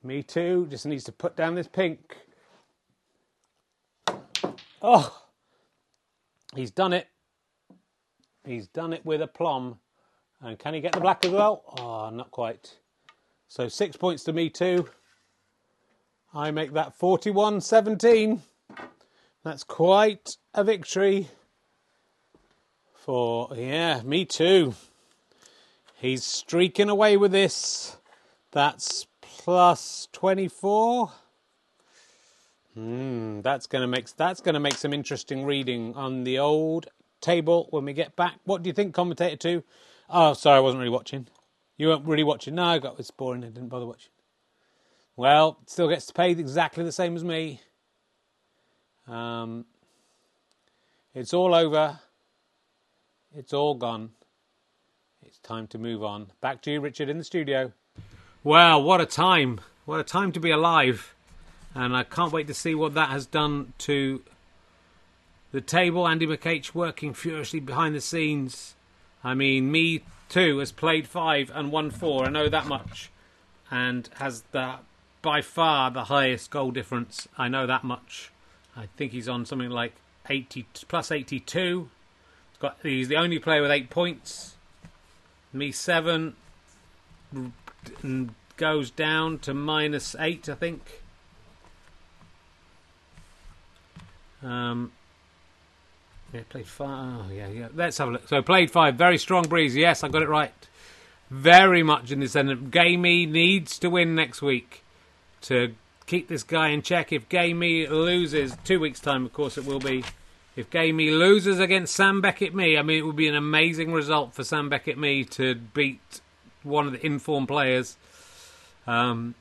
Me 0.04 0.22
too. 0.22 0.68
Just 0.70 0.86
needs 0.86 1.06
to 1.06 1.12
put 1.12 1.36
down 1.36 1.56
this 1.56 1.68
pink. 1.68 2.18
Oh, 4.84 5.20
he's 6.56 6.70
done 6.70 6.94
it. 6.94 7.08
He's 8.46 8.68
done 8.68 8.94
it 8.94 9.04
with 9.04 9.24
a 9.24 9.28
plum. 9.28 9.80
And 10.42 10.60
can 10.60 10.76
he 10.76 10.80
get 10.80 10.92
the 10.92 11.02
black 11.02 11.26
as 11.26 11.32
well? 11.32 11.64
Oh, 11.80 12.12
not 12.12 12.30
quite. 12.30 12.78
So 13.48 13.68
six 13.68 13.96
points 13.96 14.24
to 14.26 14.34
me 14.34 14.50
too. 14.50 14.90
I 16.34 16.52
make 16.52 16.74
that 16.74 16.94
41 16.94 17.62
17. 17.62 18.42
That's 19.44 19.64
quite 19.64 20.38
a 20.54 20.64
victory 20.64 21.30
for, 22.94 23.50
yeah, 23.56 24.02
me 24.02 24.26
too. 24.26 24.76
He's 25.96 26.24
streaking 26.24 26.90
away 26.90 27.16
with 27.16 27.32
this. 27.32 27.98
That's 28.52 29.08
plus 29.22 30.10
24. 30.12 31.12
Mm, 32.78 33.42
that's 33.42 33.66
to 33.68 33.88
make 33.88 34.14
that's 34.16 34.42
to 34.42 34.60
make 34.60 34.76
some 34.76 34.94
interesting 34.94 35.46
reading 35.46 35.96
on 35.96 36.26
the 36.26 36.38
old 36.38 36.88
table 37.22 37.68
when 37.72 37.86
we 37.86 37.94
get 37.94 38.16
back. 38.16 38.36
What 38.44 38.62
do 38.62 38.68
you 38.68 38.74
think, 38.74 38.94
commentator 38.94 39.38
two? 39.38 39.64
Oh, 40.10 40.34
sorry, 40.34 40.58
I 40.58 40.60
wasn't 40.60 40.82
really 40.82 40.92
watching. 40.92 41.28
You 41.78 41.90
weren't 41.90 42.06
really 42.06 42.24
watching. 42.24 42.56
No, 42.56 42.66
I 42.66 42.80
got 42.80 42.98
was 42.98 43.12
boring. 43.12 43.44
I 43.44 43.48
didn't 43.48 43.70
bother 43.70 43.86
watching. 43.86 44.12
Well, 45.16 45.60
still 45.66 45.88
gets 45.88 46.12
paid 46.12 46.40
exactly 46.40 46.84
the 46.84 46.92
same 46.92 47.16
as 47.16 47.24
me. 47.24 47.62
Um, 49.08 49.66
it's 51.14 51.34
all 51.34 51.56
over. 51.56 52.00
It's 53.36 53.54
all 53.54 53.76
gone. 53.76 54.12
It's 55.24 55.40
time 55.40 55.68
to 55.68 55.78
move 55.78 56.04
on. 56.04 56.28
Back 56.42 56.62
to 56.64 56.72
you, 56.72 56.82
Richard, 56.82 57.10
in 57.10 57.18
the 57.18 57.24
studio. 57.24 57.74
Wow, 58.44 58.80
what 58.80 59.02
a 59.02 59.06
time! 59.06 59.62
What 59.86 60.00
a 60.00 60.04
time 60.04 60.32
to 60.34 60.40
be 60.40 60.52
alive 60.52 61.14
and 61.78 61.96
I 61.96 62.04
can't 62.04 62.32
wait 62.32 62.48
to 62.48 62.54
see 62.56 62.74
what 62.74 62.96
that 62.96 63.10
has 63.10 63.28
done 63.28 63.74
to 63.80 64.24
the 65.52 65.62
table. 65.62 66.08
Andy 66.08 66.26
McH 66.26 66.74
working 66.74 67.14
furiously 67.14 67.60
behind 67.60 67.94
the 67.94 68.02
scenes. 68.02 68.76
I 69.24 69.36
mean, 69.36 69.72
me 69.72 70.02
too 70.30 70.60
has 70.60 70.72
played 70.72 71.08
five 71.08 71.52
and 71.54 71.72
won 71.72 71.92
four. 71.92 72.26
I 72.26 72.30
know 72.30 72.50
that 72.50 72.68
much, 72.68 73.10
and 73.72 74.10
has 74.16 74.44
the 74.52 74.76
by 75.22 75.42
far 75.42 75.92
the 75.92 76.06
highest 76.06 76.52
goal 76.52 76.72
difference. 76.72 77.28
I 77.38 77.48
know 77.48 77.68
that 77.68 77.84
much. 77.84 78.32
I 78.76 78.88
think 78.98 79.12
he's 79.12 79.28
on 79.28 79.46
something 79.46 79.70
like 79.70 79.94
eighty 80.30 80.66
plus 80.88 81.12
eighty-two. 81.12 81.90
He's 82.52 82.60
got 82.60 82.78
he's 82.84 83.08
the 83.08 83.18
only 83.18 83.40
player 83.40 83.62
with 83.62 83.72
eight 83.72 83.90
points. 83.90 84.56
Me 85.54 85.72
seven 85.72 86.36
goes 88.58 88.92
down 88.92 89.40
to 89.40 89.54
minus 89.54 90.16
eight, 90.20 90.50
I 90.50 90.56
think. 90.56 91.02
Um, 94.44 94.92
yeah, 96.34 96.42
played 96.50 96.68
five. 96.68 97.26
Oh, 97.26 97.32
yeah, 97.32 97.48
yeah. 97.48 97.68
Let's 97.74 97.98
have 97.98 98.10
a 98.10 98.12
look. 98.12 98.28
So 98.28 98.42
played 98.42 98.72
five. 98.72 98.96
Very 98.96 99.18
strong 99.18 99.48
breeze. 99.48 99.76
Yes, 99.76 100.04
I 100.04 100.10
got 100.10 100.22
it 100.22 100.30
right. 100.30 100.54
Very 101.30 101.84
much 101.84 102.12
in 102.12 102.20
this 102.20 102.36
end. 102.36 102.72
Gamey 102.72 103.26
needs 103.26 103.80
to 103.80 103.90
win 103.90 104.16
next 104.16 104.42
week 104.42 104.84
to 105.42 105.74
keep 106.06 106.28
this 106.28 106.44
guy 106.44 106.70
in 106.70 106.82
check. 106.82 107.12
If 107.12 107.30
Gamey 107.30 107.88
loses, 107.88 108.56
two 108.64 108.80
weeks' 108.80 109.00
time, 109.00 109.26
of 109.26 109.34
course, 109.34 109.58
it 109.58 109.66
will 109.66 109.80
be. 109.80 110.04
If 110.56 110.70
Gamey 110.70 111.12
loses 111.12 111.60
against 111.60 111.96
Sam 111.96 112.20
Beckett 112.20 112.56
me, 112.56 112.78
I 112.78 112.82
mean, 112.82 112.98
it 112.98 113.06
would 113.06 113.16
be 113.16 113.28
an 113.28 113.36
amazing 113.36 113.92
result 113.94 114.34
for 114.34 114.44
Sam 114.44 114.70
Beckett 114.70 114.98
me 114.98 115.24
to 115.26 115.56
beat 115.56 116.22
one 116.64 116.88
of 116.88 116.94
the 116.94 117.06
informed 117.06 117.48
players. 117.48 117.96
Um, 118.88 119.36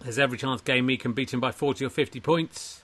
there's 0.00 0.18
every 0.18 0.38
chance 0.38 0.60
Gamey 0.60 0.96
can 0.96 1.12
beat 1.12 1.32
him 1.34 1.40
by 1.40 1.50
40 1.50 1.84
or 1.84 1.90
50 1.90 2.20
points. 2.20 2.82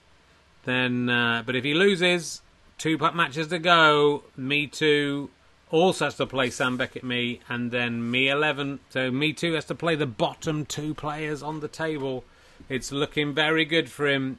Then, 0.65 1.09
uh, 1.09 1.43
but 1.45 1.55
if 1.55 1.63
he 1.63 1.73
loses, 1.73 2.41
two 2.77 2.97
matches 2.97 3.47
to 3.47 3.59
go. 3.59 4.23
Me 4.35 4.67
too 4.67 5.29
also 5.69 6.05
has 6.05 6.15
to 6.15 6.25
play 6.25 6.49
Sam 6.49 6.77
Beckett 6.77 7.03
me, 7.03 7.41
and 7.49 7.71
then 7.71 8.09
me 8.09 8.29
eleven. 8.29 8.79
So 8.89 9.11
me 9.11 9.33
too 9.33 9.53
has 9.53 9.65
to 9.65 9.75
play 9.75 9.95
the 9.95 10.05
bottom 10.05 10.65
two 10.65 10.93
players 10.93 11.43
on 11.43 11.59
the 11.59 11.67
table. 11.67 12.23
It's 12.69 12.91
looking 12.91 13.33
very 13.33 13.65
good 13.65 13.89
for 13.89 14.07
him. 14.07 14.37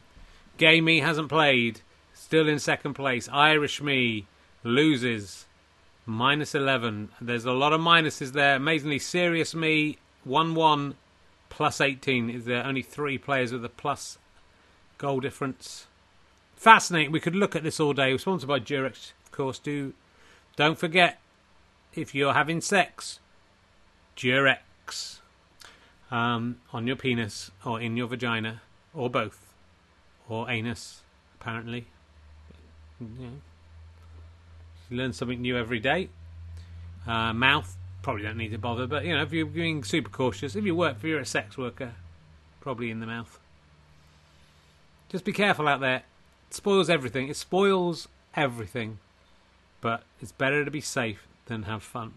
Gamey 0.57 1.01
hasn't 1.01 1.28
played, 1.28 1.80
still 2.14 2.49
in 2.49 2.59
second 2.59 2.95
place. 2.95 3.28
Irish 3.32 3.80
me 3.80 4.26
loses 4.64 5.47
minus 6.05 6.55
11. 6.55 7.11
There's 7.20 7.45
a 7.45 7.53
lot 7.53 7.72
of 7.72 7.80
minuses 7.80 8.32
there. 8.32 8.57
Amazingly, 8.57 8.99
serious 8.99 9.55
me 9.55 9.99
1 10.24 10.55
1 10.55 10.95
plus 11.51 11.80
18. 11.80 12.30
Is 12.30 12.45
there 12.45 12.64
only 12.64 12.82
three 12.82 13.18
players 13.18 13.53
with 13.53 13.64
a 13.64 13.68
plus 13.68 14.18
goal 14.97 15.20
difference? 15.20 15.86
Fascinating. 16.59 17.12
We 17.12 17.20
could 17.20 17.36
look 17.36 17.54
at 17.54 17.62
this 17.62 17.78
all 17.78 17.92
day. 17.92 18.11
We're 18.11 18.18
sponsored 18.18 18.48
by 18.48 18.59
Durex, 18.59 19.12
of 19.24 19.30
course. 19.30 19.61
Do 19.61 19.94
don't 20.56 20.76
forget 20.76 21.20
if 21.94 22.16
you're 22.16 22.34
having 22.34 22.61
sex, 22.61 23.20
Durex 24.16 25.20
um, 26.11 26.56
on 26.72 26.88
your 26.88 26.96
penis 26.96 27.52
or 27.64 27.80
in 27.80 27.96
your 27.96 28.09
vagina 28.09 28.61
or 28.92 29.09
both 29.09 29.54
or 30.28 30.50
anus. 30.50 31.02
Apparently, 31.40 31.86
you, 33.00 33.40
you 34.90 34.96
learn 34.96 35.12
something 35.12 35.40
new 35.40 35.56
every 35.56 35.78
day. 35.78 36.09
Uh, 37.06 37.32
mouth 37.32 37.76
probably 38.02 38.24
don't 38.24 38.36
need 38.36 38.50
to 38.50 38.59
bother, 38.59 38.88
but 38.88 39.04
you 39.04 39.14
know 39.14 39.22
if 39.22 39.32
you're 39.32 39.46
being 39.46 39.84
super 39.84 40.11
cautious, 40.11 40.56
if 40.56 40.64
you 40.64 40.74
work, 40.74 40.96
if 40.96 41.04
you're 41.04 41.20
a 41.20 41.24
sex 41.24 41.56
worker, 41.56 41.92
probably 42.61 42.90
in 42.90 42.98
the 42.98 43.06
mouth. 43.06 43.38
Just 45.09 45.24
be 45.24 45.32
careful 45.32 45.68
out 45.68 45.78
there 45.78 46.02
spoils 46.55 46.90
everything. 46.90 47.28
It 47.28 47.36
spoils 47.36 48.09
everything. 48.34 48.99
But 49.80 50.03
it's 50.20 50.32
better 50.32 50.64
to 50.64 50.70
be 50.70 50.80
safe 50.80 51.26
than 51.46 51.64
have 51.64 51.82
fun. 51.82 52.14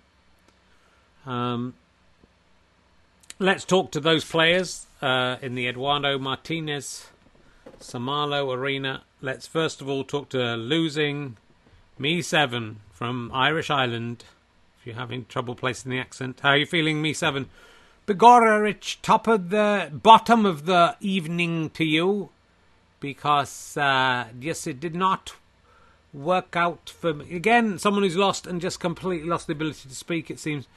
Um, 1.26 1.76
let's 3.40 3.66
talk 3.66 3.92
to 3.92 4.00
those 4.00 4.26
players 4.26 4.88
uh, 5.02 5.38
in 5.42 5.56
the 5.56 5.68
Eduardo 5.68 6.18
Martinez 6.18 7.08
Somalo 7.80 8.56
Arena. 8.56 9.04
Let's 9.22 9.46
first 9.46 9.82
of 9.82 9.90
all 9.90 10.04
talk 10.04 10.30
to 10.30 10.56
losing 10.56 11.38
Me 12.00 12.22
Seven 12.22 12.80
from 12.92 13.32
Irish 13.34 13.70
Island. 13.70 14.24
If 14.80 14.88
you're 14.88 14.96
having 14.96 15.26
trouble 15.26 15.54
placing 15.54 15.92
the 15.92 16.00
accent, 16.00 16.40
how 16.42 16.50
are 16.50 16.58
you 16.58 16.66
feeling, 16.66 17.02
Me 17.02 17.14
Seven? 17.14 17.50
Begorrich, 18.08 18.98
top 19.04 19.28
of 19.28 19.52
the 19.52 19.92
bottom 19.94 20.46
of 20.46 20.66
the 20.66 20.96
evening 21.00 21.70
to 21.72 21.86
you 21.86 22.30
because 23.02 23.76
uh, 23.76 24.28
yes, 24.40 24.66
it 24.66 24.80
did 24.80 24.96
not 24.96 25.34
work 26.14 26.56
out 26.56 26.90
for 26.90 27.14
me. 27.14 27.36
Again, 27.36 27.78
someone 27.78 28.04
who's 28.04 28.16
lost 28.16 28.48
and 28.48 28.62
just 28.62 28.80
completely 28.80 29.28
lost 29.28 29.48
the 29.48 29.54
ability 29.54 29.90
to 29.90 29.96
speak, 29.96 30.32
it 30.32 30.40
seems. 30.40 30.68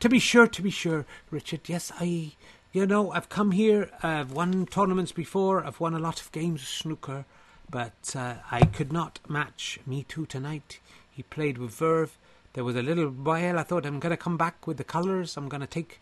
To 0.00 0.08
be 0.08 0.20
sure, 0.20 0.46
to 0.46 0.62
be 0.62 0.70
sure, 0.70 1.04
Richard, 1.30 1.62
yes, 1.66 1.90
I, 1.98 2.32
you 2.72 2.86
know, 2.86 3.10
I've 3.10 3.28
come 3.28 3.50
here, 3.50 3.90
I've 4.02 4.30
won 4.30 4.64
tournaments 4.66 5.10
before, 5.10 5.64
I've 5.64 5.80
won 5.80 5.92
a 5.92 5.98
lot 5.98 6.20
of 6.20 6.30
games 6.30 6.62
of 6.62 6.68
snooker, 6.68 7.24
but 7.68 8.14
uh, 8.14 8.34
I 8.50 8.60
could 8.60 8.92
not 8.92 9.18
match 9.28 9.80
Me 9.86 10.04
Too 10.08 10.24
tonight. 10.24 10.78
He 11.10 11.24
played 11.24 11.58
with 11.58 11.72
verve. 11.72 12.16
There 12.52 12.62
was 12.62 12.76
a 12.76 12.82
little 12.82 13.08
while 13.08 13.58
I 13.58 13.64
thought 13.64 13.84
I'm 13.84 13.98
going 13.98 14.10
to 14.10 14.16
come 14.16 14.36
back 14.36 14.68
with 14.68 14.76
the 14.76 14.84
colours. 14.84 15.36
I'm 15.36 15.48
going 15.48 15.62
to 15.62 15.66
take, 15.66 16.00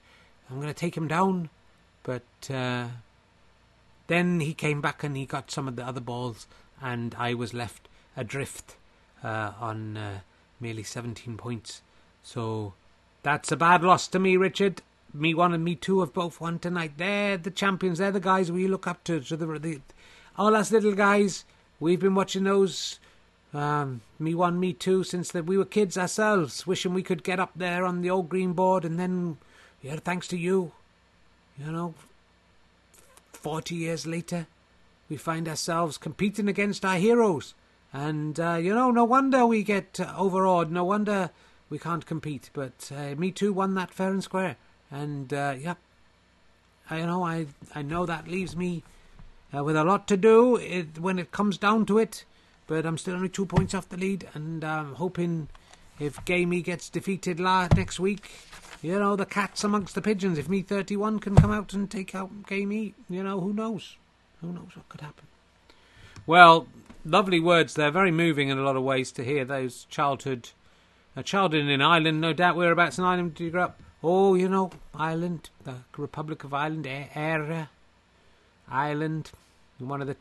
I'm 0.51 0.61
to 0.61 0.75
take 0.75 0.95
him 0.95 1.09
down, 1.09 1.49
but 2.03 2.23
uh, 2.51 2.89
then 4.07 4.41
he 4.41 4.55
came 4.55 4.81
back 4.81 5.03
and 5.03 5.17
he 5.17 5.27
got 5.27 5.51
some 5.51 5.69
of 5.69 5.77
the 5.77 5.85
other 5.85 6.01
balls, 6.01 6.47
and 6.81 7.15
I 7.19 7.35
was 7.35 7.55
left 7.55 7.89
adrift 8.17 8.77
uh, 9.23 9.53
on 9.61 9.97
uh, 9.97 10.21
merely 10.61 10.83
17 10.83 11.37
points. 11.37 11.83
So 12.23 12.75
that's 13.23 13.53
a 13.53 13.57
bad 13.57 13.83
loss 13.83 14.09
to 14.09 14.19
me, 14.19 14.37
Richard. 14.37 14.83
Me 15.13 15.35
one 15.35 15.53
and 15.55 15.65
me 15.65 15.75
two 15.75 16.01
have 16.01 16.13
both 16.13 16.41
won 16.41 16.59
tonight. 16.59 16.93
They're 16.97 17.39
the 17.39 17.51
champions. 17.51 17.99
They're 17.99 18.13
the 18.13 18.21
guys 18.21 18.53
we 18.53 18.69
look 18.69 18.87
up 18.87 19.03
to. 19.05 19.23
So 19.23 19.37
the, 19.37 19.47
the 19.59 19.81
all 20.37 20.55
us 20.55 20.71
little 20.71 20.95
guys, 20.95 21.45
we've 21.81 22.01
been 22.01 22.15
watching 22.15 22.45
those. 22.45 22.99
Um, 23.55 24.03
me 24.19 24.35
one, 24.35 24.61
me 24.61 24.75
two, 24.75 25.03
since 25.03 25.31
that 25.31 25.47
we 25.47 25.57
were 25.57 25.65
kids 25.65 25.97
ourselves, 25.97 26.67
wishing 26.67 26.93
we 26.93 27.03
could 27.03 27.25
get 27.25 27.41
up 27.41 27.53
there 27.57 27.87
on 27.87 28.03
the 28.03 28.11
old 28.11 28.29
green 28.29 28.53
board, 28.53 28.85
and 28.85 28.99
then, 28.99 29.39
yeah, 29.81 29.97
thanks 29.97 30.29
to 30.29 30.37
you, 30.37 30.73
you 31.59 31.73
know, 31.73 31.95
forty 33.47 33.77
years 33.77 34.09
later, 34.09 34.49
we 35.09 35.17
find 35.17 35.47
ourselves 35.47 35.99
competing 35.99 36.49
against 36.49 36.85
our 36.85 36.97
heroes. 36.97 37.55
And, 37.93 38.41
uh, 38.41 38.55
you 38.55 38.75
know, 38.75 38.91
no 38.91 39.05
wonder 39.05 39.47
we 39.47 39.63
get 39.63 40.01
uh, 40.01 40.13
overawed. 40.19 40.73
No 40.73 40.83
wonder 40.83 41.31
we 41.71 41.79
can't 41.79 42.05
compete. 42.05 42.51
But 42.53 42.91
uh, 42.93 43.15
Me 43.15 43.31
Too 43.31 43.53
won 43.53 43.77
that 43.77 43.95
fair 43.95 44.11
and 44.11 44.25
square. 44.25 44.57
And, 44.91 45.33
uh, 45.33 45.55
yeah, 45.61 45.75
I, 46.91 46.99
you 46.99 47.07
know, 47.07 47.23
I, 47.23 47.47
I 47.73 47.83
know 47.83 48.05
that 48.05 48.27
leaves 48.27 48.57
me 48.57 48.83
uh, 49.57 49.63
with 49.63 49.77
a 49.77 49.85
lot 49.85 50.09
to 50.09 50.17
do 50.17 50.57
it, 50.57 50.99
when 50.99 51.21
it 51.21 51.31
comes 51.31 51.57
down 51.57 51.87
to 51.87 51.99
it. 51.99 52.25
But 52.67 52.85
I'm 52.85 52.99
still 52.99 53.15
only 53.15 53.29
two 53.29 53.47
points 53.47 53.75
off 53.75 53.89
the 53.89 53.97
lead. 53.97 54.27
And 54.35 54.65
I'm 54.65 54.87
um, 54.87 54.95
hoping 54.97 55.49
if 55.99 56.25
Gamey 56.25 56.63
gets 56.63 56.89
defeated 56.89 57.41
la- 57.41 57.69
next 57.75 57.99
week, 57.99 58.31
you 58.83 58.99
know, 58.99 59.17
the 59.17 59.27
cat's 59.27 59.65
amongst 59.65 59.95
the 59.95 60.03
pigeons. 60.03 60.39
If 60.39 60.49
Me 60.49 60.63
31 60.63 61.19
can 61.21 61.35
come 61.35 61.51
out 61.53 61.73
and 61.73 61.91
take 61.91 62.15
out 62.15 62.47
Gamey, 62.47 62.95
you 63.09 63.23
know, 63.23 63.41
who 63.41 63.53
knows? 63.53 63.97
Who 64.41 64.53
knows 64.53 64.69
what 64.75 64.89
could 64.89 65.01
happen? 65.01 65.27
Well, 66.27 66.67
lovely 67.05 67.41
words 67.41 67.75
there, 67.75 67.91
very 67.91 68.11
moving 68.11 68.49
in 68.49 68.59
a 68.59 68.63
lot 68.63 68.77
of 68.77 68.83
ways 68.83 69.13
to 69.13 69.25
hear 69.25 69.45
those 69.45 69.85
childhood. 69.85 70.51
A 71.15 71.23
childhood 71.23 71.67
in 71.67 71.81
Ireland, 71.81 72.21
no 72.21 72.33
doubt. 72.33 72.57
Whereabouts 72.57 72.99
in 72.99 73.05
Ireland 73.05 73.35
did 73.35 73.45
you 73.45 73.51
grow 73.51 73.65
up? 73.65 73.81
Oh, 74.03 74.35
you 74.35 74.49
know, 74.49 74.71
Ireland, 74.95 75.51
the 75.65 75.77
Republic 75.97 76.45
of 76.45 76.53
Ireland 76.53 76.87
area. 76.87 77.71
Ireland, 78.69 79.31
one 79.79 80.03
of 80.03 80.09
the 80.09 80.17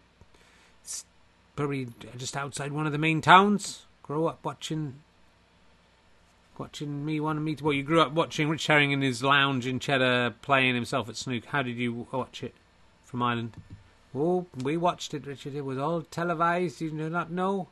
probably 1.56 1.88
just 2.18 2.36
outside 2.36 2.72
one 2.72 2.86
of 2.86 2.92
the 2.92 2.98
main 2.98 3.22
towns. 3.22 3.86
Grow 4.04 4.28
up 4.28 4.44
watching, 4.44 4.96
watching 6.60 7.06
me 7.06 7.20
one 7.20 7.38
of 7.38 7.44
me. 7.44 7.56
Well, 7.62 7.74
you 7.74 7.84
grew 7.84 8.02
up 8.02 8.12
watching 8.14 8.50
Rich 8.50 8.68
Herring 8.68 8.92
in 8.92 9.02
his 9.02 9.24
lounge 9.24 9.66
in 9.68 9.80
Cheddar 9.80 10.36
playing 10.42 10.76
himself 10.76 11.10
at 11.10 11.16
snook. 11.16 11.46
How 11.46 11.62
did 11.62 11.78
you 11.78 12.08
watch 12.12 12.44
it 12.44 12.54
from 13.04 13.22
Ireland? 13.22 13.54
Oh, 14.16 14.46
we 14.64 14.78
watched 14.78 15.14
it, 15.14 15.26
Richard. 15.26 15.56
It 15.56 15.66
was 15.66 15.78
all 15.78 16.02
televised. 16.02 16.80
You 16.82 16.92
do 16.92 17.10
not 17.10 17.32
know. 17.32 17.68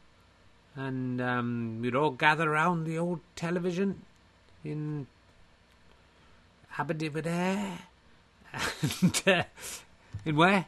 And 0.76 1.22
um, 1.22 1.80
we'd 1.82 1.96
all 1.96 2.12
gather 2.12 2.52
around 2.52 2.86
the 2.86 2.98
old 2.98 3.22
television 3.36 4.02
in 4.64 5.08
Aberdeen. 6.78 7.22
And 8.54 9.24
uh, 9.26 9.44
in 10.26 10.36
where? 10.36 10.66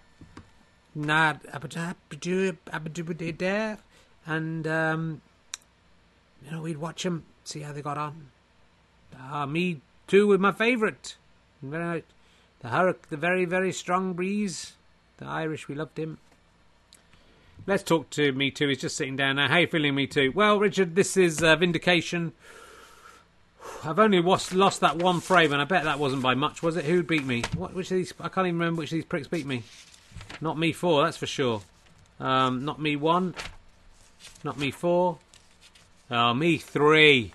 Not 0.93 1.45
Aberdeen. 1.51 1.95
And 4.27 4.67
um, 4.67 5.21
you 6.43 6.51
know, 6.51 6.61
we'd 6.61 6.77
watch 6.77 7.03
them, 7.03 7.25
see 7.47 7.61
how 7.61 7.73
they 7.73 7.81
got 7.81 7.97
on. 7.97 8.27
Ah, 9.17 9.45
me 9.45 9.81
too, 10.07 10.27
with 10.27 10.41
my 10.41 10.51
favourite. 10.51 11.15
The 11.61 12.03
hurricane, 12.63 13.01
the 13.09 13.17
very, 13.17 13.45
very 13.45 13.71
strong 13.71 14.13
breeze 14.13 14.73
the 15.17 15.25
Irish, 15.25 15.67
we 15.67 15.75
loved 15.75 15.97
him. 15.97 16.17
Let's 17.65 17.83
talk 17.83 18.09
to 18.11 18.31
Me 18.33 18.51
Too. 18.51 18.67
He's 18.67 18.81
just 18.81 18.97
sitting 18.97 19.15
down 19.15 19.37
now. 19.37 19.47
How 19.47 19.57
you 19.57 19.67
feeling, 19.67 19.95
Me 19.95 20.07
Too? 20.07 20.31
Well, 20.35 20.59
Richard, 20.59 20.95
this 20.95 21.17
is 21.17 21.41
uh, 21.41 21.55
Vindication. 21.55 22.33
I've 23.83 23.97
only 23.97 24.21
lost, 24.21 24.53
lost 24.53 24.81
that 24.81 24.97
one 24.97 25.19
frame, 25.19 25.51
and 25.51 25.61
I 25.61 25.65
bet 25.65 25.85
that 25.85 25.97
wasn't 25.97 26.21
by 26.21 26.35
much, 26.35 26.61
was 26.61 26.75
it? 26.75 26.85
Who 26.85 27.01
beat 27.01 27.25
me? 27.25 27.43
What? 27.55 27.73
Which 27.73 27.89
of 27.91 27.97
these? 27.97 28.13
I 28.19 28.29
can't 28.29 28.47
even 28.47 28.59
remember 28.59 28.79
which 28.79 28.91
of 28.91 28.97
these 28.97 29.05
pricks 29.05 29.27
beat 29.27 29.45
me. 29.45 29.63
Not 30.41 30.59
me 30.59 30.73
four, 30.73 31.03
that's 31.03 31.17
for 31.17 31.25
sure. 31.25 31.61
Um, 32.19 32.65
not 32.65 32.79
me 32.79 32.95
one. 32.95 33.33
Not 34.43 34.59
me 34.59 34.69
four. 34.69 35.17
Oh, 36.09 36.33
me 36.33 36.57
three. 36.57 37.33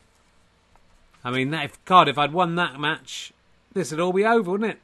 I 1.25 1.31
mean, 1.31 1.51
that, 1.51 1.65
if 1.67 1.85
God, 1.85 2.09
if 2.09 2.17
I'd 2.17 2.33
won 2.33 2.55
that 2.55 2.81
match, 2.81 3.33
this 3.73 3.91
would 3.91 4.01
all 4.01 4.13
be 4.13 4.25
over, 4.25 4.53
wouldn't 4.53 4.73
it? 4.73 4.79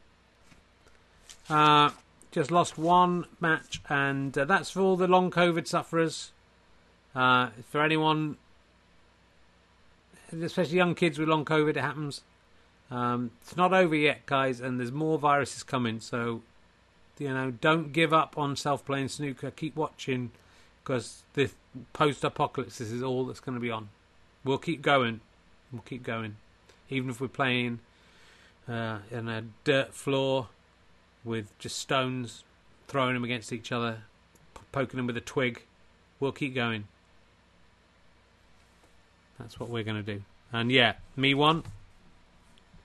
Uh, 1.48 1.90
just 2.30 2.50
lost 2.50 2.76
one 2.76 3.26
match, 3.40 3.80
and 3.88 4.36
uh, 4.36 4.44
that's 4.44 4.70
for 4.70 4.80
all 4.80 4.96
the 4.96 5.06
long 5.06 5.30
COVID 5.30 5.66
sufferers. 5.66 6.32
Uh, 7.14 7.48
for 7.70 7.80
anyone, 7.80 8.36
especially 10.42 10.76
young 10.76 10.94
kids 10.94 11.18
with 11.18 11.28
long 11.28 11.44
COVID, 11.44 11.70
it 11.70 11.76
happens. 11.76 12.22
Um, 12.90 13.30
it's 13.40 13.56
not 13.56 13.72
over 13.72 13.94
yet, 13.94 14.26
guys, 14.26 14.60
and 14.60 14.78
there's 14.78 14.92
more 14.92 15.18
viruses 15.18 15.62
coming. 15.62 16.00
So, 16.00 16.42
you 17.18 17.32
know, 17.32 17.52
don't 17.52 17.92
give 17.92 18.12
up 18.12 18.36
on 18.36 18.54
self-playing 18.54 19.08
snooker. 19.08 19.50
Keep 19.50 19.76
watching, 19.76 20.30
because 20.86 21.24
this 21.34 21.52
post-apocalypse 21.92 22.78
this 22.78 22.92
is 22.92 23.02
all 23.02 23.26
that's 23.26 23.40
going 23.40 23.56
to 23.56 23.60
be 23.60 23.70
on. 23.70 23.88
We'll 24.44 24.58
keep 24.58 24.82
going. 24.82 25.20
We'll 25.72 25.82
keep 25.82 26.04
going, 26.04 26.36
even 26.88 27.10
if 27.10 27.20
we're 27.20 27.26
playing 27.26 27.80
uh, 28.68 28.98
in 29.10 29.28
a 29.28 29.42
dirt 29.64 29.92
floor 29.92 30.46
with 31.24 31.58
just 31.58 31.78
stones, 31.78 32.44
throwing 32.86 33.14
them 33.14 33.24
against 33.24 33.52
each 33.52 33.72
other, 33.72 33.98
poking 34.70 34.96
them 34.96 35.08
with 35.08 35.16
a 35.16 35.20
twig. 35.20 35.62
We'll 36.20 36.30
keep 36.30 36.54
going. 36.54 36.84
That's 39.40 39.58
what 39.58 39.68
we're 39.68 39.82
going 39.82 40.02
to 40.02 40.14
do. 40.14 40.22
And 40.52 40.70
yeah, 40.70 40.94
me 41.16 41.34
one. 41.34 41.64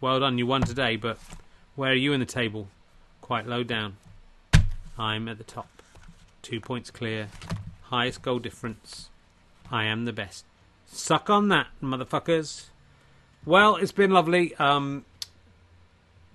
Well 0.02 0.20
done, 0.20 0.40
you 0.40 0.48
won 0.48 0.64
today, 0.64 0.96
but 0.96 1.20
where 1.76 1.92
are 1.92 1.96
you 1.96 2.14
in 2.14 2.20
the 2.20 2.26
table? 2.26 2.68
Quite 3.22 3.46
low 3.46 3.64
down. 3.64 3.98
I'm 4.98 5.28
at 5.28 5.38
the 5.38 5.44
top. 5.44 5.70
Two 6.42 6.60
points 6.60 6.90
clear. 6.90 7.28
Highest 7.92 8.22
goal 8.22 8.40
difference. 8.40 9.10
I 9.70 9.84
am 9.84 10.06
the 10.06 10.14
best. 10.14 10.46
Suck 10.88 11.30
on 11.30 11.50
that, 11.50 11.68
motherfuckers. 11.84 12.68
Well, 13.46 13.76
it's 13.76 13.92
been 13.92 14.12
lovely. 14.12 14.56
Um, 14.56 15.04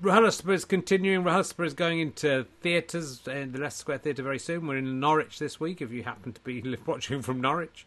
RHLSTP 0.03 0.53
is 0.53 0.65
continuing. 0.67 1.25
RHLSTP 1.25 1.65
is 1.65 1.73
going 1.73 2.01
into 2.01 2.47
theatres 2.61 3.27
in 3.27 3.53
the 3.53 3.59
Leicester 3.59 3.81
Square 3.81 3.99
Theatre 3.99 4.23
very 4.23 4.39
soon. 4.39 4.67
We're 4.67 4.77
in 4.77 5.01
Norwich 5.01 5.39
this 5.39 5.59
week. 5.59 5.81
If 5.81 5.93
you 5.93 6.03
happen 6.03 6.35
to 6.35 6.41
be 6.43 6.77
watching 6.87 7.23
from 7.23 7.41
Norwich, 7.41 7.87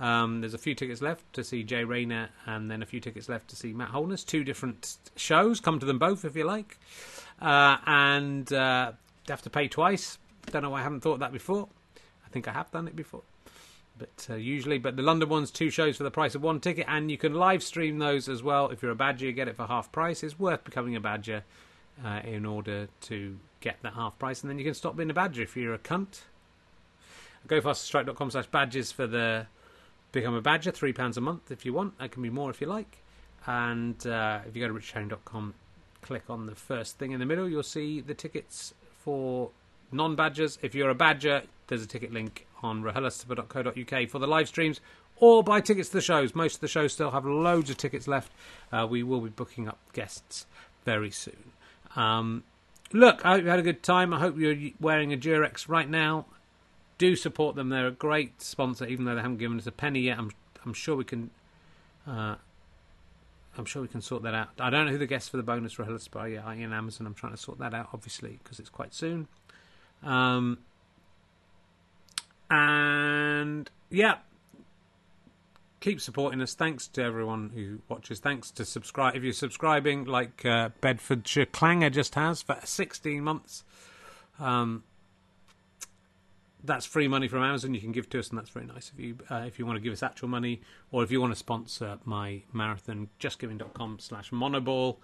um, 0.00 0.40
there's 0.40 0.54
a 0.54 0.58
few 0.58 0.74
tickets 0.74 1.02
left 1.02 1.30
to 1.34 1.44
see 1.44 1.62
Jay 1.62 1.84
Rayner, 1.84 2.30
and 2.46 2.70
then 2.70 2.82
a 2.82 2.86
few 2.86 3.00
tickets 3.00 3.28
left 3.28 3.48
to 3.48 3.56
see 3.56 3.74
Matt 3.74 3.90
Holness. 3.90 4.24
Two 4.24 4.44
different 4.44 4.96
shows. 5.14 5.60
Come 5.60 5.78
to 5.78 5.84
them 5.84 5.98
both 5.98 6.24
if 6.24 6.34
you 6.36 6.44
like, 6.44 6.78
uh, 7.42 7.76
and 7.84 8.50
uh, 8.50 8.92
have 9.28 9.42
to 9.42 9.50
pay 9.50 9.68
twice. 9.68 10.16
Don't 10.50 10.62
know 10.62 10.70
why 10.70 10.80
I 10.80 10.82
haven't 10.84 11.00
thought 11.00 11.18
that 11.18 11.32
before. 11.32 11.68
Think 12.34 12.48
I 12.48 12.52
have 12.52 12.72
done 12.72 12.88
it 12.88 12.96
before. 12.96 13.22
But 13.96 14.26
uh, 14.28 14.34
usually 14.34 14.78
but 14.78 14.96
the 14.96 15.02
london 15.02 15.28
one's 15.28 15.52
two 15.52 15.70
shows 15.70 15.96
for 15.96 16.02
the 16.02 16.10
price 16.10 16.34
of 16.34 16.42
one 16.42 16.58
ticket 16.58 16.84
and 16.88 17.12
you 17.12 17.16
can 17.16 17.32
live 17.32 17.62
stream 17.62 18.00
those 18.00 18.28
as 18.28 18.42
well. 18.42 18.70
If 18.70 18.82
you're 18.82 18.90
a 18.90 18.96
badger 18.96 19.26
you 19.26 19.32
get 19.32 19.46
it 19.46 19.54
for 19.54 19.68
half 19.68 19.92
price. 19.92 20.24
It's 20.24 20.36
worth 20.36 20.64
becoming 20.64 20.96
a 20.96 21.00
badger 21.00 21.44
uh, 22.04 22.22
in 22.24 22.44
order 22.44 22.88
to 23.02 23.38
get 23.60 23.76
that 23.82 23.92
half 23.92 24.18
price 24.18 24.42
and 24.42 24.50
then 24.50 24.58
you 24.58 24.64
can 24.64 24.74
stop 24.74 24.96
being 24.96 25.10
a 25.10 25.14
badger 25.14 25.42
if 25.42 25.56
you're 25.56 25.74
a 25.74 25.78
cunt. 25.78 26.22
Go 27.46 27.60
fasterstripe.com 27.60 28.32
slash 28.32 28.48
badges 28.48 28.90
for 28.90 29.06
the 29.06 29.46
become 30.10 30.34
a 30.34 30.42
badger 30.42 30.72
three 30.72 30.92
pounds 30.92 31.16
a 31.16 31.20
month 31.20 31.52
if 31.52 31.64
you 31.64 31.72
want. 31.72 31.96
That 32.00 32.10
can 32.10 32.20
be 32.20 32.30
more 32.30 32.50
if 32.50 32.60
you 32.60 32.66
like. 32.66 32.98
And 33.46 34.04
uh, 34.04 34.40
if 34.44 34.56
you 34.56 34.66
go 34.66 34.66
to 34.66 34.74
richardherring.com 34.74 35.54
click 36.02 36.24
on 36.28 36.46
the 36.46 36.56
first 36.56 36.98
thing 36.98 37.12
in 37.12 37.20
the 37.20 37.26
middle 37.26 37.48
you'll 37.48 37.62
see 37.62 38.00
the 38.00 38.12
tickets 38.12 38.74
for 39.04 39.50
non-badgers 39.92 40.58
if 40.62 40.74
you're 40.74 40.90
a 40.90 40.94
badger 40.94 41.42
there's 41.68 41.82
a 41.82 41.86
ticket 41.86 42.12
link 42.12 42.46
on 42.62 42.82
rhlstp.co.uk 42.82 44.08
for 44.08 44.18
the 44.18 44.26
live 44.26 44.48
streams 44.48 44.80
or 45.16 45.42
buy 45.44 45.60
tickets 45.60 45.88
to 45.90 45.94
the 45.94 46.00
shows. 46.00 46.34
Most 46.34 46.56
of 46.56 46.60
the 46.60 46.68
shows 46.68 46.92
still 46.92 47.10
have 47.10 47.24
loads 47.24 47.70
of 47.70 47.76
tickets 47.76 48.08
left. 48.08 48.32
Uh, 48.72 48.86
we 48.88 49.02
will 49.02 49.20
be 49.20 49.30
booking 49.30 49.68
up 49.68 49.78
guests 49.92 50.46
very 50.84 51.10
soon. 51.10 51.52
Um, 51.96 52.42
look, 52.92 53.24
I 53.24 53.34
hope 53.34 53.44
you 53.44 53.48
had 53.48 53.58
a 53.58 53.62
good 53.62 53.82
time. 53.82 54.12
I 54.12 54.18
hope 54.18 54.36
you're 54.38 54.56
wearing 54.80 55.12
a 55.12 55.16
Durex 55.16 55.68
right 55.68 55.88
now. 55.88 56.26
do 56.98 57.16
support 57.16 57.54
them. 57.56 57.68
They're 57.68 57.86
a 57.86 57.92
great 57.92 58.42
sponsor, 58.42 58.86
even 58.86 59.04
though 59.04 59.14
they 59.14 59.22
haven't 59.22 59.38
given 59.38 59.58
us 59.58 59.66
a 59.66 59.72
penny 59.72 60.00
yet. 60.00 60.18
I'm 60.18 60.30
I'm 60.64 60.72
sure 60.72 60.96
we 60.96 61.04
can. 61.04 61.30
Uh, 62.06 62.36
I'm 63.56 63.64
sure 63.64 63.82
we 63.82 63.88
can 63.88 64.00
sort 64.00 64.22
that 64.24 64.34
out. 64.34 64.48
I 64.58 64.70
don't 64.70 64.86
know 64.86 64.92
who 64.92 64.98
the 64.98 65.06
guests 65.06 65.28
for 65.28 65.36
the 65.36 65.42
bonus 65.42 65.78
rollers 65.78 66.08
are 66.16 66.28
yet. 66.28 66.44
in 66.46 66.72
Amazon. 66.72 67.06
I'm 67.06 67.14
trying 67.14 67.32
to 67.32 67.38
sort 67.38 67.58
that 67.58 67.72
out, 67.72 67.90
obviously, 67.92 68.40
because 68.42 68.58
it's 68.58 68.70
quite 68.70 68.92
soon. 68.92 69.28
Um, 70.04 70.58
and 72.50 73.70
yeah, 73.90 74.18
keep 75.80 76.00
supporting 76.00 76.40
us. 76.40 76.54
Thanks 76.54 76.86
to 76.88 77.02
everyone 77.02 77.50
who 77.54 77.80
watches. 77.88 78.20
Thanks 78.20 78.50
to 78.52 78.64
subscribe 78.64 79.16
if 79.16 79.22
you're 79.22 79.32
subscribing, 79.32 80.04
like 80.04 80.44
uh, 80.44 80.70
Bedfordshire 80.80 81.46
Clanger 81.46 81.90
just 81.90 82.14
has 82.14 82.42
for 82.42 82.58
16 82.62 83.22
months. 83.22 83.64
Um, 84.38 84.84
that's 86.64 86.86
free 86.86 87.08
money 87.08 87.28
from 87.28 87.42
Amazon. 87.42 87.74
You 87.74 87.80
can 87.80 87.92
give 87.92 88.08
to 88.10 88.18
us, 88.18 88.30
and 88.30 88.38
that's 88.38 88.50
very 88.50 88.66
nice 88.66 88.90
of 88.90 88.98
you. 88.98 89.18
Uh, 89.30 89.44
if 89.46 89.58
you 89.58 89.66
want 89.66 89.76
to 89.76 89.80
give 89.80 89.92
us 89.92 90.02
actual 90.02 90.28
money, 90.28 90.62
or 90.90 91.02
if 91.02 91.10
you 91.10 91.20
want 91.20 91.32
to 91.32 91.38
sponsor 91.38 91.98
my 92.04 92.42
marathon, 92.52 93.08
justgiving.com 93.20 93.98
slash 93.98 94.30
monoball. 94.30 94.96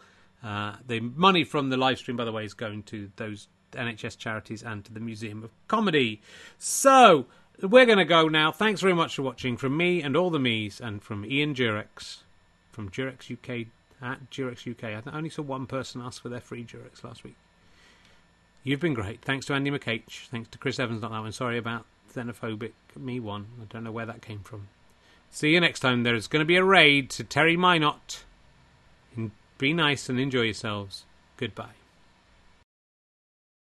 Uh, 0.43 0.77
the 0.87 1.01
money 1.01 1.45
from 1.45 1.69
the 1.69 1.77
live 1.77 1.99
stream, 1.99 2.17
by 2.17 2.25
the 2.25 2.33
way, 2.33 2.45
is 2.45 2.55
going 2.55 2.83
to 2.85 3.11
those 3.17 3.49
NHS 3.73 4.19
charities 4.19 4.63
and 4.63 4.85
to 4.85 4.93
the 4.93 5.01
Museum 5.01 5.43
of 5.45 5.51
Comedy. 5.69 6.21
So 6.59 7.27
we're 7.63 7.87
going 7.87 7.99
to 7.99 8.05
go 8.05 8.29
now. 8.29 8.53
Thanks 8.53 8.81
very 8.81 8.95
much 8.95 9.17
for 9.17 9.23
watching 9.23 9.57
from 9.57 9.77
me 9.77 10.03
and 10.03 10.17
all 10.17 10.31
the 10.31 10.39
me's, 10.39 10.81
and 10.81 11.03
from 11.03 11.25
Ian 11.25 11.55
Durex 11.55 12.19
from 12.81 12.89
Durex 12.89 13.31
UK 13.31 13.67
at 14.01 14.31
Durex 14.31 14.71
UK. 14.71 15.05
I 15.07 15.17
only 15.17 15.31
saw 15.31 15.43
one 15.43 15.67
person 15.67 16.01
ask 16.01 16.23
for 16.23 16.29
their 16.29 16.41
free 16.41 16.65
Durex 16.65 17.05
last 17.05 17.25
week. 17.25 17.37
You've 18.63 18.81
been 18.81 18.95
great. 18.95 19.23
Thanks 19.23 19.47
to 19.47 19.55
Andy 19.55 19.71
McH. 19.71 20.29
Thanks 20.29 20.49
to 20.51 20.59
Chris 20.59 20.79
Evans. 20.79 21.03
Not 21.03 21.11
that 21.13 21.21
one. 21.21 21.33
Sorry 21.33 21.59
about 21.59 21.87
xenophobic 22.15 22.73
me 22.97 23.21
one. 23.21 23.47
I 23.61 23.65
don't 23.65 23.85
know 23.85 23.93
where 23.93 24.07
that 24.07 24.23
came 24.23 24.41
from. 24.41 24.69
See 25.31 25.51
you 25.51 25.61
next 25.61 25.81
time. 25.81 26.03
There's 26.03 26.27
going 26.27 26.41
to 26.41 26.47
be 26.47 26.57
a 26.57 26.65
raid 26.65 27.09
to 27.11 27.25
Terry 27.25 27.57
Minot. 27.57 28.25
Be 29.59 29.73
nice 29.73 30.09
and 30.09 30.19
enjoy 30.19 30.43
yourselves. 30.43 31.05
Goodbye. 31.37 31.80